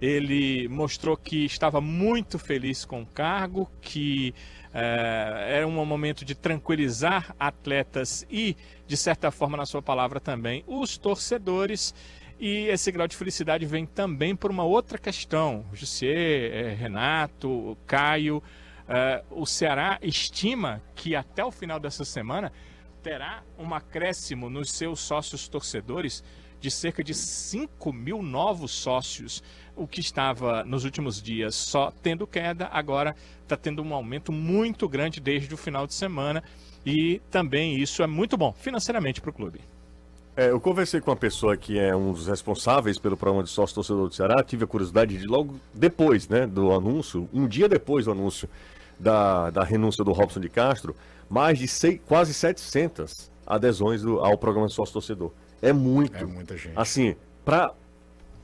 Ele 0.01 0.67
mostrou 0.67 1.17
que 1.17 1.45
estava 1.45 1.81
muito 1.81 2.37
feliz 2.37 2.85
com 2.85 3.01
o 3.01 3.05
cargo, 3.05 3.69
que 3.81 4.33
eh, 4.73 5.45
era 5.57 5.67
um 5.67 5.85
momento 5.85 6.23
de 6.23 6.35
tranquilizar 6.35 7.35
atletas 7.39 8.25
e, 8.29 8.55
de 8.85 8.95
certa 8.95 9.31
forma, 9.31 9.57
na 9.57 9.65
sua 9.65 9.81
palavra 9.81 10.19
também, 10.19 10.63
os 10.67 10.97
torcedores. 10.97 11.95
E 12.39 12.67
esse 12.67 12.91
grau 12.91 13.07
de 13.07 13.15
felicidade 13.15 13.65
vem 13.65 13.85
também 13.85 14.35
por 14.35 14.51
uma 14.51 14.63
outra 14.63 14.99
questão. 14.99 15.65
Eh, 16.03 16.75
Renato, 16.77 17.75
Caio, 17.87 18.43
eh, 18.87 19.23
o 19.31 19.45
Ceará 19.45 19.97
estima 20.03 20.81
que 20.93 21.15
até 21.15 21.43
o 21.43 21.51
final 21.51 21.79
dessa 21.79 22.05
semana 22.05 22.51
terá 23.01 23.43
um 23.57 23.73
acréscimo 23.73 24.49
nos 24.49 24.71
seus 24.71 24.99
sócios 24.99 25.47
torcedores 25.47 26.23
de 26.59 26.69
cerca 26.69 27.03
de 27.03 27.13
5 27.13 27.93
mil 27.93 28.21
novos 28.21 28.71
sócios, 28.71 29.43
o 29.75 29.87
que 29.87 29.99
estava 29.99 30.63
nos 30.63 30.85
últimos 30.85 31.21
dias 31.21 31.55
só 31.55 31.91
tendo 32.03 32.25
queda, 32.27 32.67
agora 32.71 33.15
está 33.43 33.55
tendo 33.55 33.81
um 33.83 33.93
aumento 33.93 34.31
muito 34.31 34.87
grande 34.87 35.19
desde 35.19 35.53
o 35.53 35.57
final 35.57 35.85
de 35.85 35.93
semana 35.93 36.43
e 36.85 37.19
também 37.31 37.79
isso 37.79 38.01
é 38.03 38.07
muito 38.07 38.37
bom 38.37 38.53
financeiramente 38.53 39.21
para 39.21 39.29
o 39.29 39.33
clube. 39.33 39.61
É, 40.37 40.51
eu 40.51 40.59
conversei 40.59 41.01
com 41.01 41.09
uma 41.09 41.17
pessoa 41.17 41.57
que 41.57 41.79
é 41.79 41.95
um 41.95 42.13
dos 42.13 42.27
responsáveis 42.27 42.99
pelo 42.99 43.17
programa 43.17 43.43
de 43.43 43.49
sócio 43.49 43.73
torcedor 43.73 44.07
do 44.07 44.13
Ceará, 44.13 44.43
tive 44.43 44.65
a 44.65 44.67
curiosidade 44.67 45.17
de 45.17 45.25
logo 45.25 45.59
depois, 45.73 46.29
né, 46.29 46.45
do 46.45 46.71
anúncio, 46.71 47.27
um 47.33 47.47
dia 47.47 47.67
depois 47.67 48.05
do 48.05 48.11
anúncio 48.11 48.47
da, 48.99 49.49
da 49.49 49.63
renúncia 49.63 50.03
do 50.03 50.11
Robson 50.11 50.39
de 50.39 50.47
Castro, 50.47 50.95
mais 51.27 51.57
de 51.57 51.67
seis, 51.67 51.99
quase 52.05 52.35
700 52.35 53.31
adesões 53.47 54.03
do, 54.03 54.19
ao 54.19 54.37
programa 54.37 54.67
de 54.67 54.75
sócio 54.75 54.93
torcedor. 54.93 55.31
É 55.59 55.73
muito. 55.73 56.15
É 56.15 56.23
muita 56.23 56.55
gente. 56.55 56.73
Assim, 56.75 57.15
pra, 57.43 57.73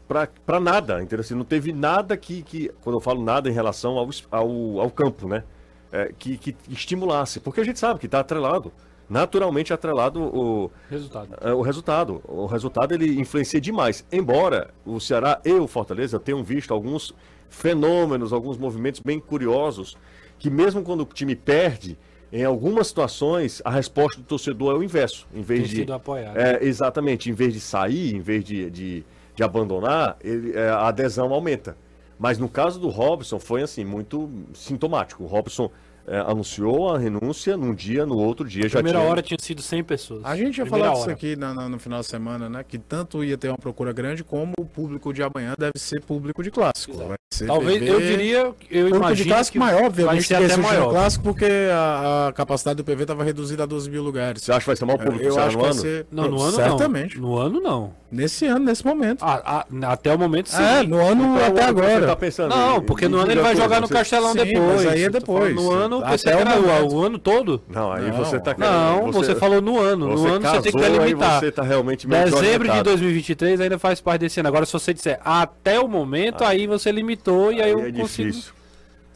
pra 0.07 0.59
nada, 0.59 0.99
entendeu? 0.99 1.19
Assim, 1.19 1.35
não 1.35 1.45
teve 1.45 1.71
nada 1.71 2.17
que, 2.17 2.41
que, 2.41 2.71
quando 2.81 2.95
eu 2.95 3.01
falo 3.01 3.23
nada 3.23 3.47
em 3.47 3.53
relação 3.53 3.99
ao, 3.99 4.09
ao, 4.31 4.79
ao 4.79 4.89
campo, 4.89 5.27
né? 5.27 5.43
É, 5.91 6.11
que, 6.17 6.39
que 6.39 6.55
estimulasse, 6.69 7.39
porque 7.39 7.61
a 7.61 7.63
gente 7.63 7.77
sabe 7.77 7.99
que 7.99 8.07
está 8.07 8.19
atrelado, 8.19 8.73
naturalmente 9.13 9.71
atrelado 9.73 10.21
o, 10.21 10.71
Resultado. 10.89 11.35
é, 11.41 11.53
o 11.53 11.61
resultado. 11.61 12.21
O 12.27 12.45
resultado 12.45 12.93
ele 12.93 13.19
influencia 13.19 13.61
demais. 13.61 14.05
Embora 14.11 14.71
o 14.85 14.99
Ceará 14.99 15.39
e 15.45 15.51
o 15.53 15.67
Fortaleza 15.67 16.19
tenham 16.19 16.43
visto 16.43 16.73
alguns 16.73 17.13
fenômenos, 17.49 18.33
alguns 18.33 18.57
movimentos 18.57 18.99
bem 18.99 19.19
curiosos, 19.19 19.95
que 20.39 20.49
mesmo 20.49 20.81
quando 20.83 21.01
o 21.01 21.05
time 21.05 21.35
perde, 21.35 21.97
em 22.31 22.43
algumas 22.43 22.87
situações 22.87 23.61
a 23.63 23.69
resposta 23.69 24.19
do 24.19 24.25
torcedor 24.25 24.73
é 24.75 24.77
o 24.79 24.83
inverso. 24.83 25.27
Em 25.33 25.41
vez 25.41 25.61
Tem 25.61 25.69
de 25.69 25.75
sido 25.77 25.93
apoiado. 25.93 26.35
é, 26.37 26.63
exatamente, 26.63 27.29
em 27.29 27.33
vez 27.33 27.53
de 27.53 27.59
sair, 27.59 28.15
em 28.15 28.19
vez 28.19 28.43
de, 28.43 28.69
de, 28.71 29.05
de 29.35 29.43
abandonar, 29.43 30.17
ele- 30.23 30.51
é, 30.57 30.67
a 30.69 30.87
adesão 30.87 31.31
aumenta. 31.31 31.77
Mas 32.17 32.37
no 32.39 32.49
caso 32.49 32.79
do 32.79 32.89
Robson 32.89 33.37
foi 33.39 33.61
assim, 33.61 33.85
muito 33.85 34.29
sintomático. 34.53 35.23
O 35.23 35.27
Robson 35.27 35.69
é, 36.07 36.17
anunciou 36.19 36.89
a 36.93 36.97
renúncia 36.99 37.55
num 37.55 37.73
dia, 37.73 38.05
no 38.05 38.17
outro 38.17 38.47
dia 38.47 38.63
já 38.67 38.77
Primeira 38.79 38.99
tinha... 38.99 39.09
hora 39.11 39.21
tinha 39.21 39.37
sido 39.39 39.61
100 39.61 39.83
pessoas. 39.83 40.21
A 40.25 40.35
gente 40.35 40.57
ia 40.57 40.63
Primeira 40.65 40.85
falar 40.87 40.93
disso 40.95 41.03
hora. 41.03 41.13
aqui 41.13 41.35
na- 41.35 41.53
na- 41.53 41.69
no 41.69 41.79
final 41.79 42.01
de 42.01 42.07
semana, 42.07 42.49
né? 42.49 42.63
Que 42.67 42.77
tanto 42.77 43.23
ia 43.23 43.37
ter 43.37 43.47
uma 43.49 43.57
procura 43.57 43.91
grande, 43.93 44.23
como 44.23 44.53
o 44.59 44.65
público 44.65 45.13
de 45.13 45.23
amanhã 45.23 45.53
deve 45.57 45.77
ser 45.77 46.01
público 46.01 46.43
de 46.43 46.51
clássico. 46.51 46.97
Vai 46.97 47.15
ser 47.33 47.47
Talvez, 47.47 47.79
PV, 47.79 47.89
eu 47.91 47.99
diria, 48.01 48.37
eu 48.39 48.53
Público 48.53 48.95
imagino 48.97 49.15
de 49.15 49.25
clássico 49.29 49.53
que 49.53 49.59
maior, 49.59 49.77
vai 49.79 49.87
obviamente, 49.87 50.23
ser 50.27 50.37
que 50.37 50.43
até 50.45 50.57
maior. 50.57 50.89
clássico, 50.91 51.23
porque 51.23 51.45
a, 51.71 52.27
a 52.27 52.33
capacidade 52.33 52.77
do 52.77 52.83
PV 52.83 53.03
estava 53.03 53.23
reduzida 53.23 53.63
a 53.63 53.65
12 53.65 53.89
mil 53.89 54.03
lugares. 54.03 54.43
Você 54.43 54.51
acha 54.51 54.59
que 54.61 54.67
vai 54.67 54.75
ser 54.75 54.83
o 54.83 54.87
maior 54.87 54.99
público 55.03 55.23
Eu 55.25 55.39
acho 55.39 55.45
no 55.45 55.51
que 55.51 55.57
vai 55.57 55.71
ano? 55.71 55.81
ser. 55.81 56.05
Não, 56.11 56.27
no 56.29 56.41
ano 56.41 56.51
Certamente. 56.55 57.19
não. 57.19 57.29
No 57.29 57.37
ano 57.37 57.59
não. 57.61 58.02
Nesse 58.13 58.45
ano, 58.45 58.65
nesse 58.65 58.85
momento. 58.85 59.23
Ah, 59.23 59.41
ah, 59.43 59.91
até 59.91 60.13
o 60.13 60.19
momento 60.19 60.47
sim. 60.49 60.61
é, 60.61 60.83
no 60.83 60.99
ano 61.03 61.23
Qual 61.33 61.45
até 61.47 61.51
Você 61.63 61.69
agora. 61.69 62.05
tá 62.07 62.15
pensando 62.15 62.55
Não, 62.55 62.77
em- 62.77 62.81
porque 62.81 63.07
no 63.07 63.17
ano 63.17 63.31
ele 63.31 63.41
vai 63.41 63.51
coisa, 63.53 63.61
jogar 63.63 63.81
no 63.81 63.87
você- 63.87 63.93
Castelão 63.95 64.31
Sim, 64.33 64.37
depois. 64.45 64.65
mas 64.83 64.87
aí 64.87 65.03
é 65.03 65.09
tô 65.09 65.19
depois. 65.19 65.55
No 65.55 65.71
ano, 65.71 66.03
Até 66.05 66.35
o 66.35 66.39
era 66.39 66.85
o, 66.85 67.01
ano 67.03 67.17
todo. 67.17 67.61
Não, 67.67 67.91
aí 67.91 68.03
Não. 68.11 68.17
você 68.17 68.39
tá 68.39 68.53
Não, 68.57 69.11
você, 69.11 69.33
falou 69.33 69.61
no 69.61 69.79
ano. 69.79 70.09
No 70.09 70.17
você 70.17 70.27
ano 70.27 70.41
você 70.41 70.61
tem 70.61 70.71
que 70.71 70.77
casou, 70.79 70.93
aí 70.93 70.99
delimitar. 70.99 71.39
você 71.39 71.51
tá 71.51 71.63
realmente 71.63 72.07
Dezembro 72.07 72.29
de 72.35 72.41
desorientado. 72.41 72.83
2023 72.83 73.61
ainda 73.61 73.79
faz 73.79 73.99
parte 73.99 74.21
desse 74.21 74.39
ano. 74.39 74.47
Agora, 74.49 74.65
se 74.65 74.73
você 74.73 74.93
disser 74.93 75.19
até 75.25 75.79
o 75.79 75.87
momento, 75.87 76.43
aí 76.43 76.67
você 76.67 76.91
limitou 76.91 77.51
e 77.51 77.61
aí, 77.61 77.71
eu 77.71 77.79
é 77.79 77.91
consigo. 77.91 78.29
difícil. 78.29 78.53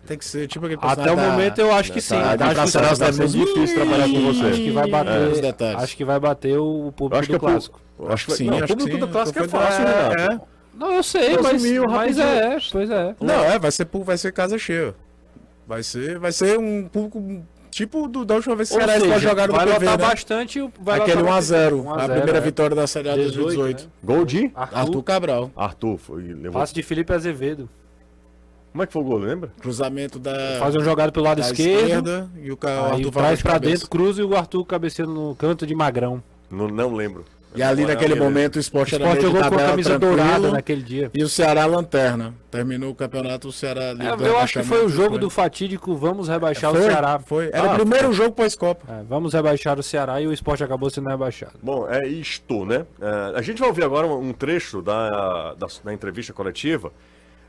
Tem 0.07 0.17
que 0.17 0.25
ser 0.25 0.47
tipo 0.47 0.65
aquele 0.65 0.79
Até 0.81 1.11
o 1.11 1.15
da- 1.15 1.29
momento 1.29 1.59
eu 1.59 1.71
acho 1.73 1.91
que 1.91 1.99
sim. 2.01 2.15
Tá, 2.15 2.35
da 2.35 2.45
acho, 2.47 2.53
que, 2.71 2.77
vai 2.97 3.13
ser 3.13 3.21
Luzes. 3.23 3.31
difícil 3.33 3.75
trabalhar 3.75 4.09
com 4.09 4.21
você. 4.33 4.45
acho 4.47 4.61
que 4.61 4.71
vai 4.71 4.83
É, 4.83 4.87
os 4.87 4.91
bater. 4.91 5.41
detalhes. 5.41 5.83
acho 5.83 5.97
que 5.97 6.05
vai 6.05 6.19
bater 6.19 6.57
o 6.57 6.93
público 6.95 7.19
acho 7.19 7.29
que 7.29 7.37
do 7.37 7.45
é 7.45 7.49
clássico. 7.51 7.81
eu 7.99 8.11
acho 8.11 8.25
que 8.25 8.31
Sim, 8.33 8.45
não, 8.45 8.53
o 8.53 8.57
acho 8.63 8.67
que 8.67 8.73
público 8.75 8.93
sim. 8.93 8.99
do 8.99 9.07
clássico 9.09 9.39
é 9.39 9.47
fácil, 9.47 9.83
é, 9.85 10.09
Renato. 10.09 10.33
é. 10.33 10.39
Não, 10.77 10.91
eu 10.93 11.03
sei, 11.03 11.35
12 11.35 11.43
mas, 11.43 11.63
mil, 11.63 11.83
mas 11.89 12.17
é, 12.19 12.57
pois 12.71 12.89
é. 12.89 13.15
Não, 13.19 13.33
é, 13.43 13.59
vai 13.59 13.71
ser, 13.71 13.87
vai 13.91 14.17
ser 14.17 14.31
casa 14.31 14.57
cheia. 14.57 14.95
Vai 15.67 15.83
ser, 15.83 16.17
vai 16.19 16.31
ser 16.31 16.57
um 16.57 16.87
público 16.87 17.43
tipo 17.69 18.07
do, 18.07 18.23
da 18.23 18.35
última 18.35 18.55
vez 18.55 18.69
que 18.69 18.75
o 18.75 18.77
Ceará 18.77 18.97
vai 19.05 19.19
jogar 19.19 19.47
no 19.47 19.53
vai 19.53 19.65
PV, 19.65 19.73
lotar 19.85 19.97
né? 19.99 20.05
bastante. 20.05 20.61
o- 20.61 20.71
Vai 20.79 20.99
Aquele 21.01 21.21
lotar 21.21 21.41
1x0, 21.41 21.73
1 21.83 21.89
a 21.89 21.95
a 21.95 21.99
0, 21.99 22.13
primeira 22.13 22.37
é. 22.37 22.41
vitória 22.41 22.75
da 22.75 22.87
Série 22.87 23.09
A 23.09 23.15
2018. 23.15 23.83
né? 23.83 23.89
Gol 24.03 24.23
de 24.25 24.51
Arthur, 24.55 24.77
Arthur 24.77 25.03
Cabral. 25.03 25.51
Arthur. 25.55 25.97
Foi, 25.97 26.21
levou... 26.23 26.53
passe 26.61 26.73
de 26.73 26.81
Felipe 26.83 27.11
Azevedo. 27.11 27.67
Como 28.77 28.83
é 28.83 28.85
que 28.85 28.93
foi 28.93 29.01
o 29.01 29.05
gol, 29.05 29.17
lembra? 29.17 29.51
Cruzamento 29.59 30.19
da, 30.19 30.57
Faz 30.59 30.75
um 30.75 30.81
jogado 30.81 31.11
pelo 31.11 31.25
lado 31.25 31.41
esquerdo. 31.41 31.81
esquerda 31.81 32.29
e 32.39 32.51
o, 32.51 32.57
Aí 32.61 32.69
Arthur 32.91 33.11
vai 33.11 33.23
traz 33.23 33.37
de 33.39 33.43
pra 33.43 33.53
cabeça. 33.53 33.73
dentro, 33.73 33.89
cruza 33.89 34.21
e 34.21 34.23
o 34.23 34.37
Arthur 34.37 34.63
cabeceando 34.65 35.11
no 35.11 35.35
canto 35.35 35.65
de 35.65 35.73
Magrão. 35.73 36.21
Não, 36.51 36.67
não 36.67 36.93
lembro. 36.93 37.25
E 37.55 37.63
ali 37.63 37.81
Moral, 37.81 37.95
naquele 37.95 38.13
beleza. 38.13 38.29
momento 38.29 38.55
o 38.57 38.59
esporte 38.59 38.93
O 38.93 38.95
era 38.97 39.05
Sport 39.05 39.19
meio 39.19 39.33
de 39.33 39.35
jogou 39.39 39.49
com 39.57 39.63
a 39.63 39.67
camisa 39.69 39.97
dourada 39.97 40.51
naquele 40.51 40.83
dia. 40.83 41.09
E 41.11 41.23
o 41.23 41.27
Ceará 41.27 41.65
lanterna. 41.65 42.35
Terminou 42.51 42.91
o 42.91 42.93
campeonato, 42.95 43.47
o 43.47 43.51
Ceará... 43.51 43.81
É, 43.99 44.27
eu 44.27 44.37
acho 44.37 44.59
que 44.59 44.65
foi 44.67 44.85
o 44.85 44.89
jogo 44.89 45.11
foi. 45.11 45.19
do 45.21 45.29
fatídico 45.31 45.95
Vamos 45.95 46.27
rebaixar 46.27 46.69
Foi, 46.69 46.81
o 46.81 46.83
Ceará. 46.83 47.17
Foi. 47.17 47.47
Era 47.51 47.71
Ah, 47.71 47.73
o 47.73 47.75
primeiro 47.77 48.13
jogo 48.13 48.35
pós-Copa. 48.35 48.85
É, 48.93 49.03
vamos 49.09 49.33
rebaixar 49.33 49.79
o 49.79 49.81
Ceará 49.81 50.21
e 50.21 50.27
o 50.27 50.31
esporte 50.33 50.63
acabou 50.63 50.87
sendo 50.91 51.09
rebaixado. 51.09 51.53
Bom, 51.63 51.89
é 51.89 52.05
isto, 52.07 52.63
né? 52.63 52.85
É, 53.01 53.39
a 53.39 53.41
gente 53.41 53.57
vai 53.57 53.69
ouvir 53.69 53.83
agora 53.85 54.05
um, 54.05 54.29
um 54.29 54.33
trecho 54.33 54.83
da, 54.83 55.55
da, 55.55 55.65
da 55.83 55.91
entrevista 55.91 56.33
coletiva 56.33 56.91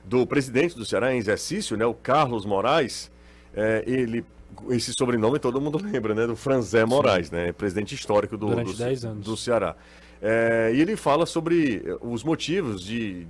do 0.08 0.26
presidente 0.26 0.74
do 0.74 0.84
Ceará 0.84 1.14
em 1.14 1.18
exercício, 1.18 1.76
né? 1.76 1.84
O 1.84 1.94
Carlos 1.94 2.46
Moraes. 2.46 3.10
É, 3.54 3.84
ele, 3.86 4.24
esse 4.70 4.92
sobrenome 4.92 5.38
todo 5.38 5.60
mundo 5.60 5.78
lembra, 5.84 6.14
né? 6.14 6.26
Do 6.26 6.34
Franzé 6.34 6.84
Moraes, 6.84 7.30
né? 7.30 7.52
Presidente 7.52 7.94
histórico 7.94 8.36
do, 8.36 8.46
Durante 8.46 8.72
do, 8.72 8.78
10 8.78 9.04
anos. 9.04 9.24
do 9.24 9.36
Ceará. 9.36 9.76
É, 10.20 10.72
e 10.74 10.80
ele 10.80 10.96
fala 10.96 11.26
sobre 11.26 11.84
os 12.00 12.24
motivos 12.24 12.82
de, 12.82 13.26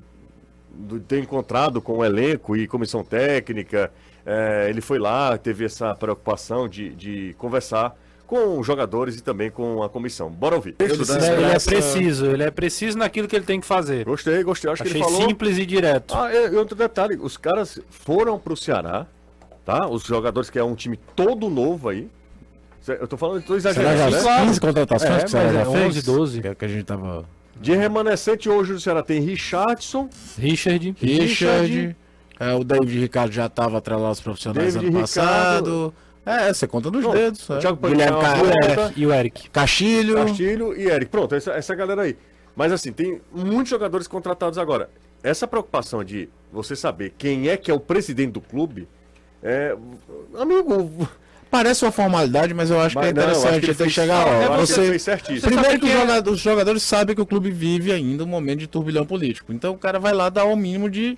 de 0.73 1.01
ter 1.01 1.19
encontrado 1.19 1.83
com 1.83 1.99
o 1.99 2.05
elenco 2.05 2.57
e 2.57 2.67
comissão 2.69 3.03
técnica. 3.03 3.93
É, 4.25 4.69
ele 4.71 4.81
foi 4.81 4.99
lá, 4.99 5.37
teve 5.37 5.65
essa 5.65 5.95
preocupação 5.95 6.69
de, 6.69 6.95
de 6.95 7.35
conversar 7.39 7.97
com 8.29 8.61
os 8.61 8.67
jogadores 8.67 9.17
e 9.17 9.23
também 9.23 9.51
com 9.51 9.83
a 9.83 9.89
comissão. 9.89 10.31
Bora 10.31 10.55
ouvir. 10.55 10.77
Ele, 10.79 10.93
é- 10.93 11.33
ele 11.33 11.45
é 11.47 11.55
essa- 11.55 11.71
preciso, 11.71 12.27
ele 12.27 12.43
é 12.45 12.51
preciso 12.51 12.97
naquilo 12.99 13.27
que 13.27 13.35
ele 13.35 13.45
tem 13.47 13.59
que 13.59 13.67
fazer. 13.67 14.05
Gostei, 14.05 14.43
gostei. 14.45 14.71
Acho 14.71 14.83
que 14.83 14.89
Achei 14.91 15.01
ele 15.03 15.09
falou. 15.11 15.27
simples 15.29 15.59
e 15.59 15.65
direto. 15.67 16.15
Ah, 16.15 16.33
e 16.33 16.55
outro 16.55 16.77
detalhe, 16.77 17.19
os 17.21 17.37
caras 17.39 17.81
foram 17.89 18.39
pro 18.39 18.55
Ceará, 18.57 19.07
tá? 19.65 19.89
Os 19.89 20.05
jogadores 20.05 20.51
que 20.51 20.59
é 20.59 20.63
um 20.63 20.75
time 20.75 20.99
todo 21.17 21.49
novo 21.51 21.89
aí. 21.89 22.09
Eu 22.87 23.09
tô 23.09 23.17
falando, 23.17 23.43
tô 23.43 23.57
exagerando, 23.57 23.99
já 23.99 24.11
né? 24.11 24.21
Claro. 24.23 24.47
15 24.47 24.61
contratações 24.61 25.11
É, 25.11 25.19
que 25.21 25.25
o 25.25 25.29
Ceará 25.29 25.53
já 25.53 25.61
é 25.61 25.65
fez? 25.65 25.77
11, 25.87 26.03
12. 26.03 26.41
Que, 26.43 26.49
é 26.49 26.55
que 26.55 26.65
a 26.65 26.69
gente 26.69 26.85
tava... 26.85 27.25
De 27.61 27.75
remanescente 27.75 28.49
hoje 28.49 28.73
o 28.75 28.81
Ceará 28.81 29.03
tem 29.03 29.21
Richardson, 29.21 30.09
Richard, 30.39 30.95
Richard, 31.01 31.97
é, 32.39 32.55
o 32.55 32.63
David 32.63 33.01
Ricardo 33.01 33.33
já 33.33 33.47
estava 33.47 33.79
atrelado 33.79 34.07
aos 34.07 34.21
profissionais 34.21 34.75
David 34.75 34.91
ano 34.91 34.99
Ricardo. 35.01 35.03
passado. 35.03 35.95
É, 36.29 36.53
você 36.53 36.67
conta 36.67 36.91
dos 36.91 37.03
Não, 37.05 37.13
dedos. 37.13 37.49
o 37.49 37.55
é. 37.55 37.59
Thiago 37.59 37.89
Guilherme 37.89 38.19
é, 38.19 38.93
e 38.97 39.07
o 39.07 39.13
Eric. 39.13 39.49
Castilho. 39.51 40.15
Castilho 40.17 40.77
e 40.77 40.87
Eric. 40.89 41.07
Pronto, 41.11 41.35
essa, 41.35 41.53
essa 41.53 41.75
galera 41.75 42.03
aí. 42.03 42.17
Mas 42.55 42.73
assim, 42.73 42.93
tem 42.93 43.21
muitos 43.33 43.71
jogadores 43.71 44.07
contratados 44.07 44.59
agora. 44.59 44.91
Essa 45.23 45.47
preocupação 45.47 46.05
de 46.05 46.29
você 46.53 46.77
saber 46.77 47.15
quem 47.17 47.49
é 47.49 47.57
que 47.57 47.71
é 47.71 47.75
o 47.75 47.81
presidente 47.81 48.33
do 48.33 48.41
clube, 48.41 48.87
é. 49.43 49.77
Amigo. 50.37 51.09
Parece 51.51 51.83
uma 51.85 51.91
formalidade, 51.93 52.53
mas 52.53 52.71
eu 52.71 52.79
acho 52.79 52.95
Mas 52.95 53.07
que 53.07 53.11
é 53.11 53.13
não, 53.15 53.23
interessante. 53.23 53.67
que 53.67 53.73
fez- 53.75 53.93
chegar 53.93 54.23
lá. 54.27 54.45
ele 54.45 54.67
Você... 54.67 54.99
Primeiro 55.41 55.79
que 55.81 55.87
os 55.87 55.91
que 55.91 55.97
é- 55.97 56.01
jogadores, 56.01 56.39
os 56.39 56.45
jogadores 56.45 56.83
sabem 56.83 57.17
que 57.17 57.23
o 57.23 57.27
clube 57.27 57.51
vive 57.51 57.91
ainda 57.91 58.23
um 58.23 58.27
momento 58.27 58.59
de 58.59 58.67
turbilhão 58.67 59.07
político. 59.07 59.51
Então 59.53 59.73
o 59.73 59.79
cara 59.79 59.99
vai 59.99 60.13
lá 60.13 60.29
dar 60.29 60.45
o 60.45 60.55
mínimo 60.55 60.91
de, 60.91 61.17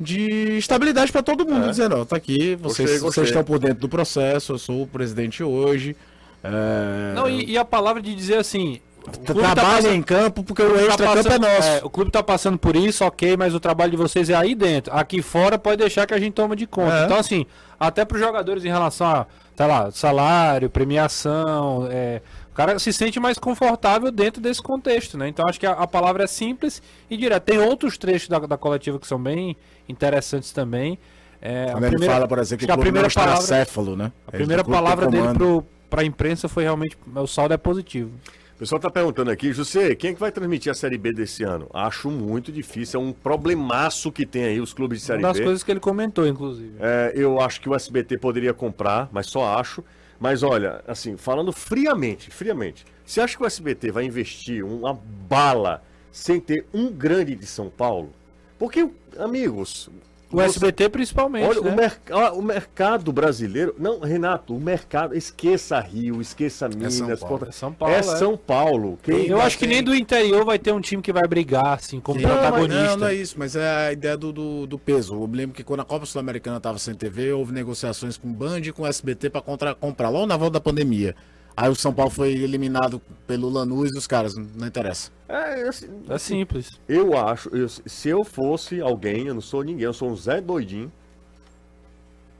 de 0.00 0.56
estabilidade 0.56 1.12
para 1.12 1.22
todo 1.22 1.46
mundo, 1.46 1.68
dizendo, 1.68 1.96
ó, 2.00 2.04
tá 2.06 2.16
aqui, 2.16 2.54
vocês, 2.56 2.60
Gostei, 2.60 2.84
gostei. 2.86 2.98
vocês 3.00 3.26
estão 3.28 3.44
por 3.44 3.58
dentro 3.58 3.80
do 3.80 3.88
processo, 3.88 4.52
eu 4.54 4.58
sou 4.58 4.82
o 4.82 4.86
presidente 4.86 5.42
hoje. 5.42 5.94
é, 6.42 7.12
Não, 7.14 7.28
e, 7.28 7.50
e 7.50 7.58
a 7.58 7.64
palavra 7.64 8.00
de 8.00 8.14
dizer 8.14 8.38
assim. 8.38 8.80
o 9.06 9.10
clube 9.10 9.42
tá 9.42 9.54
Trabalha 9.54 9.76
passando- 9.76 9.94
em 9.94 10.02
campo 10.02 10.42
porque 10.42 10.62
o 10.62 10.70
tá 10.74 10.80
extra 10.82 11.06
campo 11.14 11.32
é 11.32 11.38
nosso. 11.38 11.68
é, 11.68 11.80
o 11.84 11.90
clube 11.90 12.10
tá 12.10 12.22
passando 12.22 12.56
por 12.58 12.74
isso, 12.76 13.04
ok, 13.04 13.36
mas 13.36 13.54
o 13.54 13.60
trabalho 13.60 13.90
de 13.90 13.96
vocês 13.98 14.30
é 14.30 14.34
aí 14.34 14.54
dentro. 14.54 14.90
Aqui 14.96 15.20
fora 15.20 15.58
pode 15.58 15.76
deixar 15.78 16.06
que 16.06 16.14
a 16.14 16.18
gente 16.18 16.32
toma 16.32 16.56
de 16.56 16.66
conta. 16.66 17.00
É. 17.00 17.04
Então, 17.04 17.18
assim, 17.18 17.44
até 17.78 18.04
para 18.04 18.14
os 18.16 18.20
jogadores 18.22 18.64
em 18.64 18.68
relação 18.68 19.06
a, 19.06 19.26
sei 19.56 19.66
lá, 19.66 19.90
salário, 19.90 20.70
premiação, 20.70 21.88
é, 21.90 22.22
o 22.50 22.54
cara 22.54 22.78
se 22.78 22.92
sente 22.92 23.18
mais 23.20 23.38
confortável 23.38 24.10
dentro 24.10 24.40
desse 24.42 24.62
contexto, 24.62 25.16
né? 25.16 25.28
Então, 25.28 25.46
acho 25.48 25.58
que 25.60 25.66
a, 25.66 25.72
a 25.72 25.86
palavra 25.86 26.24
é 26.24 26.26
simples 26.26 26.82
e 27.08 27.16
direta. 27.16 27.40
Tem 27.40 27.58
outros 27.58 27.96
trechos 27.96 28.28
da, 28.28 28.38
da 28.40 28.56
coletiva 28.56 28.98
que 28.98 29.06
são 29.06 29.22
bem 29.22 29.56
interessantes 29.88 30.52
também. 30.52 30.98
É, 31.40 31.70
a 31.70 31.72
Quando 31.72 31.84
ele 31.84 31.90
primeira- 31.92 32.14
fala, 32.14 32.28
por 32.28 32.38
exemplo, 32.38 32.60
acho 32.62 32.66
que 32.66 32.70
a 32.70 32.74
o 32.74 32.76
clube 32.76 32.86
não 32.88 32.92
primeira 32.92 33.08
está 33.08 33.20
palavra, 33.22 33.42
acéfalo, 33.44 33.96
né? 33.96 34.12
a 34.26 34.30
primeira 34.32 34.64
palavra 34.64 35.06
dele 35.06 35.32
pro, 35.34 35.64
pra 35.88 36.04
imprensa 36.04 36.48
foi 36.48 36.64
realmente 36.64 36.98
o 37.14 37.26
saldo 37.26 37.54
é 37.54 37.56
positivo. 37.56 38.10
O 38.56 38.58
pessoal 38.60 38.78
tá 38.78 38.90
perguntando 38.90 39.30
aqui, 39.30 39.54
José, 39.54 39.94
quem 39.94 40.10
é 40.10 40.12
que 40.12 40.20
vai 40.20 40.30
transmitir 40.30 40.70
a 40.70 40.74
Série 40.74 40.98
B 40.98 41.14
desse 41.14 41.42
ano? 41.42 41.66
Acho 41.72 42.10
muito 42.10 42.52
difícil, 42.52 43.00
é 43.00 43.02
um 43.02 43.10
problemaço 43.10 44.12
que 44.12 44.26
tem 44.26 44.44
aí 44.44 44.60
os 44.60 44.74
clubes 44.74 44.98
de 45.00 45.06
Série 45.06 45.20
Uma 45.20 45.28
das 45.28 45.38
B. 45.38 45.44
coisas 45.44 45.62
que 45.62 45.70
ele 45.70 45.80
comentou, 45.80 46.26
inclusive. 46.26 46.74
É, 46.78 47.12
eu 47.14 47.40
acho 47.40 47.58
que 47.58 47.70
o 47.70 47.74
SBT 47.74 48.18
poderia 48.18 48.52
comprar, 48.52 49.08
mas 49.10 49.26
só 49.28 49.58
acho. 49.58 49.82
Mas 50.20 50.42
olha, 50.42 50.84
assim, 50.86 51.16
falando 51.16 51.50
friamente, 51.50 52.30
friamente, 52.30 52.84
você 53.06 53.22
acha 53.22 53.36
que 53.36 53.42
o 53.42 53.46
SBT 53.46 53.90
vai 53.90 54.04
investir 54.04 54.62
uma 54.62 54.92
bala 54.92 55.82
sem 56.12 56.38
ter 56.38 56.66
um 56.74 56.92
grande 56.92 57.34
de 57.34 57.46
São 57.46 57.70
Paulo? 57.70 58.12
Porque, 58.58 58.90
amigos. 59.18 59.88
O 60.32 60.36
você- 60.36 60.44
SBT 60.46 60.88
principalmente, 60.88 61.46
Olha, 61.48 61.60
né? 61.60 61.70
o, 61.72 61.76
merc- 61.76 62.10
ah, 62.12 62.32
o 62.32 62.40
mercado 62.42 63.12
brasileiro. 63.12 63.74
Não, 63.78 63.98
Renato, 64.00 64.54
o 64.54 64.60
mercado. 64.60 65.14
Esqueça 65.16 65.78
Rio, 65.80 66.20
esqueça 66.20 66.68
Minas. 66.68 66.94
São 66.94 67.06
Paulo. 67.08 67.28
Porta- 67.28 67.48
É 67.48 67.52
São 67.52 67.72
Paulo, 67.72 67.94
É 67.94 67.98
é. 67.98 68.02
São 68.02 68.36
Paulo. 68.36 68.98
Quem 69.02 69.26
Eu 69.26 69.40
acho 69.40 69.58
que 69.58 69.66
nem 69.66 69.82
do 69.82 69.94
interior 69.94 70.44
vai 70.44 70.58
ter 70.58 70.72
um 70.72 70.80
time 70.80 71.02
que 71.02 71.12
vai 71.12 71.26
brigar, 71.26 71.74
assim, 71.74 71.98
como 71.98 72.20
Não, 72.20 72.28
protagonista. 72.30 72.84
não, 72.90 72.96
não 72.98 73.06
é 73.08 73.14
isso, 73.14 73.34
mas 73.38 73.56
é 73.56 73.88
a 73.88 73.92
ideia 73.92 74.16
do, 74.16 74.32
do, 74.32 74.66
do 74.66 74.78
peso. 74.78 75.14
Eu 75.14 75.26
me 75.26 75.36
lembro 75.36 75.54
que 75.56 75.64
quando 75.64 75.80
a 75.80 75.84
Copa 75.84 76.06
Sul-Americana 76.06 76.58
estava 76.58 76.78
sem 76.78 76.94
TV, 76.94 77.32
houve 77.32 77.52
negociações 77.52 78.16
com 78.16 78.32
Band 78.32 78.60
e 78.60 78.72
com 78.72 78.86
SBT 78.86 79.30
para 79.30 79.42
comprar 79.74 80.08
logo 80.08 80.26
na 80.26 80.36
volta 80.36 80.54
da 80.54 80.60
pandemia. 80.60 81.14
Aí 81.56 81.68
o 81.68 81.74
São 81.74 81.92
Paulo 81.92 82.10
foi 82.10 82.30
eliminado 82.32 83.00
pelo 83.26 83.48
Lanús 83.48 83.90
e 83.94 83.98
os 83.98 84.06
caras, 84.06 84.34
não, 84.34 84.66
interessa. 84.66 85.10
É, 85.28 85.68
assim, 85.68 85.88
É 86.08 86.18
simples. 86.18 86.80
Eu 86.88 87.16
acho, 87.18 87.48
eu- 87.54 87.68
se 87.68 88.08
eu 88.08 88.24
fosse 88.24 88.80
alguém, 88.80 89.26
eu 89.26 89.34
não 89.34 89.40
sou 89.40 89.62
ninguém, 89.62 89.84
eu 89.84 89.92
sou 89.92 90.08
um 90.10 90.16
Zé 90.16 90.40
Doidinho. 90.40 90.90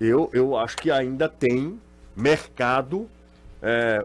Eu, 0.00 0.30
eu 0.32 0.56
acho 0.56 0.76
que 0.78 0.90
ainda 0.90 1.28
tem 1.28 1.78
mercado. 2.16 3.06
É, 3.62 4.04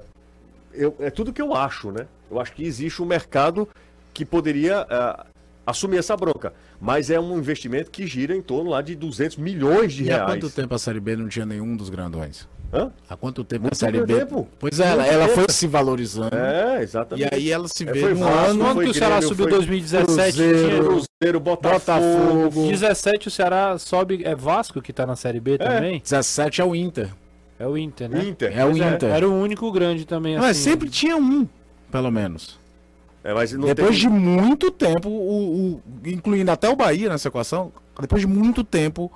eu- 0.73 0.95
é 0.99 1.09
tudo 1.09 1.31
que 1.31 1.41
eu 1.41 1.53
acho, 1.55 1.91
né? 1.91 2.07
Eu 2.29 2.39
acho 2.39 2.51
que 2.53 2.63
existe 2.63 3.01
um 3.01 3.05
mercado 3.05 3.67
que 4.13 4.25
poderia 4.25 4.85
é, 4.89 5.25
assumir 5.65 5.97
essa 5.97 6.15
bronca. 6.17 6.53
Mas 6.81 7.09
é 7.09 7.17
um 7.19 7.37
investimento 7.37 7.89
que 7.89 8.05
gira 8.05 8.35
em 8.35 8.41
torno 8.41 8.71
lá 8.71 8.81
de 8.81 8.95
200 8.95 9.37
milhões 9.37 9.93
de 9.93 10.03
E 10.03 10.11
há 10.11 10.17
reais. 10.17 10.31
quanto 10.41 10.49
tempo 10.53 10.73
a 10.75 10.79
Série 10.79 10.99
B 10.99 11.15
não 11.15 11.29
tinha 11.29 11.45
nenhum 11.45 11.75
dos 11.77 11.89
grandões? 11.89 12.47
Hã? 12.75 12.91
Há 13.09 13.15
quanto 13.15 13.43
tempo 13.43 13.63
Muito 13.63 13.73
a 13.73 13.75
Série 13.77 14.03
B? 14.05 14.13
tempo. 14.19 14.47
Pois 14.59 14.79
é, 14.79 14.87
ela, 14.87 15.05
ela 15.07 15.27
foi 15.29 15.45
se 15.49 15.65
valorizando. 15.67 16.35
É, 16.35 16.79
E 16.79 16.83
exatamente. 16.83 17.33
aí 17.33 17.51
ela 17.51 17.67
se 17.67 17.87
É, 17.87 17.91
vê 17.91 18.01
foi 18.01 18.13
no 18.13 18.25
ano. 18.27 18.81
Que 18.81 18.89
o 18.89 18.93
Ceará 18.93 19.15
Grêmio, 19.15 19.27
subiu 19.29 19.43
foi 19.45 19.53
2017? 19.53 20.37
Cruzeiro, 20.37 20.83
Cruzeiro, 20.85 21.39
Botafogo. 21.39 21.79
Botafogo. 21.79 22.67
17 22.69 23.27
o 23.27 23.31
Ceará 23.31 23.77
sobe. 23.77 24.21
É 24.25 24.35
Vasco 24.35 24.81
que 24.81 24.91
tá 24.91 25.05
na 25.05 25.15
Série 25.15 25.39
B 25.39 25.57
também? 25.57 25.99
17 26.01 26.61
é 26.61 26.65
o 26.65 26.75
Inter. 26.75 27.09
É 27.57 27.65
o 27.65 27.77
Inter, 27.77 28.09
né? 28.09 28.23
Inter. 28.25 28.51
É 28.59 28.65
o 28.65 28.71
Pois 28.71 28.93
Inter. 28.93 29.09
Era 29.09 29.29
o 29.29 29.33
único 29.41 29.71
grande 29.71 30.03
também, 30.05 30.35
Mas 30.37 30.57
assim. 30.57 30.71
sempre 30.71 30.89
tinha 30.89 31.15
um, 31.15 31.47
pelo 31.89 32.11
menos. 32.11 32.59
É, 33.23 33.33
mas 33.33 33.53
não 33.53 33.65
depois 33.65 33.89
tem- 33.91 33.99
de 34.01 34.09
muito 34.09 34.69
tempo, 34.69 35.09
o, 35.09 35.73
o- 35.75 35.81
incluindo 36.05 36.51
até 36.51 36.69
o 36.69 36.75
Bahia 36.75 37.09
nessa 37.09 37.29
equação, 37.29 37.71
depois 37.99 38.21
de 38.21 38.27
muito 38.27 38.63
tempo, 38.63 39.11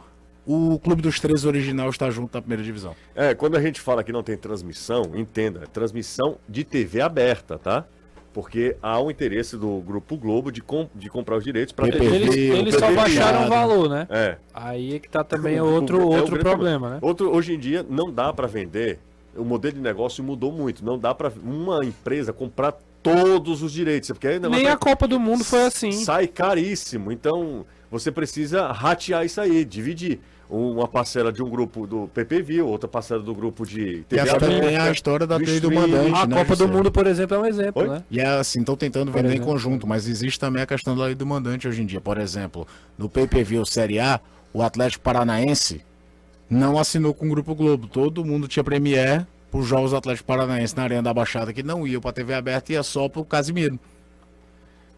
o 0.52 0.80
Clube 0.80 1.02
dos 1.02 1.20
Três 1.20 1.46
original 1.46 1.90
está 1.90 2.10
junto 2.10 2.34
na 2.34 2.42
primeira 2.42 2.64
divisão. 2.64 2.96
É, 3.16 3.36
quando 3.36 3.56
a 3.56 3.62
gente 3.62 3.80
fala 3.80 4.04
que 4.04 4.12
não 4.12 4.24
tem 4.24 4.36
transmissão, 4.36 5.12
entenda, 5.16 5.62
é 5.64 5.66
transmissão 5.68 6.38
de 6.48 6.64
TV 6.64 7.02
aberta, 7.02 7.58
tá? 7.58 7.86
Porque 8.34 8.76
há 8.82 9.00
um 9.02 9.12
interesse 9.12 9.58
do 9.58 9.80
Grupo 9.82 10.16
Globo 10.18 10.52
de, 10.52 10.62
com- 10.62 10.88
de 10.96 11.10
comprar 11.10 11.38
os 11.38 11.44
direitos 11.44 11.72
para 11.74 11.86
PPV, 11.86 12.16
Eles, 12.16 12.36
eles 12.36 12.76
só 12.76 12.92
baixaram 12.94 13.40
o 13.40 13.42
nada. 13.44 13.50
valor, 13.56 13.90
né? 13.90 14.08
É. 14.10 14.38
Aí 14.54 14.96
é 14.96 15.00
que 15.00 15.10
tá 15.10 15.24
também 15.24 15.60
O- 15.62 15.66
outro, 15.66 15.98
o- 15.98 16.02
é 16.02 16.06
um 16.06 16.20
outro 16.20 16.32
grande 16.36 16.44
problema, 16.44 16.90
né? 16.92 17.00
Outro, 17.02 17.32
hoje 17.32 17.54
em 17.54 17.60
dia 17.60 17.86
não 17.88 18.12
dá 18.12 18.32
para 18.34 18.48
vender. 18.48 19.00
O 19.36 19.44
modelo 19.44 19.76
de 19.76 19.82
negócio 19.82 20.24
mudou 20.24 20.52
muito. 20.52 20.84
Não 20.84 20.98
dá 20.98 21.14
para 21.14 21.32
uma 21.44 21.84
empresa 21.86 22.34
comprar 22.34 22.74
todos 23.02 23.62
os 23.64 23.72
direitos, 23.72 24.10
porque 24.10 24.28
ainda 24.28 24.50
Nem 24.50 24.68
a 24.68 24.76
Copa 24.78 25.08
do 25.08 25.20
Mundo 25.20 25.44
foi 25.44 25.64
assim. 25.66 25.92
sai 25.92 26.28
caríssimo. 26.28 27.12
Então 27.12 27.66
você 27.90 28.12
precisa 28.12 28.72
ratear 28.72 29.26
isso 29.26 29.40
aí, 29.42 29.64
dividir 29.66 30.20
uma 30.50 30.88
parcela 30.88 31.32
de 31.32 31.44
um 31.44 31.50
grupo 31.50 31.86
do 31.86 32.10
PPV, 32.14 32.62
outra 32.62 32.88
parcela 32.88 33.22
do 33.22 33.36
grupo 33.36 33.66
de 33.66 33.82
E 33.82 34.04
TV 34.04 34.22
essa 34.22 34.40
também 34.40 34.74
é 34.74 34.80
a 34.80 34.92
história 34.92 35.28
da 35.28 35.38
do 35.38 35.46
TI 35.46 35.60
do 35.60 35.72
mandante. 35.72 36.16
A 36.16 36.26
né, 36.26 36.36
Copa 36.38 36.56
do? 36.56 36.68
Mundo, 36.68 36.92
por 36.92 37.06
exemplo, 37.06 37.38
é 37.38 37.40
um 37.40 37.46
exemplo, 37.46 37.84
Oi? 37.84 37.90
né? 37.90 38.04
E 38.10 38.20
é 38.20 38.26
assim, 38.26 38.60
estão 38.60 38.76
tentando 38.76 39.12
vender 39.12 39.36
em 39.36 39.42
conjunto, 39.42 39.86
mas 39.86 40.08
existe 40.08 40.40
também 40.40 40.62
a 40.62 40.66
questão 40.66 40.96
da 40.98 41.06
lei 41.06 41.16
do 41.16 41.26
mandante 41.26 41.68
hoje 41.68 41.82
em 41.82 41.86
dia. 41.86 42.02
Por 42.02 42.18
exemplo, 42.18 42.68
no 42.98 43.08
PPV 43.08 43.60
ou 43.60 43.66
Série 43.66 44.00
A, 44.00 44.20
o 44.52 44.64
Atlético 44.64 45.04
Paranaense 45.04 45.86
não 46.50 46.80
assinou 46.80 47.14
com 47.14 47.28
o 47.28 47.30
Grupo 47.30 47.54
Globo. 47.54 47.88
Todo 47.88 48.26
mundo 48.26 48.48
tinha 48.48 48.64
Premier 48.64 49.28
os 49.52 49.66
jogos 49.66 49.92
do 49.92 49.98
Atlético 49.98 50.28
Paranaense 50.28 50.76
na 50.76 50.84
Arena 50.84 51.02
da 51.02 51.14
Baixada 51.14 51.52
que 51.52 51.64
não 51.64 51.88
iam 51.88 52.02
para 52.02 52.12
TV 52.12 52.34
aberta, 52.34 52.74
ia 52.74 52.84
só 52.84 53.10
pro 53.10 53.26
Casimiro. 53.26 53.80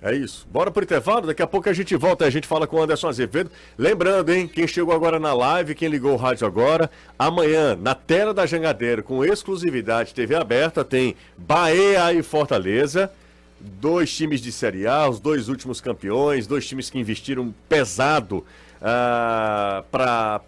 É 0.02 0.16
isso. 0.16 0.48
Bora 0.52 0.72
pro 0.72 0.84
intervalo, 0.84 1.28
daqui 1.28 1.44
a 1.44 1.48
pouco 1.48 1.70
a 1.70 1.74
gente 1.74 1.96
volta 1.96 2.26
a 2.26 2.30
gente 2.30 2.48
fala 2.48 2.66
com 2.66 2.78
o 2.78 2.82
Anderson 2.82 3.08
Azevedo. 3.08 3.52
Lembrando, 3.78 4.34
hein, 4.34 4.48
quem 4.48 4.66
chegou 4.68 4.96
agora 4.96 5.20
na 5.20 5.32
live, 5.32 5.76
quem 5.76 5.90
ligou 5.90 6.14
o 6.14 6.18
rádio 6.18 6.48
agora, 6.48 6.90
amanhã, 7.20 7.76
na 7.76 7.94
tela 7.94 8.34
da 8.34 8.48
Jangadeiro, 8.48 9.04
com 9.04 9.24
exclusividade 9.24 10.14
TV 10.16 10.34
aberta, 10.36 10.84
tem 10.84 11.16
Bahia 11.38 12.12
e 12.14 12.24
Fortaleza. 12.24 13.12
dois 13.60 14.12
times 14.12 14.42
de 14.42 14.52
Série 14.52 14.88
A, 14.88 15.08
os 15.08 15.20
dois 15.20 15.48
últimos 15.48 15.80
campeões, 15.80 16.48
dois 16.48 16.68
times 16.68 16.90
que 16.90 16.98
investiram 16.98 17.54
pesado 17.70 18.44
ah, 18.82 19.84
para 19.92 20.42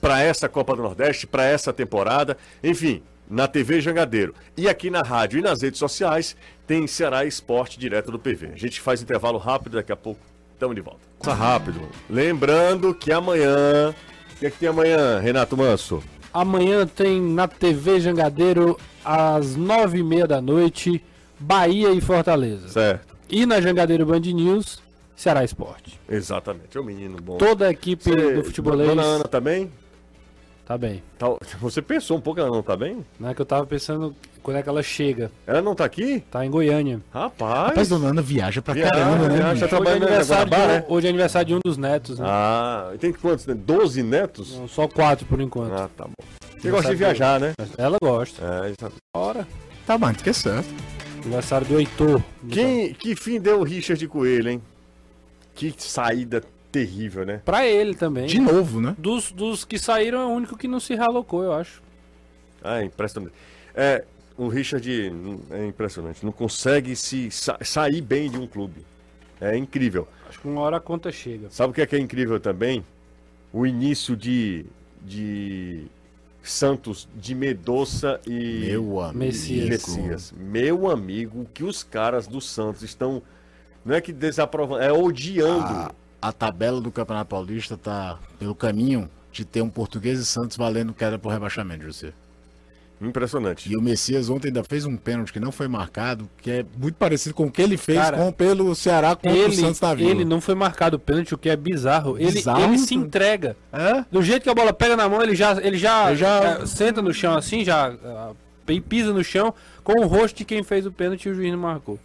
para 0.00 0.22
essa 0.22 0.48
Copa 0.48 0.76
do 0.76 0.82
Nordeste, 0.82 1.26
para 1.26 1.44
essa 1.44 1.72
temporada. 1.72 2.36
Enfim, 2.62 3.02
na 3.28 3.46
TV 3.46 3.80
Jangadeiro. 3.80 4.34
E 4.56 4.68
aqui 4.68 4.90
na 4.90 5.02
rádio 5.02 5.38
e 5.38 5.42
nas 5.42 5.62
redes 5.62 5.78
sociais 5.78 6.36
tem 6.66 6.86
Ceará 6.86 7.24
Esporte 7.24 7.78
direto 7.78 8.10
do 8.10 8.18
PV. 8.18 8.50
A 8.54 8.56
gente 8.56 8.80
faz 8.80 9.02
intervalo 9.02 9.38
rápido, 9.38 9.74
daqui 9.76 9.92
a 9.92 9.96
pouco 9.96 10.20
estamos 10.54 10.74
de 10.74 10.80
volta. 10.82 11.00
Tá 11.20 11.34
rápido. 11.34 11.80
Lembrando 12.08 12.94
que 12.94 13.12
amanhã. 13.12 13.94
O 14.34 14.38
que, 14.38 14.46
é 14.46 14.50
que 14.50 14.58
tem 14.58 14.68
amanhã, 14.68 15.18
Renato 15.18 15.56
Manso? 15.56 16.02
Amanhã 16.32 16.86
tem 16.86 17.20
na 17.20 17.48
TV 17.48 17.98
Jangadeiro, 18.00 18.78
às 19.04 19.56
nove 19.56 19.98
e 19.98 20.02
meia 20.04 20.26
da 20.28 20.40
noite, 20.40 21.02
Bahia 21.40 21.90
e 21.90 22.00
Fortaleza. 22.00 22.68
Certo. 22.68 23.16
E 23.28 23.44
na 23.44 23.60
Jangadeiro 23.60 24.06
Band 24.06 24.20
News, 24.20 24.80
Ceará 25.16 25.42
Esporte. 25.42 25.98
Exatamente. 26.08 26.76
É 26.76 26.80
o 26.80 26.84
menino 26.84 27.16
bom. 27.20 27.36
Toda 27.38 27.66
a 27.66 27.70
equipe 27.70 28.04
Você- 28.04 28.34
do 28.34 28.44
futebolês 28.44 28.88
Dona 28.88 29.02
Ana 29.02 29.24
tá 29.24 29.40
bem? 29.40 29.70
Tá 30.68 30.76
bem. 30.78 31.02
Tá- 31.18 31.26
Você 31.60 31.80
pensou 31.82 32.16
um 32.16 32.20
pouco, 32.20 32.38
ela 32.38 32.50
não 32.50 32.62
tá 32.62 32.76
bem? 32.76 33.04
Não 33.18 33.30
é 33.30 33.34
que 33.34 33.40
eu 33.42 33.46
tava 33.46 33.66
pensando 33.66 34.14
quando 34.42 34.58
é 34.58 34.62
que 34.62 34.68
ela 34.68 34.82
chega. 34.82 35.32
Ela 35.46 35.62
não 35.62 35.74
tá 35.74 35.84
aqui? 35.84 36.20
Tá 36.30 36.44
em 36.44 36.50
Goiânia. 36.50 37.00
Rapaz. 37.12 37.68
Rapaz, 37.70 37.88
dona 37.88 38.08
Ana 38.10 38.22
viaja 38.22 38.60
pra 38.62 38.74
Viaja, 38.74 38.92
caramba, 38.92 39.28
né? 39.28 39.36
viaja, 39.36 39.66
tá 39.68 39.78
Hoje 39.78 39.88
é, 39.88 39.92
aniversário 39.96 40.50
de, 40.50 40.56
um- 40.56 40.66
né? 40.68 40.84
hoje 40.88 41.06
é 41.06 41.10
aniversário 41.10 41.48
de 41.48 41.54
um 41.54 41.60
dos 41.64 41.76
netos, 41.78 42.18
né? 42.18 42.26
Ah, 42.28 42.92
tem 43.00 43.12
quantos? 43.12 43.46
né? 43.46 43.54
12 43.54 44.02
netos? 44.02 44.56
Não, 44.56 44.68
Só 44.68 44.86
quatro 44.86 45.26
por 45.26 45.40
enquanto. 45.40 45.72
Ah, 45.72 45.88
tá 45.96 46.04
bom. 46.04 46.12
Você 46.60 46.70
gosta 46.70 46.90
de 46.90 46.96
viajar, 46.96 47.40
né? 47.40 47.52
Ela 47.76 47.96
gosta. 48.02 48.42
É, 48.44 48.66
exatamente. 48.68 48.96
Ora. 49.16 49.46
Tá 49.86 49.96
bom, 49.96 50.12
que 50.12 50.28
é 50.28 50.32
certo. 50.32 50.68
Aniversário 51.22 51.66
do 51.66 51.78
Heitor. 51.78 52.22
Quem, 52.50 52.92
que 52.94 53.14
fim 53.16 53.40
deu 53.40 53.60
o 53.60 53.64
Richard 53.64 54.06
Coelho, 54.08 54.50
hein? 54.50 54.62
Que 55.54 55.74
saída 55.78 56.42
terrível, 56.84 57.24
né? 57.26 57.40
Pra 57.44 57.66
ele 57.66 57.94
também. 57.94 58.26
De 58.26 58.38
novo, 58.38 58.80
né? 58.80 58.94
Dos, 58.98 59.32
dos 59.32 59.64
que 59.64 59.78
saíram 59.78 60.20
é 60.20 60.24
o 60.26 60.28
único 60.30 60.56
que 60.56 60.68
não 60.68 60.80
se 60.80 60.94
realocou, 60.94 61.42
eu 61.42 61.52
acho. 61.52 61.82
Ah, 62.62 62.82
impressionante. 62.82 63.34
É, 63.74 64.04
o 64.36 64.48
Richard 64.48 64.88
é 65.50 65.66
impressionante. 65.66 66.24
Não 66.24 66.32
consegue 66.32 66.94
se 66.96 67.30
sa- 67.30 67.58
sair 67.62 68.00
bem 68.00 68.30
de 68.30 68.38
um 68.38 68.46
clube. 68.46 68.84
É 69.40 69.56
incrível. 69.56 70.08
Acho 70.28 70.40
que 70.40 70.48
uma 70.48 70.60
hora 70.62 70.76
a 70.78 70.80
conta 70.80 71.12
chega. 71.12 71.48
Sabe 71.50 71.70
o 71.70 71.74
que 71.74 71.80
é, 71.80 71.86
que 71.86 71.94
é 71.96 71.98
incrível 71.98 72.40
também? 72.40 72.84
O 73.52 73.64
início 73.66 74.16
de, 74.16 74.66
de 75.04 75.84
Santos 76.42 77.08
de 77.14 77.34
Medoça 77.34 78.20
e 78.26 78.66
Meu 78.66 79.00
amigo. 79.00 79.18
Messias. 79.18 79.68
Messias. 79.68 80.34
Meu 80.36 80.90
amigo, 80.90 81.42
o 81.42 81.44
que 81.46 81.62
os 81.64 81.82
caras 81.82 82.26
do 82.26 82.40
Santos 82.40 82.82
estão. 82.82 83.22
Não 83.84 83.94
é 83.94 84.00
que 84.00 84.12
desaprovando, 84.12 84.82
é 84.82 84.92
odiando. 84.92 85.64
A, 85.66 85.94
a 86.20 86.32
tabela 86.32 86.80
do 86.80 86.90
Campeonato 86.90 87.30
Paulista 87.30 87.76
tá 87.76 88.18
pelo 88.38 88.54
caminho 88.54 89.08
de 89.32 89.44
ter 89.44 89.62
um 89.62 89.68
Português 89.70 90.18
e 90.18 90.26
Santos 90.26 90.56
valendo 90.56 90.92
queda 90.92 91.18
por 91.18 91.32
rebaixamento, 91.32 91.84
José. 91.84 92.12
Impressionante. 93.00 93.70
E 93.70 93.76
o 93.76 93.80
Messias 93.80 94.28
ontem 94.28 94.48
ainda 94.48 94.64
fez 94.64 94.84
um 94.84 94.96
pênalti 94.96 95.32
que 95.32 95.38
não 95.38 95.52
foi 95.52 95.68
marcado, 95.68 96.28
que 96.42 96.50
é 96.50 96.66
muito 96.76 96.96
parecido 96.96 97.32
com 97.32 97.44
o 97.46 97.50
que 97.50 97.62
ele 97.62 97.76
fez 97.76 97.96
Cara, 97.96 98.16
com, 98.16 98.32
pelo 98.32 98.74
Ceará 98.74 99.14
contra 99.14 99.30
o 99.30 99.36
Ele, 99.36 99.54
Santos 99.54 99.80
na 99.80 99.94
Vila. 99.94 100.10
ele 100.10 100.24
não 100.24 100.40
foi 100.40 100.56
marcado 100.56 100.98
pênalti, 100.98 101.32
o 101.32 101.38
que 101.38 101.48
é 101.48 101.54
bizarro. 101.56 102.18
Ele, 102.18 102.32
Bizarro, 102.32 102.60
ele 102.64 102.76
se 102.78 102.94
tudo. 102.94 103.06
entrega. 103.06 103.56
É? 103.72 104.04
Do 104.10 104.20
jeito 104.20 104.42
que 104.42 104.50
a 104.50 104.54
bola 104.54 104.72
pega 104.72 104.96
na 104.96 105.08
mão, 105.08 105.22
ele 105.22 105.36
já, 105.36 105.52
ele 105.62 105.78
já, 105.78 106.08
Ele 106.08 106.16
já- 106.16 106.44
é, 106.60 106.66
senta 106.66 107.00
no 107.00 107.14
chão 107.14 107.36
assim, 107.36 107.64
já 107.64 107.86
ah, 108.04 108.32
e 108.68 108.80
pisa 108.80 109.12
no 109.12 109.22
chão 109.22 109.54
com 109.84 110.02
o 110.02 110.06
rosto 110.08 110.38
de 110.38 110.44
quem 110.44 110.64
fez 110.64 110.84
o 110.84 110.90
pênalti 110.90 111.26
e 111.26 111.30
o 111.30 111.34
juiz 111.34 111.52
não 111.52 111.58
marcou. 111.60 112.00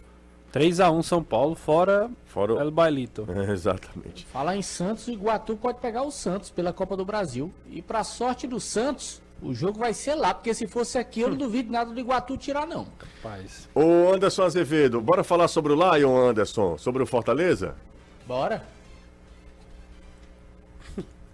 3x1 0.54 1.02
São 1.02 1.22
Paulo, 1.22 1.56
fora 1.56 2.08
Fora 2.26 2.54
o... 2.54 2.60
El 2.60 2.70
Bailito. 2.70 3.26
É, 3.28 3.50
exatamente. 3.50 4.24
Falar 4.26 4.56
em 4.56 4.62
Santos, 4.62 5.08
o 5.08 5.10
Iguatu 5.10 5.56
pode 5.56 5.78
pegar 5.78 6.02
o 6.02 6.12
Santos 6.12 6.48
pela 6.48 6.72
Copa 6.72 6.96
do 6.96 7.04
Brasil. 7.04 7.52
E 7.68 7.82
pra 7.82 8.04
sorte 8.04 8.46
do 8.46 8.60
Santos, 8.60 9.20
o 9.42 9.52
jogo 9.52 9.80
vai 9.80 9.92
ser 9.92 10.14
lá, 10.14 10.32
porque 10.32 10.54
se 10.54 10.68
fosse 10.68 10.96
aqui, 10.96 11.22
eu 11.22 11.30
não 11.30 11.36
duvido 11.36 11.72
nada 11.72 11.92
do 11.92 11.98
Iguatu 11.98 12.36
tirar, 12.36 12.68
não. 12.68 12.86
Rapaz. 12.98 13.68
Ô 13.74 14.12
Anderson 14.14 14.44
Azevedo, 14.44 15.00
bora 15.00 15.24
falar 15.24 15.48
sobre 15.48 15.72
o 15.72 15.76
Lion, 15.76 16.16
Anderson? 16.16 16.78
Sobre 16.78 17.02
o 17.02 17.06
Fortaleza? 17.06 17.74
Bora? 18.26 18.64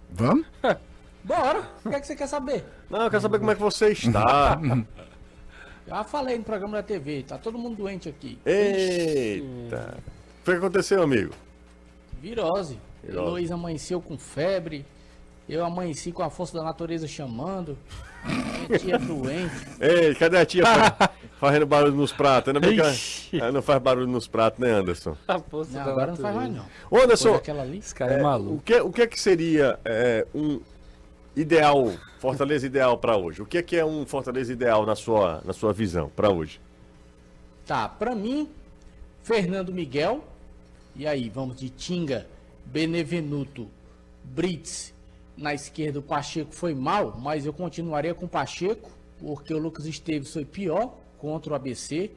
Vamos? 0.09 0.45
Bora! 1.23 1.61
O 1.85 1.89
que 1.89 1.95
é 1.95 1.99
que 1.99 2.07
você 2.07 2.15
quer 2.15 2.27
saber? 2.27 2.65
Não, 2.89 3.03
eu 3.03 3.09
quero 3.11 3.21
saber 3.21 3.37
como 3.37 3.51
é 3.51 3.55
que 3.55 3.61
você 3.61 3.91
está. 3.91 4.59
Já 5.91 6.05
falei 6.05 6.37
no 6.37 6.43
programa 6.45 6.77
da 6.77 6.83
TV, 6.83 7.21
tá 7.27 7.37
todo 7.37 7.57
mundo 7.57 7.75
doente 7.75 8.07
aqui. 8.07 8.39
Eita. 8.45 9.97
O 10.41 10.45
que 10.45 10.51
aconteceu, 10.51 11.03
amigo? 11.03 11.33
Virose. 12.21 12.79
Virose. 13.03 13.27
Heloísa 13.27 13.55
amanheceu 13.55 14.01
com 14.01 14.17
febre. 14.17 14.85
Eu 15.49 15.65
amanheci 15.65 16.13
com 16.13 16.23
a 16.23 16.29
força 16.29 16.57
da 16.57 16.63
natureza 16.63 17.09
chamando. 17.09 17.77
Minha 18.69 18.79
tia 18.79 18.97
doente. 18.97 19.53
Ei, 19.81 20.15
cadê 20.15 20.37
a 20.37 20.45
tia 20.45 20.65
fa- 20.65 21.09
fazendo 21.37 21.65
barulho 21.65 21.95
nos 21.95 22.13
pratos? 22.13 22.53
Que 23.29 23.37
ela- 23.37 23.51
não 23.51 23.61
faz 23.61 23.81
barulho 23.81 24.07
nos 24.07 24.29
pratos, 24.29 24.59
né, 24.61 24.71
Anderson? 24.71 25.17
A 25.27 25.39
força 25.39 25.77
Não, 25.77 25.85
da 25.85 25.91
agora 25.91 26.11
não 26.11 26.15
faz 26.15 26.35
mais 26.37 26.53
não. 26.53 26.65
Ô, 26.89 26.99
Anderson, 26.99 27.41
ali. 27.59 27.79
Esse 27.79 27.93
cara 27.93 28.13
é, 28.13 28.17
é, 28.17 28.19
o, 28.21 28.23
maluco. 28.23 28.63
que, 28.63 28.79
o 28.79 28.89
que 28.93 29.01
é 29.01 29.07
que 29.07 29.19
seria 29.19 29.77
é, 29.83 30.25
um 30.33 30.61
ideal, 31.35 31.93
Fortaleza 32.19 32.65
ideal 32.65 32.97
pra 32.97 33.17
hoje? 33.17 33.41
O 33.41 33.45
que 33.45 33.57
é 33.57 33.61
que 33.61 33.75
é 33.75 33.85
um 33.85 34.05
Fortaleza 34.05 34.51
ideal 34.51 34.85
na 34.85 34.95
sua, 34.95 35.41
na 35.45 35.53
sua 35.53 35.73
visão 35.73 36.09
pra 36.15 36.29
hoje? 36.29 36.59
Tá, 37.65 37.87
pra 37.87 38.13
mim, 38.15 38.49
Fernando 39.23 39.73
Miguel. 39.73 40.23
E 40.95 41.07
aí, 41.07 41.29
vamos 41.29 41.57
de 41.57 41.69
Tinga, 41.69 42.27
Benevenuto, 42.65 43.69
Brits. 44.23 44.93
Na 45.37 45.53
esquerda, 45.53 45.99
o 45.99 46.03
Pacheco 46.03 46.53
foi 46.53 46.75
mal, 46.75 47.17
mas 47.17 47.45
eu 47.45 47.53
continuaria 47.53 48.13
com 48.13 48.25
o 48.25 48.29
Pacheco, 48.29 48.91
porque 49.19 49.53
o 49.53 49.57
Lucas 49.57 49.85
Esteves 49.85 50.33
foi 50.33 50.43
pior 50.43 50.97
contra 51.17 51.53
o 51.53 51.55
ABC. 51.55 52.11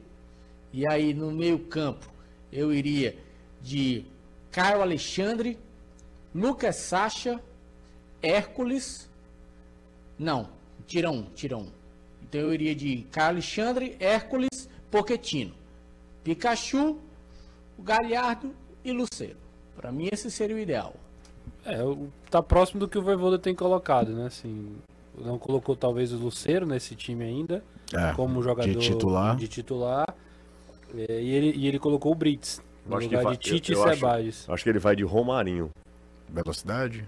E 0.73 0.85
aí, 0.87 1.13
no 1.13 1.31
meio-campo, 1.31 2.11
eu 2.51 2.73
iria 2.73 3.17
de 3.61 4.05
Caio 4.51 4.81
Alexandre, 4.81 5.57
Lucas 6.33 6.75
Sacha, 6.75 7.39
Hércules. 8.21 9.09
Não, 10.17 10.49
tira 10.87 11.09
um, 11.11 11.23
tira 11.35 11.57
um. 11.57 11.67
Então 12.23 12.41
eu 12.41 12.53
iria 12.53 12.73
de 12.75 13.05
Caio 13.11 13.29
Alexandre, 13.29 13.95
Hércules, 13.99 14.69
Poquetino, 14.89 15.53
Pikachu, 16.23 16.97
o 17.77 17.83
Galhardo 17.83 18.53
e 18.83 18.91
Luceiro. 18.91 19.37
Pra 19.75 19.91
mim 19.91 20.09
esse 20.11 20.31
seria 20.31 20.55
o 20.55 20.59
ideal. 20.59 20.95
É, 21.65 21.83
o- 21.83 22.07
tá 22.31 22.41
próximo 22.41 22.79
do 22.79 22.87
que 22.87 22.97
o 22.97 23.01
Voivoda 23.01 23.37
tem 23.37 23.53
colocado, 23.53 24.13
né? 24.13 24.27
Assim, 24.27 24.75
não 25.17 25.37
colocou 25.37 25.75
talvez 25.75 26.11
o 26.13 26.17
Luceiro 26.17 26.65
nesse 26.65 26.95
time 26.95 27.23
ainda, 27.23 27.63
É, 27.93 28.13
como 28.13 28.41
jogador 28.41 28.71
de 28.71 28.79
titular. 28.79 29.35
de 29.35 29.47
titular. 29.47 30.15
É, 30.95 31.21
e, 31.21 31.29
ele, 31.31 31.57
e 31.57 31.67
ele 31.67 31.77
colocou 31.79 32.11
o 32.11 32.15
Brits, 32.15 32.61
no 32.85 32.95
acho 32.97 33.09
que 33.09 33.15
lugar 33.15 33.23
vai- 33.29 33.37
de 33.37 33.43
Tite 33.43 33.71
eu- 33.73 33.79
eu 33.79 33.85
e 33.85 33.89
acho- 33.89 33.99
Sebades. 33.99 34.49
Acho 34.49 34.63
que 34.63 34.69
ele 34.69 34.79
vai 34.79 34.95
de 34.95 35.03
Romarinho. 35.03 35.69
Velocidade. 36.29 37.05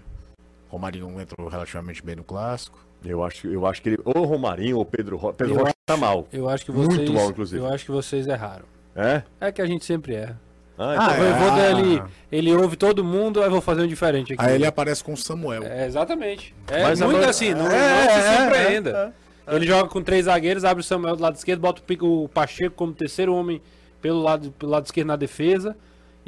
Romarinho 0.68 1.20
entrou 1.20 1.48
relativamente 1.48 2.02
bem 2.04 2.16
no 2.16 2.24
clássico. 2.24 2.78
Eu 3.04 3.22
acho, 3.24 3.46
eu 3.46 3.64
acho 3.66 3.80
que 3.80 3.90
ele. 3.90 3.98
Ou 4.04 4.24
Romarinho 4.24 4.76
ou 4.78 4.84
Pedro 4.84 5.16
Rocha. 5.16 5.34
Pedro 5.34 5.54
Eu 5.54 5.60
Rocha 5.60 5.74
tá 5.86 5.96
mal. 5.96 6.26
Eu 6.32 6.48
acho 6.48 6.64
que 6.64 6.72
Muito 6.72 6.94
vocês, 6.96 7.10
mal, 7.10 7.30
inclusive. 7.30 7.62
eu 7.62 7.66
acho 7.72 7.84
que 7.84 7.90
vocês 7.90 8.26
erraram. 8.26 8.64
É? 8.96 9.22
É 9.40 9.52
que 9.52 9.62
a 9.62 9.66
gente 9.66 9.84
sempre 9.84 10.14
erra. 10.14 10.40
Ah, 10.76 10.90
Ah, 10.90 10.94
então- 10.94 11.14
O 11.14 11.34
Voivoda, 11.38 11.60
é. 11.62 11.70
ele, 11.70 12.02
ele 12.30 12.54
ouve 12.54 12.76
todo 12.76 13.02
mundo, 13.04 13.42
aí 13.42 13.48
vou 13.50 13.60
fazer 13.60 13.82
um 13.82 13.86
diferente 13.86 14.32
aqui. 14.32 14.44
Aí 14.44 14.54
ele 14.56 14.66
aparece 14.66 15.02
com 15.02 15.12
o 15.12 15.16
Samuel. 15.16 15.62
É, 15.64 15.86
exatamente. 15.86 16.54
É 16.68 16.82
Mas 16.82 17.00
muito 17.00 17.20
ban- 17.20 17.28
assim, 17.28 17.52
não, 17.54 17.66
É, 17.68 18.04
não 18.04 18.12
se 18.12 18.18
é, 18.28 18.36
surpreenda. 18.42 19.14
Ele 19.50 19.66
joga 19.66 19.88
com 19.88 20.02
três 20.02 20.26
zagueiros, 20.26 20.64
abre 20.64 20.82
o 20.82 20.84
Samuel 20.84 21.16
do 21.16 21.22
lado 21.22 21.36
esquerdo, 21.36 21.60
bota 21.60 21.80
o 21.80 21.84
Pico- 21.84 22.24
o 22.24 22.28
Pacheco 22.28 22.74
como 22.76 22.92
terceiro 22.92 23.34
homem 23.34 23.62
pelo 24.02 24.20
lado, 24.22 24.52
pelo 24.52 24.70
lado 24.72 24.84
esquerdo 24.84 25.08
na 25.08 25.16
defesa. 25.16 25.76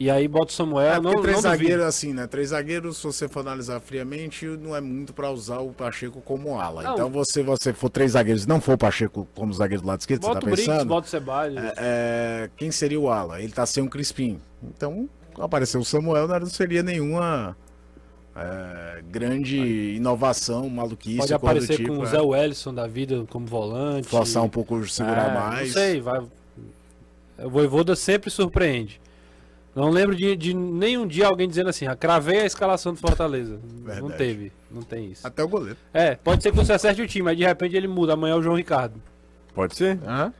E 0.00 0.10
aí 0.10 0.26
bota 0.26 0.46
o 0.46 0.54
Samuel. 0.54 0.94
É, 0.94 0.98
não, 0.98 1.20
três 1.20 1.36
não 1.36 1.42
zagueiros, 1.42 1.84
assim, 1.84 2.14
né? 2.14 2.26
Três 2.26 2.48
zagueiros, 2.48 2.96
se 2.96 3.04
você 3.04 3.28
for 3.28 3.40
analisar 3.40 3.80
friamente, 3.80 4.46
não 4.46 4.74
é 4.74 4.80
muito 4.80 5.12
pra 5.12 5.30
usar 5.30 5.58
o 5.58 5.74
Pacheco 5.74 6.22
como 6.22 6.58
ala. 6.58 6.82
Não. 6.82 6.94
Então, 6.94 7.10
você, 7.10 7.42
você 7.42 7.74
for 7.74 7.90
três 7.90 8.12
zagueiros 8.12 8.46
não 8.46 8.62
for 8.62 8.76
o 8.76 8.78
Pacheco 8.78 9.28
como 9.34 9.52
zagueiro 9.52 9.82
do 9.82 9.88
lado 9.88 10.00
esquerdo, 10.00 10.22
Bota 10.22 10.32
você 10.32 10.40
tá 10.40 10.46
o 10.46 10.50
Briggs, 10.50 10.70
pensando? 10.70 10.88
bota 10.88 11.06
o 11.06 11.10
Ceballos. 11.10 11.62
É, 11.62 11.74
é, 11.76 12.50
quem 12.56 12.70
seria 12.70 12.98
o 12.98 13.10
ala? 13.10 13.42
Ele 13.42 13.52
tá 13.52 13.66
sem 13.66 13.82
um 13.82 13.88
Crispim. 13.88 14.40
Então, 14.62 15.06
apareceu 15.38 15.82
o 15.82 15.84
Samuel, 15.84 16.26
não 16.26 16.46
seria 16.46 16.82
nenhuma 16.82 17.54
é, 18.34 19.02
grande 19.06 19.58
inovação, 19.96 20.66
maluquice. 20.70 21.18
Pode 21.18 21.34
aparecer 21.34 21.76
tipo, 21.76 21.94
com 21.94 21.98
o 21.98 22.04
é. 22.04 22.06
Zé 22.06 22.22
Wellison 22.22 22.72
da 22.72 22.86
vida 22.86 23.26
como 23.28 23.44
volante. 23.44 24.08
Forçar 24.08 24.42
um 24.42 24.48
pouco, 24.48 24.82
segurar 24.88 25.30
É, 25.30 25.34
mais. 25.34 25.66
Não 25.66 25.74
sei, 25.74 26.00
vai. 26.00 26.20
O 27.36 27.50
Voivoda 27.50 27.94
sempre 27.94 28.30
surpreende. 28.30 28.98
Não 29.74 29.88
lembro 29.88 30.16
de, 30.16 30.34
de 30.36 30.52
nenhum 30.52 31.06
dia 31.06 31.26
alguém 31.28 31.48
dizendo 31.48 31.70
assim, 31.70 31.86
ah, 31.86 31.94
cravei 31.94 32.40
a 32.40 32.46
escalação 32.46 32.92
do 32.92 32.98
Fortaleza. 32.98 33.60
Não 33.78 33.84
Verdade. 33.84 34.16
teve, 34.18 34.52
não 34.70 34.82
tem 34.82 35.12
isso. 35.12 35.24
Até 35.26 35.42
o 35.44 35.48
goleiro. 35.48 35.76
É, 35.94 36.16
pode 36.16 36.42
ser 36.42 36.50
que 36.50 36.56
você 36.56 36.72
acerte 36.72 37.00
o 37.00 37.06
time, 37.06 37.24
mas 37.24 37.36
de 37.36 37.44
repente 37.44 37.76
ele 37.76 37.86
muda. 37.86 38.14
Amanhã 38.14 38.34
é 38.34 38.36
o 38.36 38.42
João 38.42 38.56
Ricardo. 38.56 39.00
Pode 39.54 39.76
ser? 39.76 39.98
Hã? 40.06 40.32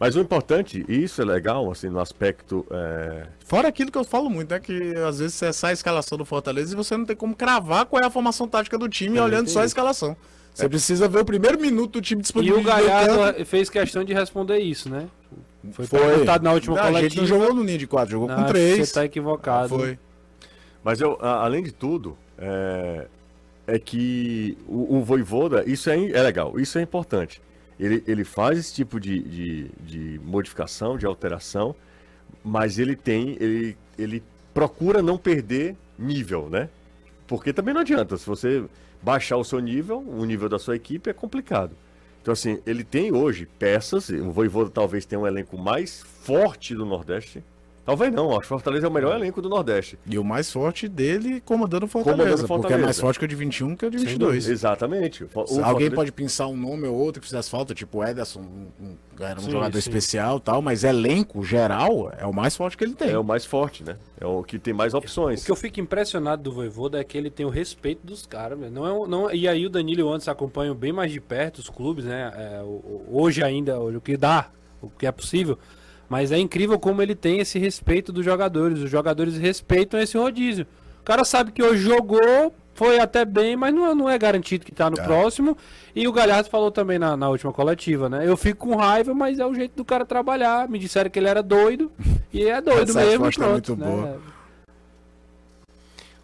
Mas 0.00 0.14
o 0.14 0.20
importante, 0.20 0.84
e 0.88 1.02
isso 1.02 1.20
é 1.20 1.24
legal, 1.24 1.70
assim, 1.70 1.88
no 1.88 1.98
aspecto. 2.00 2.64
é, 2.70 3.26
Fora 3.44 3.66
aquilo 3.68 3.90
que 3.90 3.98
eu 3.98 4.04
falo 4.04 4.30
muito, 4.30 4.50
né? 4.52 4.60
Que 4.60 4.94
às 5.06 5.18
vezes 5.18 5.34
você 5.34 5.52
sai 5.52 5.70
a 5.70 5.74
escalação 5.74 6.16
do 6.16 6.24
Fortaleza 6.24 6.72
e 6.72 6.76
você 6.76 6.96
não 6.96 7.04
tem 7.04 7.16
como 7.16 7.34
cravar 7.34 7.84
qual 7.84 8.00
é 8.02 8.06
a 8.06 8.10
formação 8.10 8.46
tática 8.48 8.78
do 8.78 8.88
time 8.88 9.18
olhando 9.20 9.48
só 9.50 9.60
a 9.62 9.64
escalação. 9.64 10.16
Você 10.54 10.68
precisa 10.68 11.08
ver 11.08 11.20
o 11.20 11.24
primeiro 11.24 11.60
minuto 11.60 11.92
do 11.94 12.00
time 12.00 12.20
E 12.20 12.22
disponível. 12.22 12.58
o 12.58 12.62
Galhardo 12.62 13.44
fez 13.44 13.68
questão 13.68 14.02
de 14.02 14.12
responder 14.14 14.58
isso, 14.58 14.88
né? 14.88 15.08
Foi, 15.72 15.86
Foi. 15.86 15.98
perguntado 16.00 16.44
na 16.44 16.52
última 16.52 16.76
Não, 16.76 16.82
a 16.82 16.86
gente 16.86 16.96
coletiva. 17.16 17.20
não 17.22 17.28
jogou 17.28 17.54
no 17.54 17.64
ninho 17.64 17.78
de 17.78 17.86
quatro, 17.86 18.12
jogou 18.12 18.28
Não, 18.28 18.34
com 18.36 18.40
acho 18.42 18.52
que 18.52 18.58
três. 18.58 18.88
Você 18.88 18.94
tá 18.94 19.04
equivocado. 19.04 19.68
Foi. 19.70 19.98
Mas 20.82 21.00
eu, 21.00 21.18
a- 21.20 21.44
além 21.44 21.62
de 21.62 21.72
tudo, 21.72 22.16
é, 22.38 23.06
é 23.66 23.78
que 23.78 24.56
o, 24.66 24.96
o 24.98 25.02
Voivoda, 25.04 25.64
isso 25.66 25.90
é, 25.90 26.10
é 26.10 26.22
legal, 26.22 26.58
isso 26.58 26.78
é 26.78 26.82
importante. 26.82 27.40
Ele, 27.78 28.02
ele 28.06 28.24
faz 28.24 28.58
esse 28.58 28.74
tipo 28.74 28.98
de, 28.98 29.20
de, 29.20 29.70
de 29.86 30.20
modificação, 30.24 30.96
de 30.98 31.06
alteração, 31.06 31.74
mas 32.44 32.78
ele 32.78 32.96
tem, 32.96 33.36
ele, 33.40 33.76
ele 33.98 34.22
procura 34.54 35.00
não 35.02 35.16
perder 35.18 35.76
nível, 35.98 36.48
né? 36.50 36.68
Porque 37.26 37.52
também 37.52 37.74
não 37.74 37.82
adianta, 37.82 38.16
se 38.16 38.24
você 38.26 38.64
baixar 39.02 39.36
o 39.36 39.44
seu 39.44 39.60
nível, 39.60 39.98
o 40.06 40.24
nível 40.24 40.48
da 40.48 40.58
sua 40.58 40.74
equipe 40.74 41.10
é 41.10 41.12
complicado. 41.12 41.72
Então, 42.28 42.34
assim, 42.34 42.58
ele 42.66 42.84
tem 42.84 43.10
hoje 43.10 43.48
peças, 43.58 44.10
o 44.10 44.30
Voivoda 44.30 44.68
talvez 44.68 45.06
tenha 45.06 45.18
um 45.18 45.26
elenco 45.26 45.56
mais 45.56 46.02
forte 46.02 46.74
do 46.74 46.84
Nordeste. 46.84 47.42
Talvez 47.88 48.12
não, 48.12 48.32
acho 48.32 48.40
que 48.40 48.44
o 48.44 48.48
Fortaleza 48.48 48.86
é 48.86 48.90
o 48.90 48.92
melhor 48.92 49.16
elenco 49.16 49.40
do 49.40 49.48
Nordeste. 49.48 49.98
E 50.04 50.18
o 50.18 50.22
mais 50.22 50.52
forte 50.52 50.86
dele 50.86 51.40
comandando 51.40 51.86
o 51.86 51.88
Fortaleza, 51.88 52.22
Comandando 52.22 52.44
o 52.44 52.46
porque 52.46 52.52
é 52.58 52.60
Fortaleza. 52.60 52.84
mais 52.84 53.00
forte 53.00 53.18
que 53.18 53.24
o 53.24 53.28
de 53.28 53.34
21 53.34 53.74
que 53.76 53.86
o 53.86 53.90
de 53.90 53.96
22. 53.96 54.46
Exatamente. 54.46 55.24
O 55.24 55.28
Alguém 55.34 55.56
Fortaleza- 55.62 55.94
pode 55.94 56.12
pensar 56.12 56.48
um 56.48 56.56
nome 56.56 56.86
ou 56.86 56.94
outro 56.94 57.22
que 57.22 57.26
fizesse 57.26 57.48
falta, 57.48 57.74
tipo 57.74 57.96
o 57.98 58.04
Ederson, 58.04 58.40
um, 58.40 58.68
um, 58.84 58.96
era 59.24 59.40
um 59.40 59.44
Sim, 59.44 59.50
jogador 59.52 59.72
sim. 59.72 59.78
especial 59.78 60.36
e 60.36 60.40
tal, 60.42 60.60
mas 60.60 60.84
elenco 60.84 61.42
geral 61.42 62.12
é 62.18 62.26
o 62.26 62.32
mais 62.34 62.54
forte 62.54 62.76
que 62.76 62.84
ele 62.84 62.92
tem. 62.94 63.08
É 63.08 63.18
o 63.18 63.24
mais 63.24 63.46
forte, 63.46 63.82
né? 63.82 63.96
É 64.20 64.26
o 64.26 64.42
que 64.42 64.58
tem 64.58 64.74
mais 64.74 64.92
opções. 64.92 65.40
O 65.40 65.46
que 65.46 65.50
eu 65.50 65.56
fico 65.56 65.80
impressionado 65.80 66.42
do 66.42 66.52
Voivoda 66.52 67.00
é 67.00 67.04
que 67.04 67.16
ele 67.16 67.30
tem 67.30 67.46
o 67.46 67.48
respeito 67.48 68.06
dos 68.06 68.26
caras. 68.26 68.58
Não 68.70 68.86
é, 68.86 68.92
um- 68.92 69.06
não, 69.06 69.30
e 69.32 69.48
aí 69.48 69.64
o 69.64 69.70
Danilo 69.70 70.00
e 70.00 70.04
o 70.04 70.08
Anderson 70.10 70.30
acompanham 70.30 70.74
bem 70.74 70.92
mais 70.92 71.10
de 71.10 71.22
perto 71.22 71.56
os 71.58 71.70
clubes, 71.70 72.04
né? 72.04 72.30
É, 72.36 72.60
hoje 73.10 73.42
ainda, 73.42 73.78
hoje, 73.80 73.96
o 73.96 74.00
que 74.02 74.14
dá, 74.14 74.50
o 74.82 74.90
que 74.90 75.06
é 75.06 75.10
possível. 75.10 75.58
Mas 76.08 76.32
é 76.32 76.38
incrível 76.38 76.78
como 76.78 77.02
ele 77.02 77.14
tem 77.14 77.38
esse 77.40 77.58
respeito 77.58 78.12
dos 78.12 78.24
jogadores. 78.24 78.78
Os 78.80 78.90
jogadores 78.90 79.36
respeitam 79.36 80.00
esse 80.00 80.16
rodízio. 80.16 80.66
O 81.00 81.04
cara 81.04 81.24
sabe 81.24 81.52
que 81.52 81.62
hoje 81.62 81.82
jogou, 81.82 82.52
foi 82.74 82.98
até 82.98 83.24
bem, 83.24 83.56
mas 83.56 83.74
não, 83.74 83.90
é- 83.90 83.94
não 83.94 84.08
é 84.08 84.16
garantido 84.18 84.64
que 84.64 84.72
tá 84.72 84.88
no 84.88 84.96
próximo. 84.96 85.56
E 85.94 86.06
o 86.08 86.12
Galhardo 86.12 86.48
falou 86.48 86.70
também 86.70 86.98
na, 86.98 87.16
na 87.16 87.28
última 87.28 87.52
coletiva, 87.52 88.08
né? 88.08 88.26
Eu 88.26 88.36
fico 88.36 88.68
com 88.68 88.76
raiva, 88.76 89.12
mas 89.14 89.38
é 89.38 89.44
o 89.46 89.54
jeito 89.54 89.74
do 89.76 89.84
cara 89.84 90.06
trabalhar. 90.06 90.68
Me 90.68 90.78
disseram 90.78 91.10
que 91.10 91.18
ele 91.18 91.28
era 91.28 91.42
doido. 91.42 91.90
E 92.32 92.44
é 92.46 92.60
doido 92.60 92.90
Essa 92.90 93.00
mesmo. 93.04 93.26
é 93.26 93.30
pronto, 93.30 93.76
muito 93.76 93.76
né? 93.76 93.86
boa. 93.86 94.20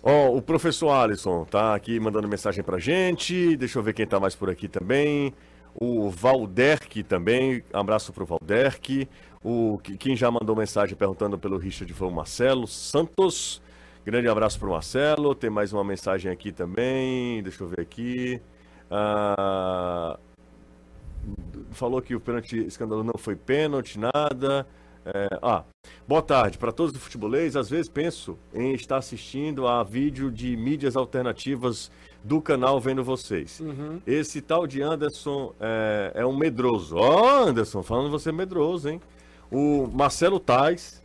Ó, 0.03 0.37
o 0.37 0.43
professor 0.43 0.91
Alisson 0.91 1.45
tá 1.47 1.74
aqui 1.74 1.99
mandando 1.99 2.28
mensagem 2.28 2.62
pra 2.62 2.78
gente. 2.78 3.57
Deixa 3.57 3.78
eu 3.78 3.82
ver 3.82 3.95
quem 3.95 4.07
tá 4.07 4.20
mais 4.20 4.35
por 4.35 4.51
aqui 4.51 4.68
também. 4.68 5.32
O 5.74 6.11
Valderk 6.11 7.03
também. 7.05 7.64
Abraço 7.72 8.12
pro 8.12 8.26
Valderk. 8.26 9.09
O, 9.45 9.78
que- 9.82 9.97
quem 9.99 10.16
já 10.16 10.30
mandou 10.30 10.57
mensagem 10.57 10.97
perguntando 10.97 11.38
pelo 11.38 11.59
Richard 11.59 11.92
foi 11.92 12.09
o 12.09 12.11
Marcelo 12.11 12.66
Santos. 12.66 13.61
Grande 14.05 14.26
abraço 14.28 14.59
pro 14.59 14.70
Marcelo. 14.70 15.34
Tem 15.34 15.51
mais 15.51 15.72
uma 15.72 15.84
mensagem 15.84 16.32
aqui 16.32 16.51
também. 16.51 17.42
Deixa 17.42 17.62
eu 17.62 17.68
ver 17.68 17.80
aqui. 17.80 18.40
Ah, 18.90 20.18
falou 21.70 22.01
que 22.01 22.14
o 22.14 22.20
pênalti 22.20 22.59
escândalo 22.66 23.03
não 23.05 23.14
foi 23.18 23.36
pênalti, 23.36 23.99
nada. 23.99 24.66
É, 25.07 25.28
ah, 25.42 25.64
boa 26.09 26.22
tarde 26.22 26.57
para 26.57 26.72
todos 26.72 26.90
do 26.92 26.99
futebolês. 26.99 27.57
Às 27.57 27.68
vezes 27.68 27.88
penso 27.90 28.38
em 28.55 28.72
estar 28.72 28.97
assistindo 28.97 29.66
a 29.68 29.82
vídeo 29.82 30.30
de 30.30 30.57
mídias 30.57 30.97
alternativas 30.97 31.90
do 32.22 32.40
canal 32.40 32.80
vendo 32.80 33.05
vocês. 33.05 33.61
Esse 34.07 34.40
tal 34.40 34.66
de 34.66 34.80
Anderson 34.80 35.53
é, 35.61 36.12
é 36.14 36.26
um 36.26 36.34
medroso. 36.34 36.97
Ó, 36.97 37.45
Anderson, 37.47 37.82
falando 37.82 38.11
você 38.11 38.32
medroso, 38.32 38.88
hein? 38.88 39.01
O 39.55 39.87
Marcelo 39.87 40.41
Tais, 40.41 41.01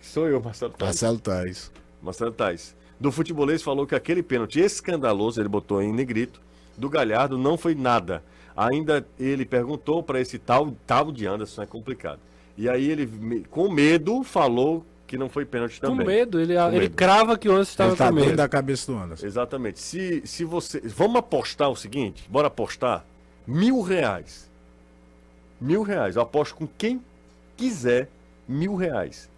sou 0.00 0.28
eu, 0.28 0.40
Marcelo 0.40 0.72
Tais. 0.72 0.88
Marcelo 0.88 1.18
Tais. 1.18 1.72
Marcelo 2.00 2.30
Tais. 2.30 2.76
Do 3.00 3.10
futebolês 3.10 3.60
falou 3.60 3.88
que 3.88 3.94
aquele 3.96 4.22
pênalti 4.22 4.60
escandaloso, 4.60 5.40
ele 5.40 5.48
botou 5.48 5.82
em 5.82 5.92
negrito, 5.92 6.40
do 6.76 6.88
Galhardo 6.88 7.36
não 7.36 7.58
foi 7.58 7.74
nada. 7.74 8.22
Ainda 8.56 9.04
ele 9.18 9.44
perguntou 9.44 10.00
para 10.00 10.20
esse 10.20 10.38
tal, 10.38 10.72
tal 10.86 11.10
de 11.10 11.26
Anderson, 11.26 11.62
é 11.62 11.66
complicado. 11.66 12.20
E 12.56 12.68
aí 12.68 12.88
ele, 12.88 13.44
com 13.50 13.68
medo, 13.68 14.22
falou 14.22 14.86
que 15.04 15.18
não 15.18 15.28
foi 15.28 15.44
pênalti 15.44 15.80
Com 15.80 15.88
também. 15.88 16.06
medo, 16.06 16.38
ele, 16.38 16.56
ele 16.56 16.78
medo. 16.78 16.94
crava 16.94 17.36
que 17.36 17.48
o 17.48 17.52
Anderson 17.52 17.70
estava 17.72 17.96
tá 17.96 18.08
com 18.10 18.14
medo. 18.14 18.36
da 18.36 18.48
cabeça 18.48 18.92
do 18.92 18.96
Anderson. 18.96 19.26
Exatamente. 19.26 19.80
Se, 19.80 20.22
se 20.24 20.44
você. 20.44 20.80
Vamos 20.84 21.16
apostar 21.16 21.68
o 21.68 21.74
seguinte: 21.74 22.24
bora 22.30 22.46
apostar 22.46 23.04
mil 23.44 23.80
reais. 23.80 24.48
Mil 25.60 25.82
reais. 25.82 26.14
Eu 26.14 26.22
aposto 26.22 26.54
com 26.54 26.68
quem 26.78 27.02
quiser 27.58 28.08
mil 28.48 28.74
reais. 28.76 29.28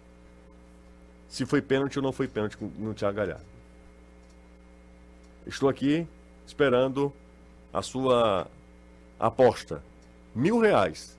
Se 1.27 1.45
foi 1.45 1.61
pênalti 1.61 1.97
ou 1.97 2.03
não 2.03 2.11
foi 2.13 2.27
pênalti 2.27 2.55
com- 2.57 2.71
no 2.77 2.93
Thiago 2.93 3.17
Galhardo. 3.17 3.43
Estou 5.45 5.67
aqui 5.67 6.07
esperando 6.45 7.11
a 7.73 7.81
sua 7.81 8.47
aposta. 9.19 9.81
Mil 10.35 10.59
reais. 10.59 11.17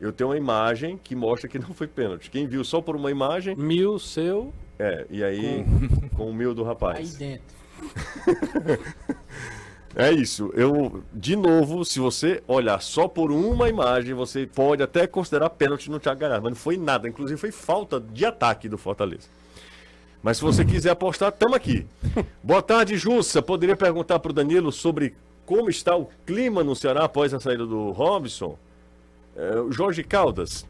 Eu 0.00 0.12
tenho 0.12 0.30
uma 0.30 0.36
imagem 0.36 0.96
que 0.96 1.14
mostra 1.14 1.48
que 1.48 1.58
não 1.58 1.74
foi 1.74 1.86
pênalti. 1.86 2.30
Quem 2.30 2.46
viu 2.46 2.64
só 2.64 2.80
por 2.80 2.96
uma 2.96 3.10
imagem, 3.10 3.54
Mil 3.56 3.98
seu. 3.98 4.52
é, 4.78 5.04
e 5.10 5.22
aí 5.22 5.64
com 6.16 6.30
o 6.30 6.34
mil 6.34 6.54
do 6.54 6.62
Aí 6.62 6.68
rapaz. 6.68 7.14
dentro. 7.14 7.56
É 9.98 10.12
isso. 10.12 10.52
Eu, 10.54 11.02
de 11.12 11.34
novo, 11.34 11.84
se 11.84 11.98
você 11.98 12.40
olhar 12.46 12.80
só 12.80 13.08
por 13.08 13.32
uma 13.32 13.68
imagem, 13.68 14.14
você 14.14 14.46
pode 14.46 14.80
até 14.80 15.08
considerar 15.08 15.50
pênalti 15.50 15.90
no 15.90 15.98
Thiago 15.98 16.20
Galhardo, 16.20 16.44
mas 16.44 16.52
não 16.52 16.56
foi 16.56 16.76
nada. 16.76 17.08
Inclusive 17.08 17.36
foi 17.36 17.50
falta 17.50 17.98
de 17.98 18.24
ataque 18.24 18.68
do 18.68 18.78
Fortaleza. 18.78 19.28
Mas 20.22 20.36
se 20.36 20.44
você 20.44 20.64
quiser 20.64 20.90
apostar, 20.90 21.32
tamo 21.32 21.56
aqui. 21.56 21.84
Boa 22.40 22.62
tarde, 22.62 22.96
Jussa. 22.96 23.42
Poderia 23.42 23.74
perguntar 23.74 24.20
para 24.20 24.30
o 24.30 24.32
Danilo 24.32 24.70
sobre 24.70 25.16
como 25.44 25.68
está 25.68 25.96
o 25.96 26.08
clima 26.24 26.62
no 26.62 26.76
Ceará 26.76 27.04
após 27.04 27.34
a 27.34 27.40
saída 27.40 27.66
do 27.66 27.90
Robson? 27.90 28.56
É, 29.36 29.50
Jorge 29.72 30.04
Caldas. 30.04 30.64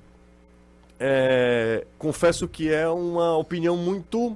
é, 0.98 1.86
confesso 1.98 2.48
que 2.48 2.72
é 2.72 2.88
uma 2.88 3.36
opinião 3.36 3.76
muito 3.76 4.34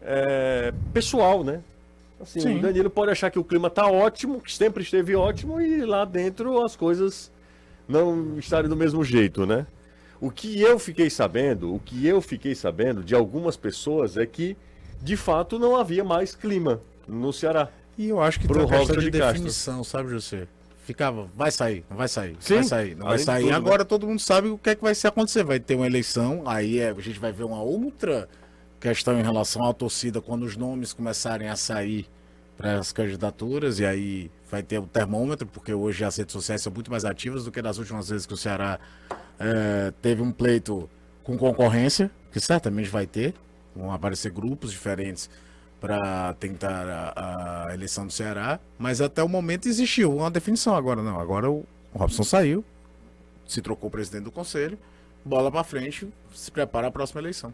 é, 0.00 0.72
pessoal, 0.94 1.44
né? 1.44 1.62
Assim, 2.24 2.40
Sim. 2.40 2.58
o 2.58 2.62
Danilo 2.62 2.90
pode 2.90 3.12
achar 3.12 3.30
que 3.30 3.38
o 3.38 3.44
clima 3.44 3.70
tá 3.70 3.86
ótimo, 3.86 4.40
que 4.40 4.52
sempre 4.52 4.82
esteve 4.82 5.14
ótimo, 5.14 5.60
e 5.60 5.84
lá 5.84 6.04
dentro 6.04 6.64
as 6.64 6.74
coisas 6.74 7.30
não 7.86 8.38
estarem 8.38 8.68
do 8.68 8.74
mesmo 8.76 9.04
jeito, 9.04 9.46
né? 9.46 9.66
O 10.20 10.30
que 10.30 10.60
eu 10.60 10.78
fiquei 10.78 11.10
sabendo, 11.10 11.74
o 11.74 11.78
que 11.78 12.06
eu 12.06 12.20
fiquei 12.20 12.54
sabendo 12.54 13.02
de 13.02 13.14
algumas 13.14 13.56
pessoas 13.56 14.16
é 14.16 14.24
que, 14.24 14.56
de 15.02 15.16
fato, 15.16 15.58
não 15.58 15.76
havia 15.76 16.02
mais 16.02 16.34
clima 16.34 16.80
no 17.06 17.30
Ceará. 17.32 17.68
E 17.98 18.08
eu 18.08 18.20
acho 18.22 18.40
que 18.40 18.48
tem 18.48 18.56
uma 18.56 18.66
questão 18.66 18.96
de, 18.96 19.10
de 19.10 19.18
Castro. 19.18 19.34
definição, 19.34 19.84
sabe, 19.84 20.08
José? 20.08 20.48
Ficava, 20.84 21.28
vai 21.34 21.50
sair, 21.50 21.84
não 21.88 21.96
vai 21.96 22.08
sair, 22.08 22.36
Sim, 22.40 22.56
vai 22.56 22.64
sair, 22.64 22.94
não 22.94 23.06
vai 23.06 23.18
sair. 23.18 23.42
tudo, 23.42 23.50
né? 23.50 23.56
Agora 23.56 23.84
todo 23.84 24.06
mundo 24.06 24.20
sabe 24.20 24.48
o 24.48 24.58
que 24.58 24.70
é 24.70 24.74
que 24.74 24.82
vai 24.82 24.94
se 24.94 25.06
acontecer. 25.06 25.42
Vai 25.44 25.60
ter 25.60 25.74
uma 25.76 25.86
eleição, 25.86 26.42
aí 26.46 26.78
é, 26.78 26.90
a 26.90 27.00
gente 27.00 27.18
vai 27.18 27.32
ver 27.32 27.44
uma 27.44 27.62
outra 27.62 28.28
questão 28.80 29.18
em 29.18 29.22
relação 29.22 29.64
à 29.64 29.72
torcida 29.72 30.20
quando 30.20 30.42
os 30.42 30.56
nomes 30.56 30.92
começarem 30.92 31.48
a 31.48 31.56
sair 31.56 32.06
para 32.56 32.78
as 32.78 32.92
candidaturas, 32.92 33.78
e 33.78 33.86
aí 33.86 34.30
vai 34.50 34.62
ter 34.62 34.78
o 34.78 34.86
termômetro, 34.86 35.46
porque 35.46 35.72
hoje 35.72 36.04
as 36.04 36.16
redes 36.16 36.32
sociais 36.32 36.62
são 36.62 36.72
muito 36.72 36.90
mais 36.90 37.04
ativas 37.04 37.44
do 37.44 37.50
que 37.50 37.60
das 37.60 37.78
últimas 37.78 38.08
vezes 38.08 38.26
que 38.26 38.34
o 38.34 38.36
Ceará 38.36 38.78
eh, 39.38 39.92
teve 40.00 40.22
um 40.22 40.30
pleito 40.30 40.88
com 41.22 41.36
concorrência, 41.36 42.10
que 42.30 42.38
certamente 42.38 42.88
vai 42.88 43.06
ter. 43.06 43.34
Vão 43.74 43.90
aparecer 43.90 44.30
grupos 44.30 44.70
diferentes 44.70 45.28
para 45.80 46.32
tentar 46.34 46.86
a, 46.88 47.66
a 47.68 47.74
eleição 47.74 48.06
do 48.06 48.12
Ceará, 48.12 48.60
mas 48.78 49.00
até 49.00 49.22
o 49.22 49.28
momento 49.28 49.66
existiu 49.68 50.16
uma 50.16 50.30
definição. 50.30 50.76
Agora 50.76 51.02
não, 51.02 51.18
agora 51.18 51.50
o, 51.50 51.64
o 51.92 51.98
Robson 51.98 52.22
saiu, 52.22 52.64
se 53.46 53.60
trocou 53.60 53.88
o 53.88 53.90
presidente 53.90 54.24
do 54.24 54.30
conselho, 54.30 54.78
bola 55.24 55.50
para 55.50 55.64
frente, 55.64 56.08
se 56.32 56.50
prepara 56.50 56.86
a 56.86 56.90
próxima 56.90 57.20
eleição. 57.20 57.52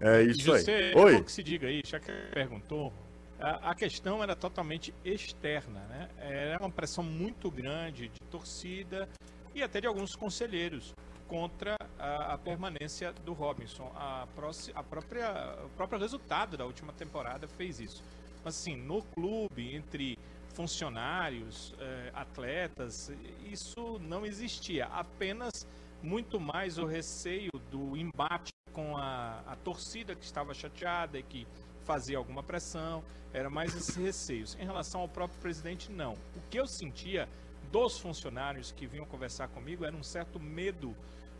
É 0.00 0.24
E 0.24 0.30
isso 0.30 0.52
aí. 0.52 0.64
Oi. 0.94 1.16
é 1.16 1.20
que 1.20 1.30
se 1.30 1.42
diga 1.42 1.68
aí, 1.68 1.82
já 1.84 2.00
que 2.00 2.10
perguntou, 2.32 2.92
a, 3.40 3.74
questão 3.74 4.22
era 4.22 4.36
totalmente 4.36 4.94
externa, 5.04 5.80
né? 5.88 6.08
Era 6.18 6.58
uma 6.60 6.70
pressão 6.70 7.02
muito 7.02 7.50
grande 7.50 8.08
de 8.08 8.20
torcida 8.30 9.08
e 9.54 9.62
até 9.62 9.80
de 9.80 9.86
alguns 9.86 10.14
conselheiros 10.14 10.94
contra 11.26 11.76
a, 11.98 12.34
a 12.34 12.38
permanência 12.38 13.12
do 13.24 13.32
Robinson. 13.32 13.90
A, 13.94 14.26
próxima, 14.34 14.78
a 14.78 14.82
própria, 14.82 15.56
o 15.64 15.68
próprio 15.70 15.98
resultado 15.98 16.56
da 16.56 16.66
última 16.66 16.92
temporada 16.92 17.48
fez 17.48 17.80
isso. 17.80 18.02
Mas 18.44 18.58
assim, 18.58 18.76
no 18.76 19.02
clube, 19.02 19.74
entre 19.74 20.18
funcionários, 20.54 21.74
eh, 21.78 22.10
atletas, 22.12 23.12
isso 23.44 23.98
não 24.00 24.26
existia. 24.26 24.86
Apenas 24.86 25.66
muito 26.02 26.40
mais 26.40 26.78
o 26.78 26.86
receio 26.86 27.50
do 27.70 27.96
embate 27.96 28.50
com 28.72 28.96
a, 28.96 29.40
a 29.46 29.56
torcida 29.56 30.14
que 30.14 30.24
estava 30.24 30.54
chateada 30.54 31.18
e 31.18 31.22
que 31.22 31.46
fazia 31.90 32.16
alguma 32.16 32.40
pressão, 32.40 33.02
era 33.32 33.50
mais 33.50 33.74
esses 33.74 33.96
receios. 33.96 34.56
Em 34.60 34.64
relação 34.64 35.00
ao 35.00 35.08
próprio 35.08 35.40
presidente, 35.40 35.90
não. 35.90 36.12
O 36.36 36.40
que 36.48 36.60
eu 36.60 36.64
sentia 36.64 37.28
dos 37.72 37.98
funcionários 37.98 38.70
que 38.70 38.86
vinham 38.86 39.04
conversar 39.04 39.48
comigo 39.48 39.84
era 39.84 39.96
um 39.96 40.02
certo 40.04 40.38
medo, 40.38 40.94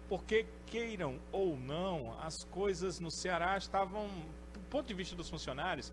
porque 0.08 0.44
queiram 0.66 1.20
ou 1.30 1.56
não, 1.56 2.18
as 2.20 2.42
coisas 2.42 2.98
no 2.98 3.12
Ceará 3.12 3.56
estavam, 3.56 4.08
do 4.52 4.58
ponto 4.68 4.88
de 4.88 4.94
vista 4.94 5.14
dos 5.14 5.30
funcionários, 5.30 5.92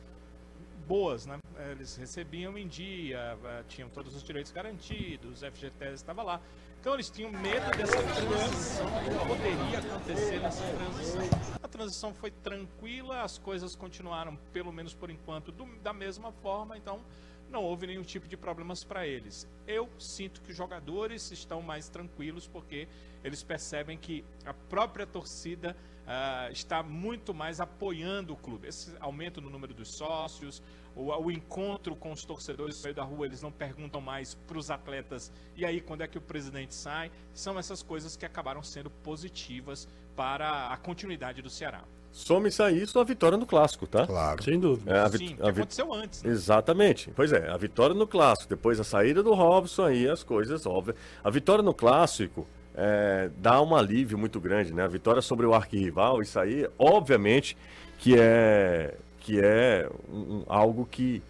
boas, 0.88 1.28
né? 1.28 1.38
Eles 1.70 1.96
recebiam 1.96 2.58
em 2.58 2.68
dia, 2.68 3.38
eh, 3.44 3.64
tinham 3.68 3.90
todos 3.90 4.16
os 4.16 4.24
direitos 4.24 4.52
garantidos, 4.52 5.44
o 5.44 5.52
FGTS 5.52 5.94
estava 5.94 6.24
lá. 6.24 6.42
Então 6.80 6.96
eles 6.96 7.12
tinham 7.12 7.32
medo 7.32 7.70
dessa 7.78 8.02
transição 8.02 8.88
que 9.04 9.28
poderia 9.28 9.80
acontecer 9.80 10.40
nessa 10.40 10.64
transição. 10.64 11.57
Transição 11.78 12.12
foi 12.12 12.32
tranquila, 12.32 13.22
as 13.22 13.38
coisas 13.38 13.76
continuaram, 13.76 14.36
pelo 14.52 14.72
menos 14.72 14.96
por 14.96 15.12
enquanto, 15.12 15.52
do, 15.52 15.64
da 15.84 15.94
mesma 15.94 16.32
forma, 16.32 16.76
então 16.76 17.06
não 17.52 17.64
houve 17.64 17.86
nenhum 17.86 18.02
tipo 18.02 18.28
de 18.28 18.36
problemas 18.36 18.84
para 18.84 19.06
eles. 19.06 19.48
Eu 19.68 19.88
sinto 20.00 20.42
que 20.42 20.50
os 20.50 20.58
jogadores 20.58 21.32
estão 21.32 21.62
mais 21.62 21.88
tranquilos 21.88 22.48
porque 22.48 22.88
eles 23.24 23.44
percebem 23.44 23.96
que 23.96 24.26
a 24.44 24.56
própria 24.56 25.06
torcida 25.06 25.78
uh, 26.08 26.52
está 26.52 26.82
muito 26.82 27.32
mais 27.32 27.62
apoiando 27.62 28.34
o 28.34 28.38
clube. 28.38 28.68
Esse 28.68 28.96
aumento 29.00 29.40
no 29.40 29.48
número 29.48 29.76
dos 29.76 29.90
sócios, 29.90 30.64
o, 30.96 31.12
o 31.12 31.32
encontro 31.32 31.96
com 31.96 32.12
os 32.12 32.26
torcedores 32.26 32.78
no 32.78 32.84
meio 32.86 32.96
da 32.96 33.04
rua, 33.04 33.28
eles 33.28 33.44
não 33.44 33.52
perguntam 33.52 34.02
mais 34.02 34.34
para 34.34 34.58
os 34.58 34.72
atletas, 34.72 35.32
e 35.56 35.64
aí 35.64 35.80
quando 35.80 36.02
é 36.02 36.08
que 36.08 36.18
o 36.18 36.22
presidente 36.22 36.74
sai? 36.74 37.12
São 37.36 37.60
essas 37.60 37.84
coisas 37.84 38.18
que 38.18 38.26
acabaram 38.26 38.64
sendo 38.64 38.90
positivas 38.90 39.88
para 40.18 40.68
a 40.74 40.78
continuidade 40.78 41.42
do 41.44 41.50
Ceará. 41.50 41.82
Some-se 42.12 42.64
a 42.64 42.72
isso 42.72 43.00
a 43.00 43.04
vitória 43.04 43.38
no 43.38 43.46
clássico, 43.46 43.86
tá? 43.86 44.08
Claro. 44.08 44.44
Sem 44.44 44.60
dúvida. 44.60 44.92
É, 44.92 45.00
a 45.02 45.10
Sim, 45.10 45.18
vit- 45.20 45.36
que 45.36 45.42
a 45.42 45.46
vit- 45.46 45.60
aconteceu 45.60 45.94
antes. 45.94 46.24
né? 46.24 46.32
Exatamente. 46.32 47.12
Pois 47.16 47.32
é, 47.32 47.48
a 47.48 47.56
vitória 47.56 47.94
no 47.94 48.08
clássico, 48.08 48.50
depois 48.50 48.80
a 48.80 48.84
saída 48.84 49.22
do 49.22 49.34
Robson, 49.36 49.86
aí 49.86 50.10
as 50.10 50.24
coisas 50.24 50.66
óbvias. 50.66 50.98
A 51.24 51.30
vitória 51.30 51.62
no 51.64 51.76
clássico 51.76 52.48
é, 52.76 53.30
dá 53.38 53.62
um 53.62 53.76
alívio 53.76 54.18
muito 54.18 54.40
grande, 54.40 54.74
né? 54.74 54.84
A 54.84 54.88
vitória 54.88 55.22
sobre 55.22 55.46
o 55.46 55.54
arquirrival, 55.54 56.20
isso 56.22 56.40
aí, 56.40 56.68
obviamente, 56.80 57.56
que 58.00 58.16
é, 58.20 58.96
que 59.20 59.40
é 59.40 59.88
um- 60.12 60.44
algo 60.48 60.88
que, 60.90 61.22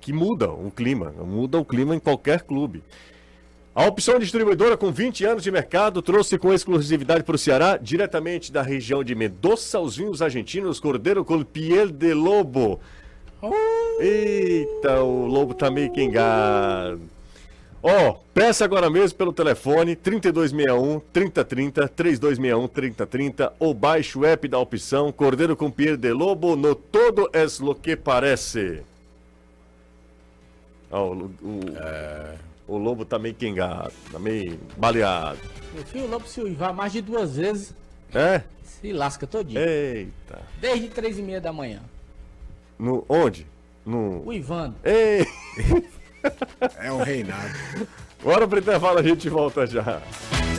que 0.00 0.12
muda 0.14 0.50
o 0.50 0.70
clima, 0.70 1.10
muda 1.10 1.58
o 1.58 1.64
clima 1.64 1.94
em 1.94 2.00
qualquer 2.00 2.40
clube. 2.42 2.82
A 3.74 3.86
opção 3.86 4.18
distribuidora 4.18 4.76
com 4.76 4.92
20 4.92 5.24
anos 5.24 5.42
de 5.42 5.50
mercado 5.50 6.02
trouxe 6.02 6.36
com 6.36 6.52
exclusividade 6.52 7.24
para 7.24 7.36
o 7.36 7.38
Ceará, 7.38 7.78
diretamente 7.78 8.52
da 8.52 8.60
região 8.60 9.02
de 9.02 9.14
Mendoza, 9.14 9.80
os 9.80 9.96
vinhos 9.96 10.20
argentinos 10.20 10.78
Cordeiro 10.78 11.24
com 11.24 11.42
Piel 11.42 11.88
de 11.88 12.12
Lobo. 12.12 12.78
Eita, 13.98 15.00
o 15.00 15.26
lobo 15.26 15.54
tá 15.54 15.70
meio 15.70 15.90
quengado. 15.90 17.00
Ó, 17.82 18.12
peça 18.34 18.62
agora 18.62 18.90
mesmo 18.90 19.16
pelo 19.16 19.32
telefone 19.32 19.96
3261 19.96 21.00
3030 21.10 21.88
3261 21.88 22.68
3030 22.68 23.52
ou 23.58 23.72
baixe 23.72 24.18
o 24.18 24.24
app 24.26 24.46
da 24.48 24.58
opção 24.58 25.10
Cordeiro 25.10 25.56
com 25.56 25.70
Piel 25.70 25.96
de 25.96 26.12
Lobo 26.12 26.54
no 26.56 26.74
Todo 26.74 27.30
es 27.32 27.58
lo 27.58 27.74
que 27.74 27.96
parece. 27.96 28.82
Ó, 30.90 31.06
o, 31.06 31.24
o, 31.42 31.60
o 32.66 32.76
lobo 32.78 33.04
tá 33.04 33.18
meio 33.18 33.34
quengado, 33.34 33.92
tá 34.10 34.18
meio 34.18 34.58
baleado. 34.76 35.38
Meu 35.74 35.84
filho, 35.84 36.04
o 36.04 36.08
Lobo 36.10 36.26
se 36.28 36.40
uivar 36.40 36.72
mais 36.74 36.92
de 36.92 37.00
duas 37.00 37.36
vezes, 37.36 37.74
É? 38.14 38.42
se 38.62 38.92
lasca 38.92 39.26
todinho. 39.26 39.58
Eita. 39.60 40.38
Desde 40.60 40.88
três 40.88 41.18
e 41.18 41.22
meia 41.22 41.40
da 41.40 41.50
manhã. 41.52 41.80
No, 42.78 43.04
onde? 43.08 43.46
No. 43.86 44.22
Uivando. 44.26 44.74
Ei! 44.84 45.26
É 46.78 46.92
um 46.92 47.02
reinado. 47.02 47.52
Bora 48.22 48.46
pro 48.46 48.58
intervalo, 48.58 48.98
a 48.98 49.02
gente 49.02 49.28
volta 49.28 49.66
já. 49.66 50.00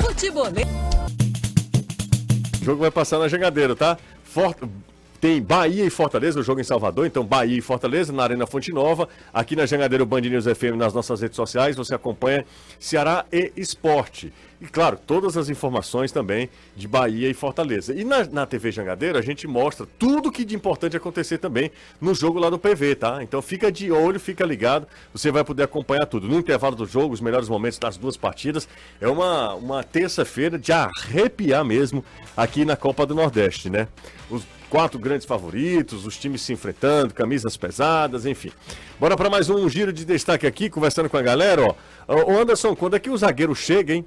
Futebolês. 0.02 0.68
O 2.62 2.66
jogo 2.66 2.82
vai 2.82 2.92
passar 2.92 3.20
na 3.20 3.28
Jangadeiro, 3.28 3.76
tá? 3.76 3.98
For- 4.24 4.56
Tem 5.24 5.42
Bahia 5.42 5.86
e 5.86 5.90
Fortaleza, 5.90 6.42
o 6.42 6.44
jogo 6.44 6.60
em 6.60 6.66
Salvador, 6.66 7.06
então 7.06 7.24
Bahia 7.24 7.58
e 7.58 7.62
Fortaleza 7.62 8.12
na 8.12 8.24
Arena 8.24 8.46
Fonte 8.46 8.74
Nova, 8.74 9.08
aqui 9.34 9.56
na 9.56 9.66
Jangadeiro 9.66 10.06
Band 10.06 10.20
News 10.20 10.44
FM 10.44 10.76
nas 10.76 10.94
nossas 10.94 11.22
redes 11.22 11.38
sociais, 11.38 11.78
você 11.78 11.96
acompanha 11.96 12.46
Ceará 12.78 13.24
e 13.32 13.50
Esporte. 13.56 14.34
E 14.60 14.66
claro, 14.66 15.00
todas 15.08 15.38
as 15.38 15.48
informações 15.48 16.12
também 16.12 16.50
de 16.76 16.90
Bahia 16.90 17.30
e 17.30 17.34
Fortaleza. 17.34 17.96
E 17.96 18.04
na, 18.04 18.26
na 18.26 18.46
TV 18.46 18.70
Jangadeiro 18.70 19.18
a 19.18 19.22
gente 19.22 19.48
mostra 19.48 19.88
tudo 19.98 20.30
que 20.30 20.44
de 20.44 20.56
importante 20.56 20.98
acontecer 20.98 21.38
também 21.38 21.72
no 22.02 22.14
jogo 22.14 22.38
lá 22.38 22.50
do 22.50 22.60
PV, 22.60 22.96
tá? 22.96 23.24
Então 23.24 23.42
fica 23.42 23.72
de 23.72 23.94
olho, 23.94 24.20
fica 24.20 24.46
ligado, 24.46 24.86
você 25.14 25.32
vai 25.32 25.46
poder 25.46 25.64
acompanhar 25.64 26.06
tudo. 26.06 26.28
No 26.28 26.38
intervalo 26.38 26.76
do 26.76 26.86
jogo, 26.86 27.14
os 27.14 27.22
melhores 27.22 27.48
momentos 27.48 27.80
das 27.80 27.96
duas 27.96 28.18
partidas. 28.18 28.68
É 29.00 29.08
uma, 29.08 29.54
uma 29.54 29.84
terça-feira 29.86 30.60
de 30.60 30.74
arrepiar 30.74 31.64
mesmo 31.64 32.04
aqui 32.36 32.66
na 32.66 32.76
Copa 32.76 33.06
do 33.06 33.16
Nordeste, 33.16 33.70
né? 33.70 33.88
Os 34.30 34.44
quatro 34.74 34.98
grandes 34.98 35.28
favoritos, 35.28 36.04
os 36.04 36.18
times 36.18 36.42
se 36.42 36.52
enfrentando, 36.52 37.14
camisas 37.14 37.56
pesadas, 37.56 38.26
enfim. 38.26 38.52
Bora 39.00 39.16
para 39.16 39.30
mais 39.30 39.48
um 39.48 39.70
giro 39.70 39.94
de 39.94 40.04
destaque 40.04 40.48
aqui, 40.48 40.68
conversando 40.68 41.08
com 41.12 41.16
a 41.16 41.22
galera, 41.22 41.62
ó. 41.62 41.76
Ô 42.16 42.40
Anderson, 42.40 42.76
quando 42.76 42.96
é 42.96 43.00
que 43.00 43.08
o 43.12 43.16
zagueiro 43.16 43.54
chega, 43.54 43.94
hein? 43.94 44.04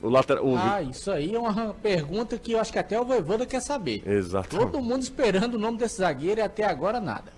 O 0.00 0.08
lateral. 0.08 0.46
o- 0.46 0.56
Ah, 0.56 0.80
isso 0.82 1.10
aí 1.10 1.34
é 1.34 1.38
uma 1.38 1.74
pergunta 1.82 2.38
que 2.38 2.52
eu 2.52 2.60
acho 2.60 2.72
que 2.72 2.78
até 2.78 3.00
o 3.00 3.04
Voivoda 3.04 3.44
quer 3.44 3.60
saber. 3.60 4.04
Exatamente. 4.06 4.70
Todo 4.70 4.80
mundo 4.80 5.02
esperando 5.02 5.54
o 5.54 5.58
nome 5.58 5.78
desse 5.78 5.96
zagueiro 5.96 6.38
e 6.40 6.42
até 6.44 6.64
agora 6.64 7.00
nada. 7.00 7.32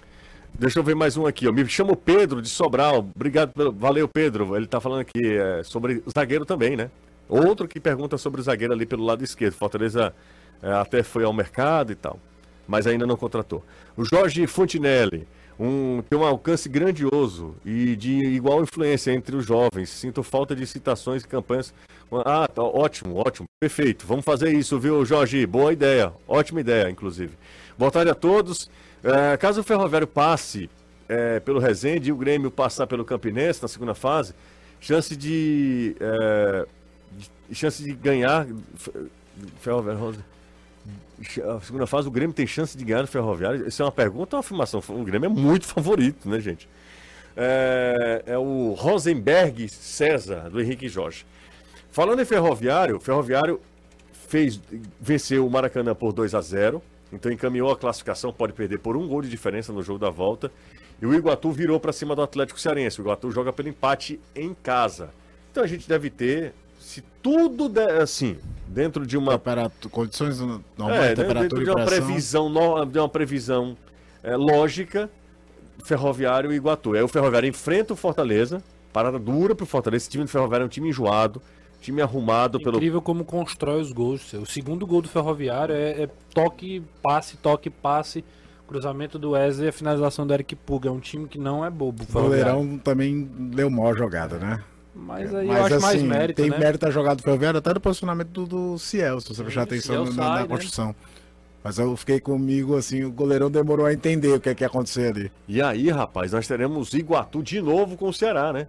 Deixa 0.53 0.79
eu 0.79 0.83
ver 0.83 0.95
mais 0.95 1.16
um 1.16 1.24
aqui, 1.27 1.49
ó. 1.49 1.53
Me 1.53 1.66
chama 1.66 1.93
o 1.93 1.97
Pedro 1.97 2.43
de 2.43 2.49
Sobral. 2.51 3.09
Obrigado, 3.14 3.53
pelo... 3.55 3.72
valeu, 3.72 4.07
Pedro. 4.07 4.55
Ele 4.55 4.66
tá 4.66 4.83
falando 4.83 5.01
aqui 5.01 5.22
é, 5.24 5.62
sobre 5.64 6.03
o 6.05 6.11
zagueiro 6.11 6.45
também, 6.45 6.77
né? 6.77 6.91
Outro 7.27 7.66
que 7.66 7.81
pergunta 7.81 8.18
sobre 8.18 8.43
o 8.43 8.45
zagueiro 8.45 8.74
ali 8.74 8.85
pelo 8.85 9.03
lado 9.03 9.24
esquerdo. 9.24 9.55
Fortaleza 9.55 10.12
é, 10.62 10.72
até 10.74 11.03
foi 11.03 11.24
ao 11.24 11.33
mercado 11.33 11.91
e 11.93 11.95
tal, 11.95 12.18
mas 12.67 12.87
ainda 12.87 13.07
não 13.07 13.17
contratou. 13.17 13.62
O 13.97 14.05
Jorge 14.05 14.47
Fontinelli, 14.47 15.27
um, 15.59 16.03
tem 16.09 16.19
um 16.19 16.25
alcance 16.25 16.69
grandioso 16.69 17.55
e 17.64 17.97
de 17.97 18.12
igual 18.12 18.62
influência 18.62 19.11
entre 19.12 19.35
os 19.37 19.47
jovens. 19.47 19.89
Sinto 19.89 20.23
falta 20.23 20.55
de 20.55 20.67
citações 20.67 21.23
e 21.23 21.29
campanhas. 21.29 21.73
Ah, 22.25 22.47
tá, 22.47 22.62
ótimo, 22.62 23.17
ótimo, 23.17 23.47
perfeito. 23.59 24.07
Vamos 24.07 24.25
fazer 24.25 24.53
isso, 24.53 24.79
viu, 24.79 25.05
Jorge? 25.05 25.47
Boa 25.47 25.73
ideia, 25.73 26.12
ótima 26.29 26.61
ideia, 26.61 26.91
inclusive. 26.91 27.33
Boa 27.79 27.91
tarde 27.91 28.11
a 28.11 28.14
todos. 28.14 28.71
É, 29.03 29.37
caso 29.37 29.61
o 29.61 29.64
Ferroviário 29.64 30.07
passe 30.07 30.69
é, 31.09 31.41
pelo 31.41 31.59
Resende 31.59 32.09
e 32.11 32.12
o 32.12 32.17
Grêmio 32.17 32.51
passar 32.51 32.87
pelo 32.87 33.05
Campinense 33.05 33.62
na 33.62 33.69
segunda 33.69 33.95
fase, 33.95 34.35
chance 34.81 35.17
de, 35.17 35.97
é, 36.01 36.67
de- 37.49 37.55
chance 37.55 37.83
de 37.83 37.93
ganhar 37.93 38.47
Fe- 38.75 38.91
Ferroviário 39.61 40.01
Rosa. 40.01 40.25
A 41.57 41.61
segunda 41.61 41.87
fase, 41.87 42.07
o 42.09 42.11
Grêmio 42.11 42.34
tem 42.34 42.47
chance 42.47 42.76
de 42.76 42.84
ganhar 42.84 43.03
no 43.03 43.09
Ferroviário? 43.09 43.66
Isso 43.66 43.82
é 43.82 43.84
uma 43.84 43.93
pergunta 43.93 44.37
ou 44.37 44.39
uma 44.39 44.41
afirmação? 44.41 44.82
O 44.89 45.05
Grêmio 45.05 45.26
é 45.26 45.30
muito 45.30 45.66
favorito, 45.68 46.28
né, 46.28 46.41
gente? 46.41 46.68
É, 47.37 48.22
é 48.26 48.39
o 48.39 48.72
Rosenberg 48.72 49.68
César, 49.68 50.51
do 50.51 50.61
Henrique 50.61 50.89
Jorge. 50.89 51.26
Falando 51.91 52.20
em 52.20 52.24
Ferroviário, 52.24 53.01
Ferroviário 53.01 53.61
fez, 54.12 54.61
venceu 55.01 55.47
o 55.47 55.51
Maracanã 55.51 55.95
por 55.95 56.12
2 56.12 56.34
a 56.34 56.41
0 56.41 56.82
então 57.12 57.30
encaminhou 57.30 57.70
a 57.70 57.76
classificação, 57.76 58.32
pode 58.32 58.53
perder 58.53 58.78
por 58.78 58.97
um 58.97 59.07
gol 59.07 59.22
de 59.22 59.28
diferença 59.28 59.72
no 59.72 59.82
jogo 59.82 59.99
da 59.99 60.11
volta. 60.11 60.51
E 61.01 61.07
o 61.07 61.14
Iguatu 61.14 61.51
virou 61.53 61.78
para 61.78 61.93
cima 61.93 62.16
do 62.16 62.22
Atlético 62.22 62.59
Cearense. 62.59 63.01
O 63.01 63.03
Iguatu 63.03 63.30
joga 63.30 63.53
pelo 63.53 63.68
empate 63.68 64.18
em 64.34 64.55
casa. 64.55 65.11
Então 65.51 65.62
a 65.62 65.66
gente 65.66 65.89
deve 65.89 66.11
ter, 66.11 66.53
se 66.87 67.03
tudo 67.20 67.68
der 67.68 68.01
assim, 68.01 68.37
dentro 68.68 69.05
de 69.05 69.18
uma 69.18 69.32
Temperatura, 69.32 69.91
condições 69.91 70.39
normais, 70.39 71.03
é, 71.03 71.09
dentro 71.09 71.22
temperatura 71.24 71.64
de 71.64 71.68
e 71.68 71.72
uma 71.72 71.84
previsão, 71.84 72.49
no- 72.49 72.84
de 72.84 72.99
uma 72.99 73.09
previsão 73.09 73.76
é, 74.22 74.37
lógica, 74.37 75.11
Ferroviário 75.84 76.53
e 76.53 76.57
Iguatu. 76.57 76.95
Aí 76.95 77.03
o 77.03 77.09
Ferroviário 77.09 77.49
enfrenta 77.49 77.93
o 77.93 77.97
Fortaleza, 77.97 78.62
parada 78.93 79.18
dura 79.18 79.53
pro 79.55 79.66
Fortaleza. 79.66 80.05
Esse 80.05 80.11
time 80.11 80.22
do 80.24 80.30
Ferroviário 80.30 80.62
é 80.62 80.66
um 80.66 80.70
time 80.70 80.89
enjoado, 80.89 81.43
time 81.80 82.01
arrumado 82.01 82.61
pelo. 82.61 82.76
Incrível 82.76 83.03
como 83.03 83.24
constrói 83.24 83.80
os 83.80 83.91
gols. 83.93 84.32
O 84.34 84.47
segundo 84.47 84.87
gol 84.87 85.03
do 85.03 85.09
Ferroviário 85.09 85.74
é, 85.74 86.03
é 86.05 86.09
toque, 86.32 86.82
passe, 87.03 87.37
toque, 87.37 87.68
passe. 87.68 88.24
Cruzamento 88.68 89.16
do 89.18 89.30
Wesley 89.30 89.66
e 89.66 89.68
a 89.68 89.72
finalização 89.72 90.26
do 90.26 90.34
Eric 90.34 90.55
Puga. 90.57 90.89
É 90.89 90.93
um 90.93 90.99
time 91.01 91.28
que 91.28 91.39
não 91.39 91.64
é 91.64 91.70
bobo. 91.70 92.03
o 92.03 92.12
goleirão 92.12 92.78
também 92.78 93.22
deu 93.24 93.70
maior 93.70 93.97
jogada, 93.97 94.39
né? 94.39 94.62
Mas 94.99 95.35
aí 95.35 95.47
eu 95.47 95.53
Mas 95.53 95.73
acho 95.73 95.81
mais 95.83 95.97
assim, 95.97 96.07
mérito, 96.09 96.41
tem 96.43 96.51
né? 96.51 96.59
mérito 96.59 96.87
a 96.87 96.91
jogada 96.91 97.17
do 97.17 97.23
Ferroviário 97.23 97.59
até 97.59 97.75
do 97.75 97.81
posicionamento 97.81 98.29
do, 98.31 98.47
do 98.47 98.79
Ciel, 98.79 99.21
se 99.21 99.29
você 99.29 99.43
prestar 99.43 99.61
o 99.61 99.65
atenção 99.65 100.05
na, 100.07 100.11
na 100.11 100.23
sai, 100.23 100.43
né? 100.43 100.49
construção. 100.49 100.95
Mas 101.63 101.79
eu 101.79 101.97
fiquei 101.97 102.19
comigo, 102.21 102.77
assim, 102.77 103.05
o 103.05 103.11
goleirão 103.13 103.51
demorou 103.51 103.87
a 103.87 103.93
entender 103.93 104.29
o 104.33 104.41
que 104.41 104.49
é 104.49 104.55
que 104.55 104.63
ia 104.65 104.69
acontecer 104.69 105.11
ali. 105.11 105.33
E 105.49 105.61
aí, 105.61 105.91
rapaz, 105.91 106.33
nós 106.33 106.47
teremos 106.47 106.95
Iguatu 106.95 107.43
de 107.43 107.61
novo 107.61 107.97
com 107.97 108.09
o 108.09 108.13
Ceará, 108.13 108.53
né? 108.53 108.67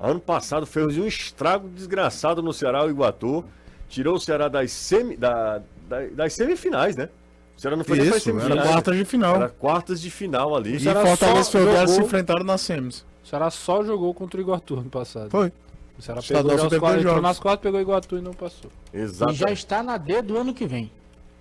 Ano 0.00 0.20
passado 0.20 0.64
fez 0.64 0.96
um 0.96 1.06
estrago 1.06 1.68
desgraçado 1.68 2.40
no 2.42 2.52
Ceará, 2.52 2.84
o 2.84 2.90
Iguatu. 2.90 3.44
tirou 3.88 4.14
o 4.16 4.20
Ceará 4.20 4.48
das, 4.48 4.70
semi, 4.70 5.16
da, 5.16 5.60
da- 5.88 6.06
das 6.14 6.32
semifinais, 6.34 6.94
né? 6.96 7.08
O 7.56 7.60
Ceará 7.60 7.76
não 7.76 7.84
foi 7.84 7.96
nem 7.98 8.06
Isso, 8.06 8.14
era 8.14 8.20
semifinais. 8.40 8.68
quartas 8.70 8.96
de 8.96 9.04
final. 9.04 9.34
Era 9.36 9.48
quartas 9.48 10.00
de 10.00 10.10
final 10.10 10.54
ali. 10.56 10.76
E 10.76 10.80
Ceará 10.80 11.04
Fortaleza 11.04 11.48
e 11.48 11.52
Ferroviário 11.52 11.88
se 11.88 11.94
jogou- 11.94 12.06
enfrentaram 12.08 12.44
nas 12.44 12.60
semis. 12.60 13.04
O 13.28 13.30
Ceará 13.30 13.50
só 13.50 13.84
jogou 13.84 14.14
contra 14.14 14.38
o 14.38 14.42
Iguatu 14.42 14.76
no 14.76 14.88
passado. 14.88 15.30
Foi. 15.30 15.52
O 15.98 16.02
Ceará 16.02 16.22
pegou 16.22 16.56
já 16.56 16.66
os 16.66 16.78
quatro, 16.78 17.00
entrou 17.00 17.20
nas 17.20 17.38
quatro, 17.38 17.62
pegou 17.62 17.78
o 17.78 17.82
Iguatu 17.82 18.16
e 18.16 18.22
não 18.22 18.32
passou. 18.32 18.70
Exato. 18.90 19.32
E 19.32 19.34
já 19.34 19.50
está 19.50 19.82
na 19.82 19.98
D 19.98 20.22
do 20.22 20.38
ano 20.38 20.54
que 20.54 20.66
vem. 20.66 20.90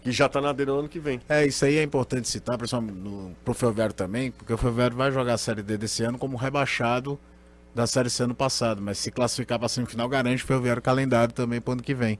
Que 0.01 0.11
já 0.11 0.27
tá 0.27 0.41
na 0.41 0.51
dele 0.51 0.71
no 0.71 0.79
ano 0.79 0.89
que 0.89 0.99
vem. 0.99 1.21
É, 1.29 1.45
isso 1.45 1.63
aí 1.63 1.77
é 1.77 1.83
importante 1.83 2.27
citar, 2.27 2.57
principalmente 2.57 2.97
no, 2.97 3.31
pro 3.45 3.53
Ferroviário 3.53 3.93
também, 3.93 4.31
porque 4.31 4.51
o 4.51 4.57
Ferroviário 4.57 4.97
vai 4.97 5.13
jogar 5.13 5.35
a 5.35 5.37
Série 5.37 5.63
D 5.63 5.77
desse 5.77 6.03
ano 6.03 6.17
como 6.17 6.35
rebaixado 6.35 7.17
da 7.73 7.87
Série 7.87 8.09
C 8.09 8.23
ano 8.23 8.35
passado, 8.35 8.81
mas 8.81 8.97
se 8.97 9.09
classificar 9.09 9.57
para 9.57 9.69
semifinal 9.69 10.09
garante 10.09 10.43
o 10.43 10.45
Ferroviário 10.45 10.81
calendário 10.81 11.33
também 11.33 11.61
pro 11.61 11.71
ano 11.71 11.83
que 11.83 11.93
vem. 11.93 12.19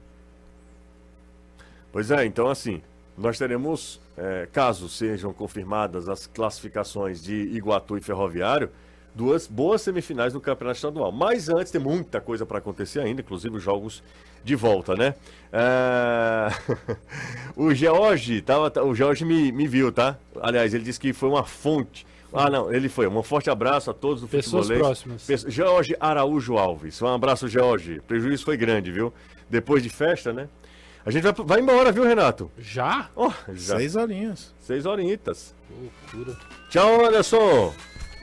Pois 1.92 2.10
é, 2.10 2.24
então 2.24 2.48
assim, 2.48 2.80
nós 3.18 3.36
teremos, 3.36 4.00
é, 4.16 4.48
caso 4.50 4.88
sejam 4.88 5.30
confirmadas 5.30 6.08
as 6.08 6.26
classificações 6.26 7.22
de 7.22 7.34
Iguatu 7.34 7.98
e 7.98 8.00
Ferroviário, 8.00 8.70
duas 9.18 9.48
boas 9.48 9.82
semifinais 9.82 10.32
no 10.32 10.40
Campeonato 10.40 10.76
Estadual. 10.76 11.10
Mas 11.10 11.48
antes 11.48 11.72
tem 11.72 11.80
muita 11.80 12.20
coisa 12.20 12.46
para 12.46 12.58
acontecer 12.58 13.00
ainda, 13.00 13.20
inclusive 13.20 13.56
os 13.56 13.62
jogos 13.62 14.00
de 14.44 14.54
volta, 14.54 14.94
né? 14.94 15.16
É, 15.52 16.48
o 17.56 17.74
George, 17.74 18.40
tava, 18.40 18.72
o 18.84 18.94
George 18.94 19.24
me, 19.24 19.50
me 19.50 19.66
viu, 19.66 19.90
tá? 19.90 20.16
Aliás, 20.40 20.72
ele 20.72 20.84
disse 20.84 21.00
que 21.00 21.12
foi 21.12 21.28
uma 21.28 21.42
fonte. 21.42 22.06
Ah, 22.32 22.48
não, 22.48 22.72
ele 22.72 22.88
foi. 22.88 23.08
Um 23.08 23.22
forte 23.24 23.50
abraço 23.50 23.90
a 23.90 23.94
todos 23.94 24.20
do 24.20 24.28
Pessoas 24.28 24.68
futebolês. 24.68 25.02
próximas. 25.02 25.52
George 25.52 25.96
Araújo 25.98 26.56
Alves. 26.56 27.02
Um 27.02 27.08
abraço, 27.08 27.48
George. 27.48 27.98
O 27.98 28.02
prejuízo 28.02 28.44
foi 28.44 28.56
grande, 28.56 28.92
viu? 28.92 29.12
Depois 29.50 29.82
de 29.82 29.88
festa, 29.88 30.32
né? 30.32 30.48
A 31.04 31.10
gente 31.10 31.22
vai, 31.22 31.32
vai 31.32 31.60
embora, 31.60 31.90
viu, 31.90 32.04
Renato? 32.04 32.50
Já? 32.58 33.08
Ó, 33.16 33.32
já. 33.48 33.78
Seis 33.78 33.96
horinhas. 33.96 34.54
Seis 34.60 34.86
horinhas. 34.86 35.54
Loucura. 35.70 36.36
Tchau, 36.68 37.06
Anderson. 37.06 37.72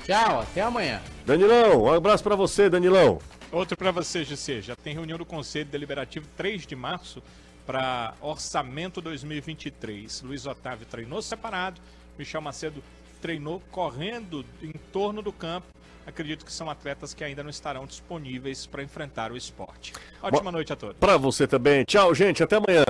Tchau, 0.05 0.41
até 0.41 0.61
amanhã. 0.61 1.01
Danilão, 1.25 1.85
um 1.85 1.91
abraço 1.91 2.23
pra 2.23 2.35
você, 2.35 2.69
Danilão. 2.69 3.19
Outro 3.51 3.75
para 3.75 3.89
você, 3.89 4.23
GC. 4.23 4.61
Já 4.61 4.75
tem 4.75 4.93
reunião 4.93 5.17
do 5.17 5.25
Conselho 5.25 5.65
Deliberativo 5.65 6.27
3 6.37 6.67
de 6.67 6.75
março 6.75 7.23
para 7.65 8.13
orçamento 8.21 9.01
2023. 9.01 10.21
Luiz 10.21 10.45
Otávio 10.45 10.85
treinou 10.85 11.23
separado, 11.23 11.81
Michel 12.19 12.39
Macedo 12.39 12.83
treinou 13.19 13.59
correndo 13.71 14.45
em 14.61 14.73
torno 14.93 15.23
do 15.23 15.33
campo. 15.33 15.67
Acredito 16.05 16.45
que 16.45 16.53
são 16.53 16.69
atletas 16.69 17.15
que 17.15 17.23
ainda 17.23 17.41
não 17.41 17.49
estarão 17.49 17.87
disponíveis 17.87 18.67
para 18.67 18.83
enfrentar 18.83 19.31
o 19.31 19.37
esporte. 19.37 19.91
Ótima 20.21 20.51
noite 20.51 20.71
a 20.71 20.75
todos. 20.75 20.97
Pra 20.99 21.17
você 21.17 21.47
também. 21.47 21.83
Tchau, 21.83 22.13
gente. 22.13 22.43
Até 22.43 22.57
amanhã. 22.57 22.83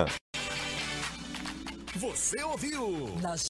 Você 1.95 2.43
ouviu? 2.43 3.15
Nas 3.21 3.43